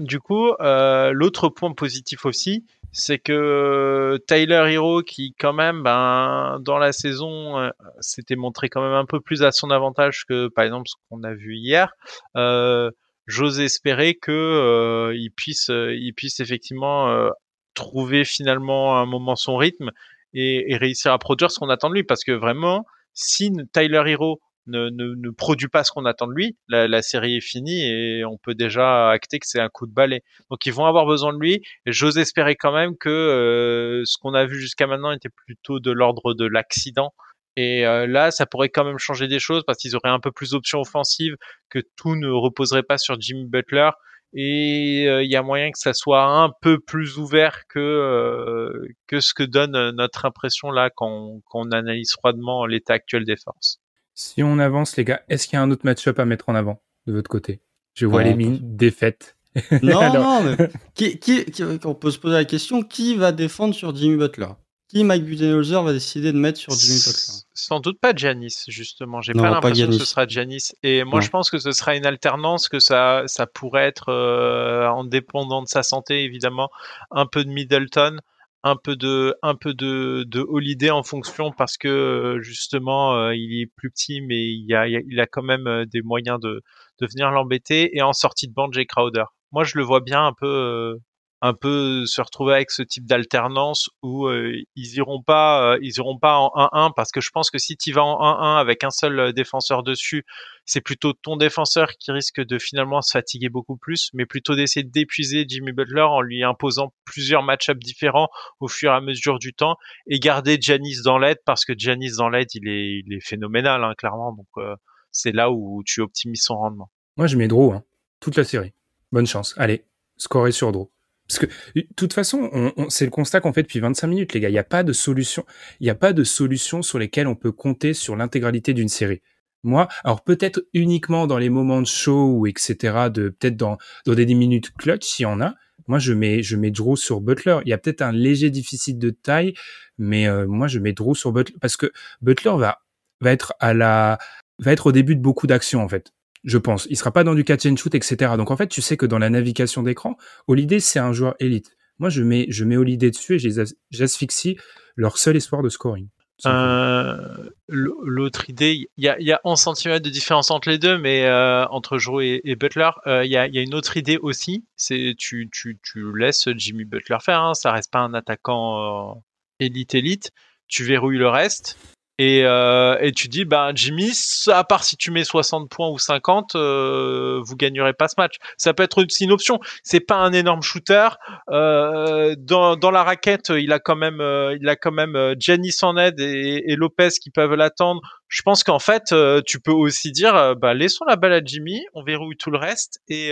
Du 0.00 0.18
coup, 0.18 0.50
l'autre 0.58 1.48
point 1.50 1.72
positif 1.72 2.24
aussi, 2.26 2.64
c'est 2.94 3.18
que 3.18 4.18
Tyler 4.28 4.64
Hero, 4.72 5.02
qui 5.02 5.34
quand 5.38 5.52
même, 5.52 5.82
ben, 5.82 6.58
dans 6.62 6.78
la 6.78 6.92
saison, 6.92 7.58
euh, 7.58 7.70
s'était 8.00 8.36
montré 8.36 8.68
quand 8.68 8.82
même 8.82 8.92
un 8.92 9.04
peu 9.04 9.20
plus 9.20 9.42
à 9.42 9.50
son 9.52 9.70
avantage 9.70 10.24
que, 10.26 10.48
par 10.48 10.64
exemple, 10.64 10.88
ce 10.88 10.94
qu'on 11.10 11.22
a 11.24 11.34
vu 11.34 11.56
hier. 11.56 11.92
Euh, 12.36 12.90
J'ose 13.26 13.60
espérer 13.60 14.14
que 14.14 14.30
euh, 14.30 15.16
il 15.16 15.30
puisse, 15.30 15.70
il 15.70 16.12
puisse 16.14 16.40
effectivement 16.40 17.08
euh, 17.08 17.30
trouver 17.72 18.24
finalement 18.24 18.98
un 18.98 19.06
moment 19.06 19.34
son 19.34 19.56
rythme 19.56 19.90
et, 20.34 20.72
et 20.72 20.76
réussir 20.76 21.12
à 21.12 21.18
produire 21.18 21.50
ce 21.50 21.58
qu'on 21.58 21.70
attend 21.70 21.88
de 21.88 21.94
lui, 21.94 22.04
parce 22.04 22.22
que 22.22 22.32
vraiment, 22.32 22.84
si 23.14 23.50
Tyler 23.72 24.02
Hero 24.06 24.40
ne, 24.66 24.88
ne, 24.90 25.14
ne, 25.14 25.30
produit 25.30 25.68
pas 25.68 25.84
ce 25.84 25.92
qu'on 25.92 26.04
attend 26.04 26.26
de 26.26 26.32
lui, 26.32 26.56
la, 26.68 26.88
la, 26.88 27.02
série 27.02 27.36
est 27.36 27.40
finie 27.40 27.84
et 27.84 28.24
on 28.24 28.38
peut 28.38 28.54
déjà 28.54 29.10
acter 29.10 29.38
que 29.38 29.46
c'est 29.46 29.60
un 29.60 29.68
coup 29.68 29.86
de 29.86 29.92
balai. 29.92 30.22
Donc 30.50 30.64
ils 30.66 30.72
vont 30.72 30.86
avoir 30.86 31.06
besoin 31.06 31.32
de 31.32 31.38
lui. 31.38 31.62
J'ose 31.86 32.18
espérer 32.18 32.56
quand 32.56 32.72
même 32.72 32.96
que 32.96 33.08
euh, 33.10 34.02
ce 34.04 34.16
qu'on 34.18 34.34
a 34.34 34.44
vu 34.46 34.58
jusqu'à 34.60 34.86
maintenant 34.86 35.12
était 35.12 35.28
plutôt 35.28 35.80
de 35.80 35.90
l'ordre 35.90 36.34
de 36.34 36.46
l'accident. 36.46 37.12
Et 37.56 37.86
euh, 37.86 38.06
là, 38.06 38.30
ça 38.30 38.46
pourrait 38.46 38.68
quand 38.68 38.84
même 38.84 38.98
changer 38.98 39.28
des 39.28 39.38
choses 39.38 39.62
parce 39.66 39.78
qu'ils 39.78 39.94
auraient 39.96 40.08
un 40.10 40.20
peu 40.20 40.32
plus 40.32 40.50
d'options 40.50 40.80
offensives, 40.80 41.36
que 41.70 41.78
tout 41.96 42.16
ne 42.16 42.28
reposerait 42.28 42.82
pas 42.82 42.98
sur 42.98 43.20
Jimmy 43.20 43.46
Butler. 43.46 43.90
et 44.34 45.04
il 45.22 45.30
y 45.30 45.36
a 45.36 45.42
moyen 45.42 45.70
que 45.70 45.78
ça 45.78 45.92
soit 45.94 46.24
un 46.24 46.50
peu 46.62 46.80
plus 46.80 47.18
ouvert 47.18 47.62
que 47.68 48.88
que 49.06 49.20
ce 49.20 49.34
que 49.34 49.44
donne 49.44 49.90
notre 49.92 50.24
impression 50.24 50.70
là 50.72 50.90
quand, 50.94 51.40
quand 51.46 51.60
on 51.68 51.70
analyse 51.72 52.12
froidement 52.12 52.66
l'état 52.66 52.94
actuel 52.94 53.24
des 53.24 53.36
forces. 53.36 53.78
Si 54.14 54.42
on 54.44 54.58
avance, 54.60 54.96
les 54.96 55.04
gars, 55.04 55.22
est-ce 55.28 55.48
qu'il 55.48 55.56
y 55.56 55.58
a 55.58 55.62
un 55.62 55.70
autre 55.70 55.84
match-up 55.84 56.18
à 56.20 56.24
mettre 56.24 56.48
en 56.48 56.54
avant 56.54 56.80
de 57.06 57.12
votre 57.12 57.28
côté? 57.28 57.60
Je 57.94 58.06
vois 58.06 58.22
les 58.22 58.34
mines 58.34 58.58
défaites. 58.62 59.36
Non, 59.82 60.12
non, 60.14 60.42
mais 60.42 60.70
qui, 60.94 61.18
qui, 61.18 61.44
on 61.84 61.94
peut 61.94 62.10
se 62.10 62.18
poser 62.18 62.34
la 62.34 62.44
question 62.44 62.82
qui 62.82 63.16
va 63.16 63.32
défendre 63.32 63.74
sur 63.74 63.94
Jimmy 63.94 64.16
Butler? 64.16 64.48
Qui 64.88 65.02
Mike 65.02 65.24
Budenholzer 65.24 65.82
va 65.82 65.92
décider 65.92 66.32
de 66.32 66.38
mettre 66.38 66.58
sur 66.58 66.72
Jimmy 66.72 66.98
Butler? 66.98 67.34
Sans 67.54 67.80
doute 67.80 67.98
pas 67.98 68.14
Janis, 68.14 68.64
justement. 68.68 69.20
J'ai 69.20 69.32
pas 69.32 69.50
l'impression 69.50 69.86
que 69.86 69.92
ce 69.92 70.04
sera 70.04 70.26
Janis. 70.28 70.72
Et 70.82 71.02
moi, 71.02 71.20
je 71.20 71.30
pense 71.30 71.50
que 71.50 71.58
ce 71.58 71.72
sera 71.72 71.96
une 71.96 72.06
alternance, 72.06 72.68
que 72.68 72.78
ça, 72.78 73.22
ça 73.26 73.46
pourrait 73.46 73.86
être, 73.86 74.10
euh, 74.10 74.86
en 74.88 75.04
dépendant 75.04 75.62
de 75.62 75.68
sa 75.68 75.82
santé, 75.82 76.22
évidemment, 76.24 76.70
un 77.10 77.26
peu 77.26 77.44
de 77.44 77.50
Middleton 77.50 78.18
un 78.64 78.76
peu 78.76 78.96
de 78.96 79.34
un 79.42 79.54
peu 79.54 79.74
de, 79.74 80.24
de 80.26 80.40
Holiday 80.40 80.90
en 80.90 81.02
fonction 81.02 81.52
parce 81.52 81.76
que 81.76 81.86
euh, 81.88 82.40
justement 82.40 83.14
euh, 83.14 83.34
il 83.34 83.60
est 83.60 83.66
plus 83.76 83.90
petit 83.90 84.22
mais 84.22 84.42
il 84.42 84.74
a 84.74 84.88
il 84.88 85.20
a 85.20 85.26
quand 85.26 85.42
même 85.42 85.66
euh, 85.66 85.84
des 85.84 86.00
moyens 86.02 86.40
de 86.40 86.62
de 87.00 87.06
venir 87.06 87.30
l'embêter 87.30 87.96
et 87.96 88.02
en 88.02 88.14
sortie 88.14 88.48
de 88.48 88.54
bande 88.54 88.72
Jay 88.72 88.86
Crowder. 88.86 89.24
Moi 89.52 89.64
je 89.64 89.76
le 89.76 89.84
vois 89.84 90.00
bien 90.00 90.26
un 90.26 90.32
peu 90.32 90.98
un 91.44 91.52
peu 91.52 92.06
se 92.06 92.22
retrouver 92.22 92.54
avec 92.54 92.70
ce 92.70 92.82
type 92.82 93.04
d'alternance 93.04 93.90
où 94.02 94.28
euh, 94.28 94.62
ils 94.76 94.94
iront 94.96 95.22
pas 95.22 95.74
euh, 95.74 95.78
ils 95.82 95.92
iront 95.98 96.18
pas 96.18 96.38
en 96.38 96.48
1-1 96.56 96.92
parce 96.96 97.12
que 97.12 97.20
je 97.20 97.28
pense 97.28 97.50
que 97.50 97.58
si 97.58 97.76
tu 97.76 97.92
vas 97.92 98.02
en 98.02 98.18
1-1 98.56 98.58
avec 98.58 98.82
un 98.82 98.88
seul 98.88 99.20
euh, 99.20 99.32
défenseur 99.32 99.82
dessus, 99.82 100.24
c'est 100.64 100.80
plutôt 100.80 101.12
ton 101.12 101.36
défenseur 101.36 101.90
qui 102.00 102.12
risque 102.12 102.40
de 102.40 102.58
finalement 102.58 103.02
se 103.02 103.10
fatiguer 103.10 103.50
beaucoup 103.50 103.76
plus, 103.76 104.08
mais 104.14 104.24
plutôt 104.24 104.56
d'essayer 104.56 104.84
d'épuiser 104.84 105.44
Jimmy 105.46 105.72
Butler 105.72 106.00
en 106.00 106.22
lui 106.22 106.42
imposant 106.42 106.94
plusieurs 107.04 107.42
match-ups 107.42 107.84
différents 107.84 108.28
au 108.60 108.68
fur 108.68 108.92
et 108.92 108.94
à 108.94 109.02
mesure 109.02 109.38
du 109.38 109.52
temps 109.52 109.76
et 110.06 110.20
garder 110.20 110.56
Janis 110.58 111.02
dans 111.04 111.18
l'aide 111.18 111.40
parce 111.44 111.66
que 111.66 111.74
Janis 111.76 112.12
dans 112.16 112.30
l'aide 112.30 112.48
il 112.54 112.66
est 112.66 113.02
il 113.04 113.12
est 113.12 113.20
phénoménal 113.20 113.84
hein, 113.84 113.92
clairement 113.98 114.32
donc 114.32 114.66
c'est 115.10 115.32
là 115.32 115.50
où 115.50 115.82
tu 115.84 116.00
optimises 116.00 116.42
son 116.42 116.56
rendement. 116.56 116.90
Moi 117.18 117.26
je 117.26 117.36
mets 117.36 117.48
Drew 117.48 117.74
hein, 117.74 117.84
toute 118.20 118.36
la 118.36 118.44
série. 118.44 118.72
Bonne 119.12 119.26
chance. 119.26 119.54
Allez, 119.58 119.84
scorer 120.16 120.50
sur 120.50 120.72
Drew. 120.72 120.88
Parce 121.28 121.38
que, 121.38 121.46
de 121.74 121.86
toute 121.96 122.12
façon, 122.12 122.50
on, 122.52 122.90
c'est 122.90 123.04
le 123.04 123.10
constat 123.10 123.40
qu'on 123.40 123.52
fait 123.52 123.62
depuis 123.62 123.80
25 123.80 124.06
minutes, 124.06 124.34
les 124.34 124.40
gars. 124.40 124.50
Il 124.50 124.52
n'y 124.52 124.58
a 124.58 124.64
pas 124.64 124.82
de 124.82 124.92
solution. 124.92 125.44
Il 125.80 125.84
n'y 125.84 125.90
a 125.90 125.94
pas 125.94 126.12
de 126.12 126.22
solution 126.24 126.82
sur 126.82 126.98
lesquelles 126.98 127.26
on 127.26 127.34
peut 127.34 127.52
compter 127.52 127.94
sur 127.94 128.14
l'intégralité 128.16 128.74
d'une 128.74 128.88
série. 128.88 129.22
Moi, 129.62 129.88
alors 130.04 130.22
peut-être 130.22 130.66
uniquement 130.74 131.26
dans 131.26 131.38
les 131.38 131.48
moments 131.48 131.80
de 131.80 131.86
show 131.86 132.34
ou 132.34 132.46
etc. 132.46 133.08
De 133.12 133.30
peut-être 133.30 133.56
dans 133.56 133.78
dans 134.04 134.14
des 134.14 134.26
minutes 134.26 134.72
clutch 134.76 135.04
s'il 135.04 135.22
y 135.22 135.26
en 135.26 135.40
a. 135.40 135.54
Moi, 135.88 135.98
je 135.98 136.12
mets 136.12 136.42
je 136.42 136.56
mets 136.56 136.70
Drew 136.70 136.96
sur 136.96 137.22
Butler. 137.22 137.60
Il 137.64 137.70
y 137.70 137.72
a 137.72 137.78
peut-être 137.78 138.02
un 138.02 138.12
léger 138.12 138.50
déficit 138.50 138.98
de 138.98 139.08
taille, 139.08 139.54
mais 139.98 140.28
euh, 140.28 140.46
moi 140.46 140.68
je 140.68 140.78
mets 140.78 140.92
Drew 140.92 141.14
sur 141.14 141.32
Butler 141.32 141.56
parce 141.60 141.76
que 141.76 141.90
Butler 142.20 142.52
va 142.56 142.80
va 143.20 143.32
être 143.32 143.54
à 143.60 143.74
la 143.74 144.18
va 144.58 144.72
être 144.72 144.86
au 144.86 144.92
début 144.92 145.16
de 145.16 145.22
beaucoup 145.22 145.46
d'actions 145.46 145.82
en 145.82 145.88
fait 145.88 146.12
je 146.44 146.58
pense. 146.58 146.86
Il 146.90 146.96
sera 146.96 147.10
pas 147.10 147.24
dans 147.24 147.34
du 147.34 147.44
catch 147.44 147.66
and 147.66 147.76
shoot, 147.76 147.94
etc. 147.94 148.32
Donc 148.36 148.50
en 148.50 148.56
fait, 148.56 148.68
tu 148.68 148.82
sais 148.82 148.96
que 148.96 149.06
dans 149.06 149.18
la 149.18 149.30
navigation 149.30 149.82
d'écran, 149.82 150.16
Holiday 150.46 150.80
c'est 150.80 150.98
un 150.98 151.12
joueur 151.12 151.34
élite. 151.40 151.70
Moi, 151.98 152.10
je 152.10 152.22
mets 152.22 152.46
je 152.48 152.64
mets 152.64 152.76
Holiday 152.76 153.10
dessus 153.10 153.36
et 153.36 153.64
j'asphyxie 153.90 154.56
leur 154.96 155.18
seul 155.18 155.36
espoir 155.36 155.62
de 155.62 155.68
scoring. 155.68 156.08
Euh, 156.46 157.48
L'autre 157.68 158.50
idée, 158.50 158.88
il 158.96 159.04
y 159.04 159.08
a, 159.08 159.18
y 159.20 159.32
a 159.32 159.40
11 159.44 159.74
cm 159.76 160.00
de 160.00 160.10
différence 160.10 160.50
entre 160.50 160.68
les 160.68 160.78
deux, 160.78 160.98
mais 160.98 161.24
euh, 161.24 161.64
entre 161.68 161.98
Joe 161.98 162.22
et, 162.22 162.56
Butler, 162.56 162.90
euh, 163.06 163.24
il 163.24 163.30
y, 163.30 163.36
a, 163.36 163.46
y, 163.46 163.58
a, 163.58 163.62
une 163.62 163.74
autre 163.74 163.96
idée 163.96 164.18
aussi. 164.18 164.66
C'est 164.76 165.14
tu, 165.16 165.48
tu, 165.52 165.78
tu 165.82 166.16
laisses 166.16 166.48
Jimmy 166.56 166.84
Butler 166.84 167.18
faire. 167.22 167.40
Hein, 167.40 167.54
ça 167.54 167.72
reste 167.72 167.90
pas 167.90 168.00
un 168.00 168.14
attaquant 168.14 169.22
élite 169.60 169.94
élite. 169.94 170.32
Tu 170.66 170.84
verrouilles 170.84 171.18
le 171.18 171.28
reste. 171.28 171.78
Et, 172.18 172.42
euh, 172.44 172.96
et 173.00 173.10
tu 173.10 173.26
dis, 173.26 173.44
bah, 173.44 173.72
Jimmy, 173.74 174.12
à 174.48 174.62
part 174.62 174.84
si 174.84 174.96
tu 174.96 175.10
mets 175.10 175.24
60 175.24 175.68
points 175.68 175.88
ou 175.88 175.98
50, 175.98 176.54
euh, 176.54 177.40
vous 177.44 177.56
gagnerez 177.56 177.92
pas 177.92 178.06
ce 178.06 178.14
match. 178.16 178.36
Ça 178.56 178.72
peut 178.72 178.84
être 178.84 179.04
aussi 179.04 179.24
une 179.24 179.32
option. 179.32 179.58
C'est 179.82 180.00
pas 180.00 180.16
un 180.16 180.32
énorme 180.32 180.62
shooter. 180.62 181.08
Euh, 181.50 182.36
dans, 182.38 182.76
dans 182.76 182.92
la 182.92 183.02
raquette, 183.02 183.48
il 183.48 183.72
a 183.72 183.80
quand 183.80 183.96
même, 183.96 184.20
euh, 184.20 184.56
il 184.60 184.68
a 184.68 184.76
quand 184.76 184.92
même 184.92 185.16
euh, 185.16 185.34
Giannis 185.38 185.76
en 185.82 185.96
aide 185.96 186.20
et, 186.20 186.76
Lopez 186.76 187.10
qui 187.20 187.30
peuvent 187.30 187.54
l'attendre. 187.54 188.00
Je 188.28 188.42
pense 188.42 188.62
qu'en 188.62 188.78
fait, 188.78 189.12
euh, 189.12 189.40
tu 189.44 189.60
peux 189.60 189.72
aussi 189.72 190.12
dire, 190.12 190.54
bah, 190.56 190.74
laissons 190.74 191.04
la 191.06 191.16
balle 191.16 191.32
à 191.32 191.40
Jimmy, 191.44 191.84
on 191.94 192.04
verrouille 192.04 192.36
tout 192.36 192.50
le 192.50 192.58
reste 192.58 193.00
et, 193.08 193.30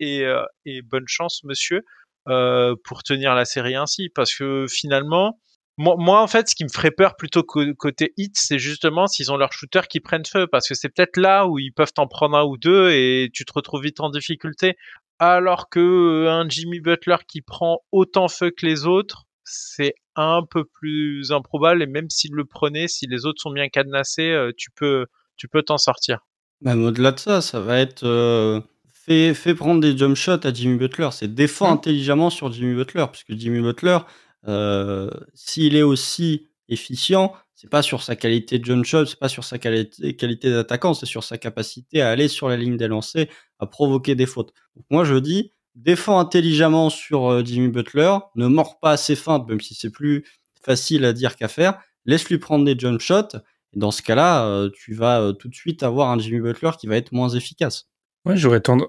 et, 0.00 0.34
et 0.66 0.82
bonne 0.82 1.06
chance, 1.06 1.42
monsieur, 1.44 1.82
pour 2.24 3.02
tenir 3.02 3.34
la 3.34 3.44
série 3.44 3.76
ainsi, 3.76 4.08
parce 4.14 4.34
que 4.34 4.66
finalement 4.68 5.38
moi, 5.76 6.22
en 6.22 6.26
fait, 6.28 6.48
ce 6.48 6.54
qui 6.54 6.64
me 6.64 6.68
ferait 6.68 6.92
peur 6.92 7.16
plutôt 7.16 7.42
que 7.42 7.72
côté 7.72 8.12
hit, 8.16 8.36
c'est 8.38 8.58
justement 8.60 9.06
s'ils 9.06 9.32
ont 9.32 9.36
leurs 9.36 9.52
shooters 9.52 9.88
qui 9.88 10.00
prennent 10.00 10.24
feu, 10.24 10.46
parce 10.46 10.68
que 10.68 10.74
c'est 10.74 10.88
peut-être 10.88 11.16
là 11.16 11.46
où 11.46 11.58
ils 11.58 11.72
peuvent 11.72 11.92
t'en 11.92 12.06
prendre 12.06 12.36
un 12.36 12.44
ou 12.44 12.56
deux 12.56 12.90
et 12.90 13.28
tu 13.32 13.44
te 13.44 13.52
retrouves 13.52 13.82
vite 13.82 14.00
en 14.00 14.10
difficulté. 14.10 14.76
Alors 15.18 15.68
que 15.68 15.80
euh, 15.80 16.30
un 16.30 16.48
Jimmy 16.48 16.80
Butler 16.80 17.16
qui 17.26 17.40
prend 17.40 17.80
autant 17.92 18.28
feu 18.28 18.50
que 18.50 18.66
les 18.66 18.86
autres, 18.86 19.24
c'est 19.44 19.94
un 20.16 20.42
peu 20.48 20.64
plus 20.64 21.32
improbable. 21.32 21.82
Et 21.82 21.86
même 21.86 22.10
s'il 22.10 22.32
le 22.32 22.44
prenait, 22.44 22.88
si 22.88 23.06
les 23.06 23.26
autres 23.26 23.40
sont 23.40 23.52
bien 23.52 23.68
cadenassés, 23.68 24.30
euh, 24.30 24.52
tu 24.56 24.70
peux, 24.70 25.06
tu 25.36 25.48
peux 25.48 25.62
t'en 25.62 25.78
sortir. 25.78 26.20
Même 26.60 26.84
au-delà 26.84 27.12
de 27.12 27.18
ça, 27.18 27.40
ça 27.40 27.60
va 27.60 27.78
être 27.78 28.04
euh, 28.04 28.60
fait, 28.92 29.34
fait 29.34 29.54
prendre 29.54 29.80
des 29.80 29.96
jump 29.96 30.16
shots 30.16 30.44
à 30.44 30.52
Jimmy 30.52 30.78
Butler. 30.78 31.08
C'est 31.12 31.32
défend 31.32 31.70
mmh. 31.70 31.74
intelligemment 31.74 32.30
sur 32.30 32.52
Jimmy 32.52 32.74
Butler, 32.74 33.06
puisque 33.10 33.34
Jimmy 33.34 33.60
Butler, 33.60 33.98
euh, 34.46 35.10
s'il 35.34 35.76
est 35.76 35.82
aussi 35.82 36.48
efficient, 36.68 37.32
c'est 37.54 37.70
pas 37.70 37.82
sur 37.82 38.02
sa 38.02 38.16
qualité 38.16 38.58
de 38.58 38.64
jump 38.64 38.84
shot, 38.84 39.06
c'est 39.06 39.18
pas 39.18 39.28
sur 39.28 39.44
sa 39.44 39.58
qualité, 39.58 40.16
qualité 40.16 40.50
d'attaquant, 40.50 40.94
c'est 40.94 41.06
sur 41.06 41.24
sa 41.24 41.38
capacité 41.38 42.02
à 42.02 42.10
aller 42.10 42.28
sur 42.28 42.48
la 42.48 42.56
ligne 42.56 42.76
des 42.76 42.88
lancers, 42.88 43.26
à 43.58 43.66
provoquer 43.66 44.14
des 44.14 44.26
fautes. 44.26 44.52
Moi 44.90 45.04
je 45.04 45.16
dis, 45.16 45.52
défends 45.74 46.18
intelligemment 46.18 46.90
sur 46.90 47.30
euh, 47.30 47.42
Jimmy 47.44 47.68
Butler, 47.68 48.16
ne 48.34 48.46
mords 48.46 48.78
pas 48.80 48.92
assez 48.92 49.16
feintes, 49.16 49.48
même 49.48 49.60
si 49.60 49.74
c'est 49.74 49.90
plus 49.90 50.24
facile 50.62 51.04
à 51.04 51.12
dire 51.12 51.36
qu'à 51.36 51.48
faire, 51.48 51.78
laisse-lui 52.06 52.38
prendre 52.38 52.64
des 52.64 52.78
jump 52.78 53.00
shots, 53.00 53.36
et 53.74 53.78
dans 53.78 53.90
ce 53.90 54.02
cas-là, 54.02 54.46
euh, 54.46 54.70
tu 54.74 54.94
vas 54.94 55.32
tout 55.38 55.48
de 55.48 55.54
suite 55.54 55.82
avoir 55.82 56.10
un 56.10 56.18
Jimmy 56.18 56.40
Butler 56.40 56.70
qui 56.78 56.86
va 56.86 56.96
être 56.96 57.12
moins 57.12 57.30
efficace. 57.30 57.88
Ouais, 58.24 58.36
j'aurais 58.36 58.60
tendance. 58.60 58.88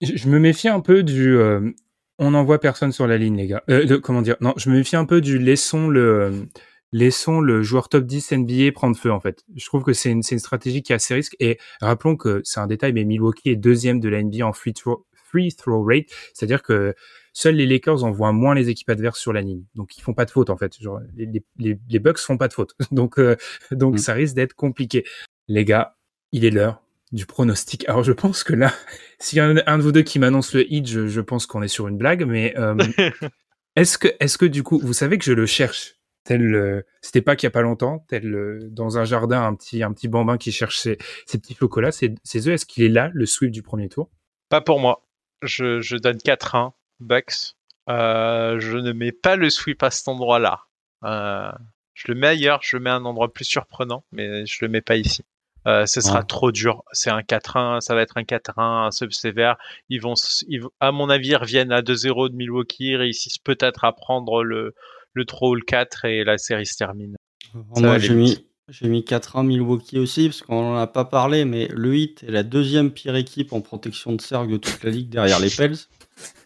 Je 0.00 0.28
me 0.28 0.38
méfie 0.38 0.68
un 0.68 0.80
peu 0.80 1.02
du 1.02 1.38
on 2.18 2.30
n'envoie 2.30 2.60
personne 2.60 2.92
sur 2.92 3.06
la 3.06 3.18
ligne, 3.18 3.36
les 3.36 3.46
gars. 3.46 3.62
Euh, 3.68 4.00
comment 4.00 4.22
dire? 4.22 4.36
Non, 4.40 4.54
je 4.56 4.70
me 4.70 4.76
méfie 4.76 4.96
un 4.96 5.04
peu 5.04 5.20
du 5.20 5.38
laissons 5.38 5.88
le 5.88 6.48
laissons 6.92 7.40
le 7.40 7.62
joueur 7.62 7.88
top 7.88 8.04
10 8.04 8.32
NBA 8.32 8.72
prendre 8.72 8.96
feu 8.96 9.10
en 9.10 9.20
fait. 9.20 9.44
Je 9.54 9.66
trouve 9.66 9.82
que 9.82 9.92
c'est 9.92 10.10
une, 10.10 10.22
une 10.30 10.38
stratégie 10.38 10.82
qui 10.82 10.92
a 10.92 10.96
assez 10.96 11.14
risque 11.14 11.36
et 11.40 11.58
rappelons 11.80 12.16
que 12.16 12.40
c'est 12.44 12.60
un 12.60 12.66
détail 12.66 12.92
mais 12.92 13.04
Milwaukee 13.04 13.50
est 13.50 13.56
deuxième 13.56 14.00
de 14.00 14.08
la 14.08 14.22
NBA 14.22 14.46
en 14.46 14.52
free 14.52 14.72
throw, 14.72 15.04
free 15.12 15.52
throw 15.54 15.84
rate, 15.84 16.06
c'est-à-dire 16.32 16.62
que 16.62 16.94
seuls 17.32 17.56
les 17.56 17.66
Lakers 17.66 18.04
envoient 18.04 18.32
moins 18.32 18.54
les 18.54 18.70
équipes 18.70 18.88
adverses 18.88 19.18
sur 19.18 19.32
la 19.32 19.42
ligne. 19.42 19.64
Donc 19.74 19.98
ils 19.98 20.00
font 20.00 20.14
pas 20.14 20.24
de 20.24 20.30
faute 20.30 20.48
en 20.48 20.56
fait. 20.56 20.80
Genre, 20.80 21.00
les, 21.14 21.42
les, 21.58 21.78
les 21.88 21.98
Bucks 21.98 22.18
font 22.18 22.38
pas 22.38 22.48
de 22.48 22.54
faute. 22.54 22.74
donc 22.92 23.18
euh, 23.18 23.36
donc 23.72 23.94
mm. 23.94 23.98
ça 23.98 24.14
risque 24.14 24.34
d'être 24.34 24.54
compliqué. 24.54 25.04
Les 25.48 25.64
gars, 25.64 25.96
il 26.32 26.44
est 26.44 26.50
l'heure 26.50 26.82
du 27.12 27.26
pronostic. 27.26 27.88
Alors 27.88 28.02
je 28.02 28.12
pense 28.12 28.44
que 28.44 28.54
là, 28.54 28.72
s'il 29.18 29.38
y 29.38 29.40
a 29.40 29.44
un, 29.44 29.78
de 29.78 29.82
vous 29.82 29.92
deux 29.92 30.02
qui 30.02 30.18
m'annonce 30.18 30.54
le 30.54 30.70
hit, 30.72 30.86
je, 30.86 31.20
pense 31.20 31.46
qu'on 31.46 31.62
est 31.62 31.68
sur 31.68 31.88
une 31.88 31.98
blague, 31.98 32.24
mais 32.24 32.54
euh, 32.58 32.76
est-ce 33.76 33.98
que, 33.98 34.08
est-ce 34.20 34.38
que 34.38 34.46
du 34.46 34.62
coup, 34.62 34.80
vous 34.82 34.92
savez 34.92 35.18
que 35.18 35.24
je 35.24 35.32
le 35.32 35.46
cherche? 35.46 35.94
Tel, 36.24 36.56
euh, 36.56 36.82
c'était 37.02 37.22
pas 37.22 37.36
qu'il 37.36 37.46
y 37.46 37.48
a 37.48 37.52
pas 37.52 37.62
longtemps, 37.62 38.04
tel 38.08 38.34
euh, 38.34 38.58
dans 38.72 38.98
un 38.98 39.04
jardin, 39.04 39.44
un 39.44 39.54
petit, 39.54 39.84
un 39.84 39.92
petit 39.92 40.08
bambin 40.08 40.38
qui 40.38 40.50
cherche 40.50 40.78
ses, 40.78 40.96
petits 41.26 41.54
chocolats, 41.54 41.92
c'est, 41.92 42.08
eux, 42.34 42.52
est-ce 42.52 42.66
qu'il 42.66 42.82
est 42.82 42.88
là, 42.88 43.10
le 43.14 43.26
sweep 43.26 43.52
du 43.52 43.62
premier 43.62 43.88
tour? 43.88 44.10
Pas 44.48 44.60
pour 44.60 44.80
moi. 44.80 45.06
Je, 45.42 45.80
je 45.80 45.96
donne 45.96 46.16
4-1, 46.16 46.72
Bucks. 46.98 47.54
je 47.86 48.76
ne 48.76 48.92
mets 48.92 49.12
pas 49.12 49.36
le 49.36 49.50
sweep 49.50 49.84
à 49.84 49.90
cet 49.90 50.08
endroit-là. 50.08 50.62
je 51.04 52.08
le 52.08 52.14
mets 52.16 52.26
ailleurs, 52.26 52.58
je 52.64 52.76
mets 52.76 52.90
à 52.90 52.96
un 52.96 53.04
endroit 53.04 53.32
plus 53.32 53.44
surprenant, 53.44 54.02
mais 54.10 54.46
je 54.46 54.64
le 54.64 54.68
mets 54.68 54.80
pas 54.80 54.96
ici. 54.96 55.24
Euh, 55.66 55.84
ce 55.84 56.00
sera 56.00 56.22
trop 56.22 56.52
dur. 56.52 56.84
C'est 56.92 57.10
un 57.10 57.20
4-1, 57.20 57.80
ça 57.80 57.94
va 57.94 58.02
être 58.02 58.16
un 58.16 58.22
4-1, 58.22 58.86
un 58.86 58.90
sub 58.92 59.12
sévère. 59.12 59.56
Ils 59.88 60.00
vont, 60.00 60.14
à 60.78 60.92
mon 60.92 61.10
avis, 61.10 61.30
ils 61.30 61.36
reviennent 61.36 61.72
à 61.72 61.82
2-0 61.82 62.30
de 62.30 62.36
Milwaukee, 62.36 62.94
réussissent 62.94 63.38
peut-être 63.38 63.84
à 63.84 63.92
prendre 63.92 64.44
le, 64.44 64.74
le 65.12 65.24
troll 65.24 65.64
4 65.64 66.04
et 66.04 66.24
la 66.24 66.38
série 66.38 66.66
se 66.66 66.76
termine. 66.76 67.16
moi, 67.54 67.98
j'ai 67.98 68.14
mis, 68.14 68.46
j'ai 68.68 68.88
mis 68.88 69.00
4-1 69.00 69.44
Milwaukee 69.44 69.98
aussi, 69.98 70.28
parce 70.28 70.42
qu'on 70.42 70.62
n'en 70.62 70.76
a 70.76 70.86
pas 70.86 71.04
parlé, 71.04 71.44
mais 71.44 71.68
le 71.72 71.96
Heat 71.96 72.22
est 72.22 72.30
la 72.30 72.44
deuxième 72.44 72.92
pire 72.92 73.16
équipe 73.16 73.52
en 73.52 73.60
protection 73.60 74.12
de 74.12 74.20
cercle 74.20 74.52
de 74.52 74.56
toute 74.58 74.84
la 74.84 74.90
ligue 74.90 75.08
derrière 75.08 75.40
les 75.40 75.50
Pels. 75.50 75.76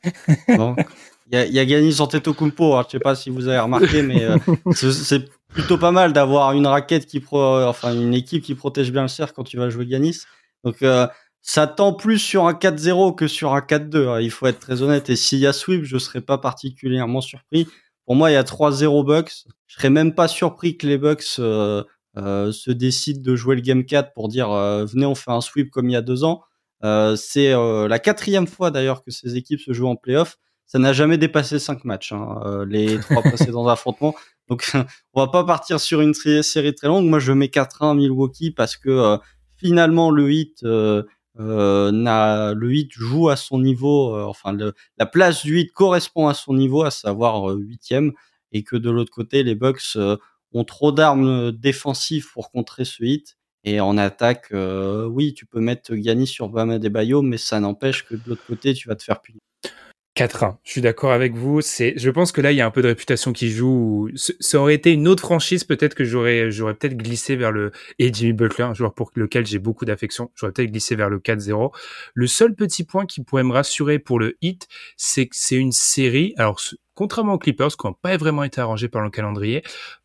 Il 1.32 1.36
y 1.36 1.38
a, 1.38 1.46
y 1.46 1.58
a 1.60 1.66
Giannis 1.66 2.00
Antetokounmpo, 2.00 2.74
hein, 2.74 2.84
je 2.86 2.92
sais 2.92 2.98
pas 2.98 3.14
si 3.14 3.30
vous 3.30 3.46
avez 3.46 3.60
remarqué, 3.60 4.02
mais 4.02 4.24
euh, 4.24 4.36
c'est 4.72 5.30
plutôt 5.52 5.78
pas 5.78 5.92
mal 5.92 6.12
d'avoir 6.12 6.52
une 6.52 6.66
raquette 6.66 7.06
qui 7.06 7.20
pro, 7.20 7.62
enfin 7.64 7.94
une 7.94 8.14
équipe 8.14 8.42
qui 8.42 8.54
protège 8.54 8.92
bien 8.92 9.02
le 9.02 9.08
cercle 9.08 9.34
quand 9.34 9.44
tu 9.44 9.56
vas 9.56 9.70
jouer 9.70 9.86
Ganis. 9.86 10.22
Donc 10.64 10.82
euh, 10.82 11.06
ça 11.42 11.66
tend 11.66 11.92
plus 11.92 12.18
sur 12.18 12.46
un 12.46 12.52
4-0 12.52 13.14
que 13.14 13.26
sur 13.26 13.54
un 13.54 13.60
4-2. 13.60 14.08
Hein, 14.08 14.20
il 14.20 14.30
faut 14.30 14.46
être 14.46 14.60
très 14.60 14.82
honnête. 14.82 15.10
Et 15.10 15.16
s'il 15.16 15.38
y 15.38 15.46
a 15.46 15.52
sweep, 15.52 15.84
je 15.84 15.98
serais 15.98 16.20
pas 16.20 16.38
particulièrement 16.38 17.20
surpris. 17.20 17.66
Pour 18.06 18.16
moi, 18.16 18.30
il 18.30 18.34
y 18.34 18.36
a 18.36 18.42
3-0 18.42 19.04
Bucks. 19.04 19.44
Je 19.66 19.76
serais 19.76 19.90
même 19.90 20.14
pas 20.14 20.28
surpris 20.28 20.76
que 20.76 20.86
les 20.86 20.98
Bucks 20.98 21.38
euh, 21.38 21.84
euh, 22.16 22.52
se 22.52 22.70
décident 22.70 23.22
de 23.22 23.36
jouer 23.36 23.54
le 23.54 23.62
Game 23.62 23.84
4 23.84 24.12
pour 24.14 24.28
dire 24.28 24.50
euh, 24.50 24.84
venez, 24.84 25.06
on 25.06 25.14
fait 25.14 25.30
un 25.30 25.40
sweep 25.40 25.70
comme 25.70 25.88
il 25.88 25.92
y 25.92 25.96
a 25.96 26.02
deux 26.02 26.24
ans. 26.24 26.42
c'est 26.82 27.52
la 27.52 27.98
quatrième 27.98 28.46
fois 28.46 28.70
d'ailleurs 28.70 29.02
que 29.02 29.10
ces 29.10 29.36
équipes 29.36 29.60
se 29.60 29.72
jouent 29.72 29.88
en 29.88 29.96
playoff. 29.96 30.36
Ça 30.66 30.78
n'a 30.78 30.92
jamais 30.92 31.18
dépassé 31.18 31.58
cinq 31.58 31.84
matchs, 31.84 32.12
hein, 32.12 32.64
les 32.68 32.98
trois 33.00 33.22
précédents 33.22 33.66
affrontements. 33.66 34.14
Donc, 34.50 34.70
on 35.14 35.20
va 35.20 35.28
pas 35.28 35.44
partir 35.44 35.80
sur 35.80 36.02
une 36.02 36.12
série 36.14 36.74
très 36.74 36.88
longue. 36.88 37.06
Moi, 37.06 37.20
je 37.20 37.32
mets 37.32 37.46
4-1 37.46 37.96
Milwaukee 37.96 38.50
parce 38.50 38.76
que 38.76 39.18
finalement, 39.56 40.10
le 40.10 40.30
hit 40.32 40.62
euh, 41.38 41.90
le 42.54 42.68
8 42.68 42.92
joue 42.92 43.28
à 43.28 43.36
son 43.36 43.60
niveau, 43.60 44.14
euh, 44.14 44.24
enfin 44.24 44.56
la 44.98 45.06
place 45.06 45.42
du 45.44 45.54
8 45.54 45.72
correspond 45.72 46.28
à 46.28 46.34
son 46.34 46.54
niveau, 46.54 46.82
à 46.82 46.90
savoir 46.90 47.50
euh, 47.50 47.56
huitième, 47.56 48.12
et 48.52 48.64
que 48.64 48.76
de 48.76 48.90
l'autre 48.90 49.12
côté, 49.12 49.42
les 49.42 49.54
Bucks 49.54 49.96
ont 50.52 50.64
trop 50.64 50.92
d'armes 50.92 51.52
défensives 51.52 52.26
pour 52.32 52.50
contrer 52.50 52.84
ce 52.84 53.04
hit. 53.04 53.36
Et 53.64 53.80
en 53.80 53.98
attaque, 53.98 54.52
oui, 54.52 55.34
tu 55.34 55.46
peux 55.46 55.60
mettre 55.60 55.94
Giannis 55.94 56.26
sur 56.26 56.48
Bama 56.48 56.78
Bayo, 56.78 57.22
mais 57.22 57.38
ça 57.38 57.60
n'empêche 57.60 58.04
que 58.06 58.14
de 58.14 58.22
l'autre 58.26 58.44
côté, 58.46 58.74
tu 58.74 58.88
vas 58.88 58.96
te 58.96 59.04
faire 59.04 59.20
punir. 59.20 59.40
4-1. 60.20 60.56
Je 60.64 60.72
suis 60.72 60.80
d'accord 60.82 61.12
avec 61.12 61.34
vous. 61.34 61.62
C'est, 61.62 61.94
je 61.96 62.10
pense 62.10 62.30
que 62.30 62.42
là, 62.42 62.52
il 62.52 62.58
y 62.58 62.60
a 62.60 62.66
un 62.66 62.70
peu 62.70 62.82
de 62.82 62.88
réputation 62.88 63.32
qui 63.32 63.48
joue. 63.48 64.10
Ça 64.14 64.60
aurait 64.60 64.74
été 64.74 64.92
une 64.92 65.08
autre 65.08 65.22
franchise, 65.22 65.64
peut-être 65.64 65.94
que 65.94 66.04
j'aurais, 66.04 66.50
j'aurais 66.50 66.74
peut-être 66.74 66.96
glissé 66.96 67.36
vers 67.36 67.52
le, 67.52 67.72
et 67.98 68.12
Jimmy 68.12 68.34
Butler, 68.34 68.64
un 68.64 68.74
joueur 68.74 68.92
pour 68.92 69.10
lequel 69.14 69.46
j'ai 69.46 69.58
beaucoup 69.58 69.86
d'affection. 69.86 70.30
J'aurais 70.34 70.52
peut-être 70.52 70.70
glissé 70.70 70.94
vers 70.94 71.08
le 71.08 71.20
4-0. 71.20 71.72
Le 72.12 72.26
seul 72.26 72.54
petit 72.54 72.84
point 72.84 73.06
qui 73.06 73.22
pourrait 73.22 73.44
me 73.44 73.52
rassurer 73.52 73.98
pour 73.98 74.18
le 74.18 74.36
hit, 74.42 74.68
c'est 74.98 75.26
que 75.26 75.36
c'est 75.36 75.56
une 75.56 75.72
série. 75.72 76.34
Alors, 76.36 76.60
contrairement 76.94 77.34
aux 77.34 77.38
Clippers, 77.38 77.74
qui 77.74 77.86
n'ont 77.86 77.94
pas 77.94 78.18
vraiment 78.18 78.44
été 78.44 78.60
arrangés 78.60 78.88
par 78.88 79.02
le 79.02 79.08
calendrier, 79.08 79.62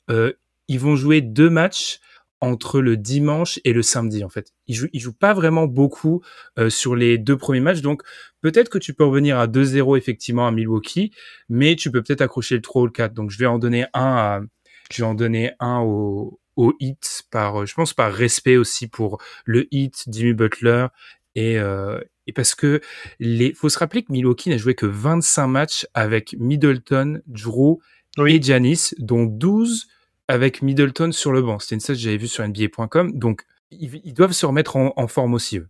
euh, 0.09 0.31
ils 0.69 0.79
vont 0.79 0.95
jouer 0.95 1.19
deux 1.19 1.49
matchs 1.49 1.99
entre 2.41 2.81
le 2.81 2.97
dimanche 2.97 3.59
et 3.63 3.73
le 3.73 3.81
samedi 3.81 4.23
en 4.23 4.29
fait. 4.29 4.51
Il 4.67 4.75
joue, 4.75 4.87
il 4.93 4.99
joue 4.99 5.13
pas 5.13 5.33
vraiment 5.33 5.67
beaucoup 5.67 6.21
euh, 6.59 6.69
sur 6.69 6.95
les 6.95 7.17
deux 7.17 7.37
premiers 7.37 7.61
matchs, 7.61 7.81
donc 7.81 8.03
peut-être 8.41 8.69
que 8.69 8.77
tu 8.77 8.93
peux 8.93 9.05
revenir 9.05 9.39
à 9.39 9.47
2-0 9.47 9.97
effectivement 9.97 10.47
à 10.47 10.51
Milwaukee, 10.51 11.11
mais 11.49 11.75
tu 11.75 11.91
peux 11.91 12.03
peut-être 12.03 12.21
accrocher 12.21 12.55
le 12.55 12.61
3 12.61 12.81
ou 12.83 12.85
le 12.85 12.91
4. 12.91 13.13
Donc 13.13 13.31
je 13.31 13.37
vais 13.37 13.45
en 13.45 13.59
donner 13.59 13.85
un 13.93 14.15
à, 14.15 14.41
je 14.91 15.01
vais 15.01 15.07
en 15.07 15.15
donner 15.15 15.51
un 15.59 15.79
au, 15.79 16.39
au 16.55 16.73
hit 16.79 17.23
par, 17.31 17.65
je 17.65 17.73
pense 17.73 17.93
par 17.93 18.13
respect 18.13 18.57
aussi 18.57 18.87
pour 18.87 19.21
le 19.45 19.67
hit, 19.71 20.03
Jimmy 20.07 20.33
Butler 20.33 20.87
et, 21.35 21.57
euh, 21.59 21.99
et 22.27 22.33
parce 22.33 22.55
que 22.55 22.81
les, 23.19 23.53
faut 23.53 23.69
se 23.69 23.77
rappeler 23.77 24.03
que 24.03 24.11
Milwaukee 24.11 24.49
n'a 24.49 24.57
joué 24.57 24.73
que 24.75 24.85
25 24.85 25.47
matchs 25.47 25.87
avec 25.93 26.35
Middleton, 26.39 27.21
Drew 27.27 27.77
et 28.25 28.41
Janis, 28.41 28.91
dont 28.97 29.25
12 29.25 29.87
avec 30.27 30.61
Middleton 30.61 31.11
sur 31.11 31.31
le 31.31 31.41
banc. 31.41 31.59
C'était 31.59 31.75
une 31.75 31.81
stat 31.81 31.93
que 31.93 31.99
j'avais 31.99 32.17
vu 32.17 32.27
sur 32.27 32.47
NBA.com. 32.47 33.17
Donc, 33.17 33.43
ils, 33.71 34.13
doivent 34.13 34.31
se 34.31 34.45
remettre 34.45 34.75
en, 34.75 35.07
forme 35.07 35.33
aussi, 35.33 35.59
eux. 35.59 35.67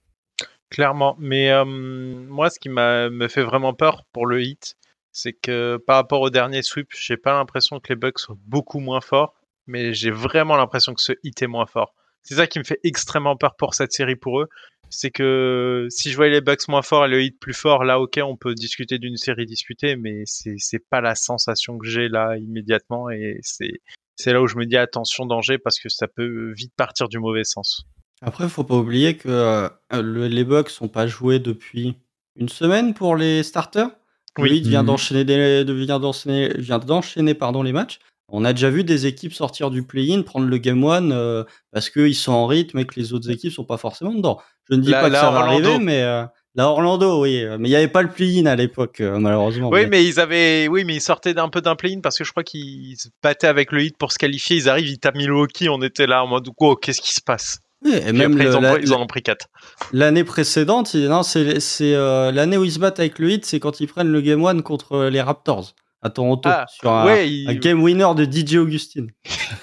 Clairement. 0.70 1.16
Mais 1.20 1.52
euh, 1.52 1.66
moi, 1.66 2.50
ce 2.50 2.60
qui 2.60 2.70
me 2.70 3.28
fait 3.28 3.44
vraiment 3.44 3.74
peur 3.74 4.06
pour 4.12 4.26
le 4.26 4.44
hit, 4.44 4.76
c'est 5.16 5.32
que 5.32 5.78
par 5.88 5.96
rapport 5.96 6.20
au 6.20 6.30
dernier 6.30 6.62
sweep, 6.62 6.90
j'ai 6.94 7.16
pas 7.16 7.32
l'impression 7.32 7.80
que 7.80 7.88
les 7.88 7.96
Bucks 7.96 8.20
soient 8.20 8.38
beaucoup 8.46 8.80
moins 8.80 9.00
forts, 9.00 9.34
mais 9.66 9.94
j'ai 9.94 10.12
vraiment 10.12 10.58
l'impression 10.58 10.94
que 10.94 11.02
ce 11.02 11.14
hit 11.24 11.42
est 11.42 11.48
moins 11.48 11.66
fort. 11.66 11.96
C'est 12.22 12.36
ça 12.36 12.48
qui 12.48 12.60
me 12.60 12.66
fait 12.66 12.80
extrêmement 12.84 13.38
peur 13.38 13.56
pour 13.56 13.76
cette 13.76 13.94
série 13.94 14.18
pour 14.18 14.42
eux. 14.42 14.50
C'est 14.90 15.12
que 15.12 15.88
si 15.90 16.12
je 16.12 16.18
voyais 16.18 16.34
les 16.34 16.42
Bucks 16.42 16.68
moins 16.68 16.82
forts 16.82 17.06
et 17.06 17.08
le 17.08 17.24
hit 17.24 17.40
plus 17.40 17.54
fort, 17.54 17.86
là, 17.86 18.00
ok, 18.02 18.20
on 18.24 18.36
peut 18.36 18.54
discuter 18.56 19.00
d'une 19.00 19.16
série 19.16 19.46
disputée, 19.46 19.96
mais 19.96 20.24
c'est 20.26 20.84
pas 20.90 21.00
la 21.00 21.16
sensation 21.16 21.78
que 21.78 21.88
j'ai 21.88 22.10
là 22.10 22.36
immédiatement 22.38 23.10
et 23.10 23.40
c'est 23.42 23.80
c'est 24.16 24.34
là 24.34 24.42
où 24.42 24.48
je 24.48 24.58
me 24.58 24.66
dis 24.66 24.78
attention 24.78 25.26
danger 25.26 25.58
parce 25.58 25.80
que 25.80 25.90
ça 25.90 26.08
peut 26.08 26.54
vite 26.54 26.74
partir 26.76 27.08
du 27.08 27.20
mauvais 27.20 27.44
sens. 27.44 27.84
Après, 28.22 28.48
faut 28.48 28.64
pas 28.64 28.76
oublier 28.76 29.18
que 29.18 29.28
euh, 29.30 29.70
les 29.92 30.44
Bucks 30.44 30.70
sont 30.70 30.88
pas 30.88 31.06
joués 31.06 31.40
depuis 31.40 31.96
une 32.36 32.50
semaine 32.50 32.94
pour 32.94 33.16
les 33.16 33.44
starters. 33.44 33.90
Oui, 34.38 34.58
il 34.58 34.68
vient 34.68 34.82
mhm. 34.82 34.88
d'enchaîner 34.88 35.64
vient 35.64 36.00
d'enchaîner 36.00 36.50
vient 36.58 36.80
d'enchaîner 36.80 37.34
pardon 37.34 37.64
les 37.64 37.72
matchs. 37.72 38.00
On 38.30 38.44
a 38.44 38.54
déjà 38.54 38.70
vu 38.70 38.84
des 38.84 39.06
équipes 39.06 39.34
sortir 39.34 39.70
du 39.70 39.84
play-in, 39.84 40.24
prendre 40.24 40.48
le 40.48 40.58
game 40.58 40.84
one 40.84 41.12
euh, 41.12 41.44
parce 41.72 41.90
qu'ils 41.90 42.16
sont 42.16 42.32
en 42.32 42.48
rythme 42.48 42.80
et 42.80 42.86
que 42.86 43.00
les 43.00 43.14
autres 43.14 43.30
équipes 43.30 43.52
sont 43.52 43.66
pas 43.66 43.78
forcément 43.78 44.14
dedans. 44.14 44.40
Je 44.70 44.76
ne 44.76 44.82
dis 44.82 44.92
pas 44.92 45.10
que 45.10 45.16
ça 45.16 45.30
va 45.30 45.42
arriver, 45.42 45.78
mais 45.80 46.02
euh, 46.02 46.26
la 46.56 46.70
Orlando, 46.70 47.22
oui, 47.22 47.46
mais 47.60 47.68
il 47.68 47.72
n'y 47.72 47.76
avait 47.76 47.90
pas 47.90 48.02
le 48.02 48.10
play-in 48.10 48.46
à 48.46 48.56
l'époque, 48.56 49.02
euh, 49.02 49.20
malheureusement. 49.20 49.70
Oui, 49.70 49.88
mais... 49.88 50.06
ils 50.06 50.22
avaient, 50.22 50.70
oui, 50.70 50.86
mais 50.86 50.96
ils 50.96 51.02
sortaient 51.02 51.34
d'un 51.34 51.50
peu 51.50 51.60
d'un 51.60 51.76
play-in 51.76 52.00
parce 52.00 52.18
que 52.18 52.24
je 52.24 52.32
crois 52.32 52.44
qu'ils 52.44 52.96
se 52.98 53.10
battaient 53.22 53.48
avec 53.48 53.74
le 53.74 53.84
hit 53.84 53.98
pour 53.98 54.14
se 54.14 54.18
qualifier. 54.18 54.56
Ils 54.56 54.70
arrivent, 54.70 54.88
ils 54.88 54.98
tapent 54.98 55.18
Milwaukee, 55.18 55.68
on 55.68 55.82
était 55.82 56.08
là 56.08 56.24
en 56.24 56.28
mode, 56.28 56.48
oh, 56.58 56.76
qu'est-ce 56.78 57.02
qui 57.02 57.14
se 57.14 57.22
passe? 57.22 57.60
Et 57.86 58.14
même 58.14 58.40
ils, 58.42 58.94
en 58.94 59.02
ont 59.02 59.06
pris 59.06 59.22
4. 59.22 59.48
L'année 59.92 60.24
précédente, 60.24 60.96
non, 60.96 61.24
c'est 61.24 61.60
euh, 61.82 62.32
l'année 62.32 62.58
où 62.58 62.64
ils 62.64 62.72
se 62.72 62.80
battent 62.80 63.00
avec 63.00 63.20
le 63.20 63.32
hit, 63.32 63.46
c'est 63.46 63.60
quand 63.60 63.80
ils 63.80 63.88
prennent 63.88 64.12
le 64.12 64.22
game 64.22 64.44
one 64.44 64.64
contre 64.64 65.06
les 65.06 65.22
Raptors 65.22 65.76
à 66.02 66.10
Toronto 66.10 66.50
ah, 66.52 66.66
sur 66.70 66.90
un, 66.90 67.54
game 67.56 67.82
winner 67.84 68.08
de 68.16 68.26
DJ 68.26 68.56
Augustine. 68.56 69.12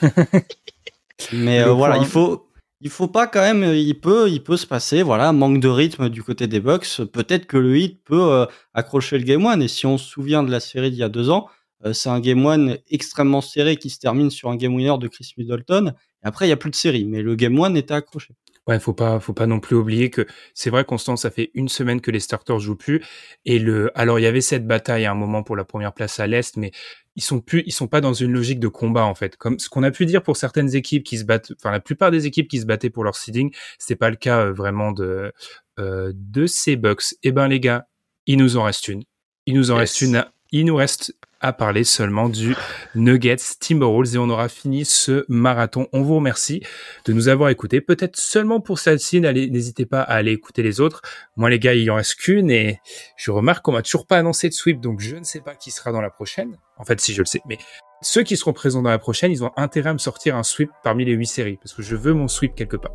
mais 1.32 1.62
euh, 1.62 1.72
voilà, 1.72 1.96
il 1.96 2.06
faut 2.06 2.48
il 2.82 2.90
faut 2.90 3.06
pas 3.06 3.28
quand 3.28 3.40
même, 3.40 3.62
il 3.62 3.94
peut, 4.00 4.28
il 4.28 4.42
peut 4.42 4.56
se 4.56 4.66
passer, 4.66 5.02
voilà, 5.02 5.32
manque 5.32 5.60
de 5.60 5.68
rythme 5.68 6.08
du 6.08 6.22
côté 6.22 6.48
des 6.48 6.58
Bucks. 6.58 7.02
Peut-être 7.12 7.46
que 7.46 7.56
le 7.56 7.78
hit 7.78 8.02
peut 8.02 8.32
euh, 8.32 8.46
accrocher 8.74 9.18
le 9.18 9.24
game 9.24 9.44
one. 9.46 9.62
Et 9.62 9.68
si 9.68 9.86
on 9.86 9.98
se 9.98 10.08
souvient 10.08 10.42
de 10.42 10.50
la 10.50 10.58
série 10.58 10.90
d'il 10.90 10.98
y 10.98 11.04
a 11.04 11.08
deux 11.08 11.30
ans, 11.30 11.48
euh, 11.84 11.92
c'est 11.92 12.08
un 12.08 12.18
game 12.18 12.44
one 12.44 12.78
extrêmement 12.90 13.40
serré 13.40 13.76
qui 13.76 13.88
se 13.88 14.00
termine 14.00 14.30
sur 14.30 14.50
un 14.50 14.56
game 14.56 14.74
winner 14.74 14.98
de 14.98 15.06
Chris 15.06 15.32
Middleton. 15.38 15.92
Et 16.24 16.26
après, 16.26 16.46
il 16.46 16.50
y 16.50 16.52
a 16.52 16.56
plus 16.56 16.70
de 16.70 16.76
série, 16.76 17.04
mais 17.04 17.22
le 17.22 17.36
game 17.36 17.58
one 17.58 17.76
était 17.76 17.94
accroché. 17.94 18.34
Ouais, 18.68 18.78
faut 18.78 18.92
pas, 18.94 19.18
faut 19.18 19.32
pas 19.32 19.46
non 19.46 19.58
plus 19.58 19.74
oublier 19.74 20.08
que 20.08 20.24
c'est 20.54 20.70
vrai, 20.70 20.84
Constant, 20.84 21.16
ça 21.16 21.32
fait 21.32 21.50
une 21.54 21.68
semaine 21.68 22.00
que 22.00 22.12
les 22.12 22.20
starters 22.20 22.60
jouent 22.60 22.76
plus. 22.76 23.02
Et 23.44 23.58
le, 23.58 23.90
alors 23.98 24.20
il 24.20 24.22
y 24.22 24.26
avait 24.26 24.40
cette 24.40 24.68
bataille 24.68 25.04
à 25.04 25.10
un 25.10 25.14
moment 25.14 25.42
pour 25.42 25.56
la 25.56 25.64
première 25.64 25.92
place 25.92 26.20
à 26.20 26.28
l'est, 26.28 26.56
mais 26.56 26.70
ils 27.16 27.22
sont 27.24 27.40
plus, 27.40 27.64
ils 27.66 27.72
sont 27.72 27.88
pas 27.88 28.00
dans 28.00 28.12
une 28.14 28.32
logique 28.32 28.60
de 28.60 28.68
combat 28.68 29.04
en 29.04 29.16
fait. 29.16 29.36
Comme 29.36 29.58
ce 29.58 29.68
qu'on 29.68 29.82
a 29.82 29.90
pu 29.90 30.06
dire 30.06 30.22
pour 30.22 30.36
certaines 30.36 30.76
équipes 30.76 31.02
qui 31.02 31.18
se 31.18 31.24
battent, 31.24 31.52
enfin 31.58 31.72
la 31.72 31.80
plupart 31.80 32.12
des 32.12 32.26
équipes 32.26 32.46
qui 32.48 32.60
se 32.60 32.66
battaient 32.66 32.88
pour 32.90 33.02
leur 33.02 33.16
seeding, 33.16 33.52
c'est 33.78 33.96
pas 33.96 34.10
le 34.10 34.16
cas 34.16 34.46
euh, 34.46 34.52
vraiment 34.52 34.92
de 34.92 35.32
euh, 35.80 36.12
de 36.14 36.46
ces 36.46 36.76
Bucks. 36.76 37.16
Eh 37.24 37.32
ben 37.32 37.48
les 37.48 37.58
gars, 37.58 37.88
il 38.26 38.38
nous 38.38 38.56
en 38.56 38.62
reste 38.62 38.86
une. 38.86 39.02
Il 39.46 39.54
nous 39.54 39.72
en 39.72 39.76
reste 39.76 40.00
une. 40.02 40.24
Il 40.52 40.66
nous 40.66 40.76
reste 40.76 41.16
à 41.42 41.52
parler 41.52 41.84
seulement 41.84 42.28
du 42.28 42.56
Nuggets 42.94 43.36
Timberwolves 43.60 44.14
et 44.14 44.18
on 44.18 44.30
aura 44.30 44.48
fini 44.48 44.84
ce 44.84 45.24
marathon. 45.28 45.88
On 45.92 46.02
vous 46.02 46.16
remercie 46.16 46.62
de 47.04 47.12
nous 47.12 47.28
avoir 47.28 47.50
écoutés. 47.50 47.80
Peut-être 47.80 48.16
seulement 48.16 48.60
pour 48.60 48.78
celle-ci, 48.78 49.20
n'hésitez 49.20 49.84
pas 49.84 50.00
à 50.00 50.14
aller 50.14 50.32
écouter 50.32 50.62
les 50.62 50.80
autres. 50.80 51.02
Moi, 51.36 51.50
les 51.50 51.58
gars, 51.58 51.74
il 51.74 51.90
en 51.90 51.96
reste 51.96 52.14
qu'une 52.14 52.50
et 52.50 52.80
je 53.16 53.30
remarque 53.30 53.64
qu'on 53.64 53.72
m'a 53.72 53.82
toujours 53.82 54.06
pas 54.06 54.18
annoncé 54.18 54.48
de 54.48 54.54
sweep, 54.54 54.80
donc 54.80 55.00
je 55.00 55.16
ne 55.16 55.24
sais 55.24 55.40
pas 55.40 55.54
qui 55.54 55.70
sera 55.70 55.92
dans 55.92 56.00
la 56.00 56.10
prochaine. 56.10 56.56
En 56.78 56.84
fait, 56.84 57.00
si 57.00 57.12
je 57.12 57.20
le 57.20 57.26
sais, 57.26 57.40
mais 57.46 57.58
ceux 58.00 58.22
qui 58.22 58.36
seront 58.36 58.52
présents 58.52 58.82
dans 58.82 58.90
la 58.90 58.98
prochaine, 58.98 59.30
ils 59.30 59.44
ont 59.44 59.52
intérêt 59.56 59.90
à 59.90 59.92
me 59.92 59.98
sortir 59.98 60.36
un 60.36 60.42
sweep 60.42 60.70
parmi 60.82 61.04
les 61.04 61.12
huit 61.12 61.26
séries 61.26 61.56
parce 61.56 61.72
que 61.72 61.82
je 61.82 61.96
veux 61.96 62.14
mon 62.14 62.28
sweep 62.28 62.54
quelque 62.54 62.76
part. 62.76 62.92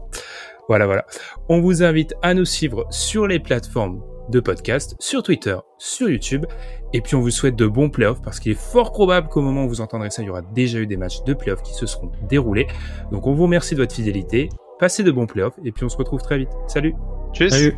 Voilà, 0.68 0.86
voilà. 0.86 1.06
On 1.48 1.62
vous 1.62 1.84
invite 1.84 2.14
à 2.22 2.34
nous 2.34 2.44
suivre 2.44 2.86
sur 2.90 3.26
les 3.26 3.40
plateformes 3.40 4.02
de 4.30 4.40
podcast, 4.40 4.96
sur 5.00 5.24
Twitter, 5.24 5.58
sur 5.78 6.10
YouTube. 6.10 6.46
Et 6.94 7.02
puis 7.02 7.16
on 7.16 7.22
vous 7.22 7.32
souhaite 7.32 7.56
de 7.56 7.68
bons 7.68 7.90
playoffs 7.90 8.22
parce 8.22 8.40
qu'il 8.40 8.52
est 8.52 8.60
fort 8.60 8.92
probable 8.92 9.28
qu'au 9.30 9.42
moment 9.42 9.66
où 9.66 9.70
vous 9.70 9.82
entendrez 9.82 10.10
ça, 10.10 10.22
il 10.22 10.26
y 10.26 10.30
aura 10.30 10.42
déjà 10.42 10.80
eu 10.80 10.88
des 10.88 10.98
matchs 10.98 11.24
de 11.24 11.34
playoffs 11.34 11.64
qui 11.64 11.74
se 11.74 11.86
seront 11.86 12.12
déroulés. 12.30 12.68
Donc 13.12 13.28
on 13.28 13.34
vous 13.34 13.44
remercie 13.44 13.76
de 13.76 13.82
votre 13.82 13.96
fidélité. 13.96 14.50
Passez 14.80 15.04
de 15.04 15.12
bons 15.12 15.26
playoffs 15.26 15.58
et 15.64 15.72
puis 15.72 15.84
on 15.84 15.90
se 15.90 15.98
retrouve 15.98 16.22
très 16.22 16.38
vite. 16.38 16.50
Salut. 16.68 16.94
Salut. 17.34 17.78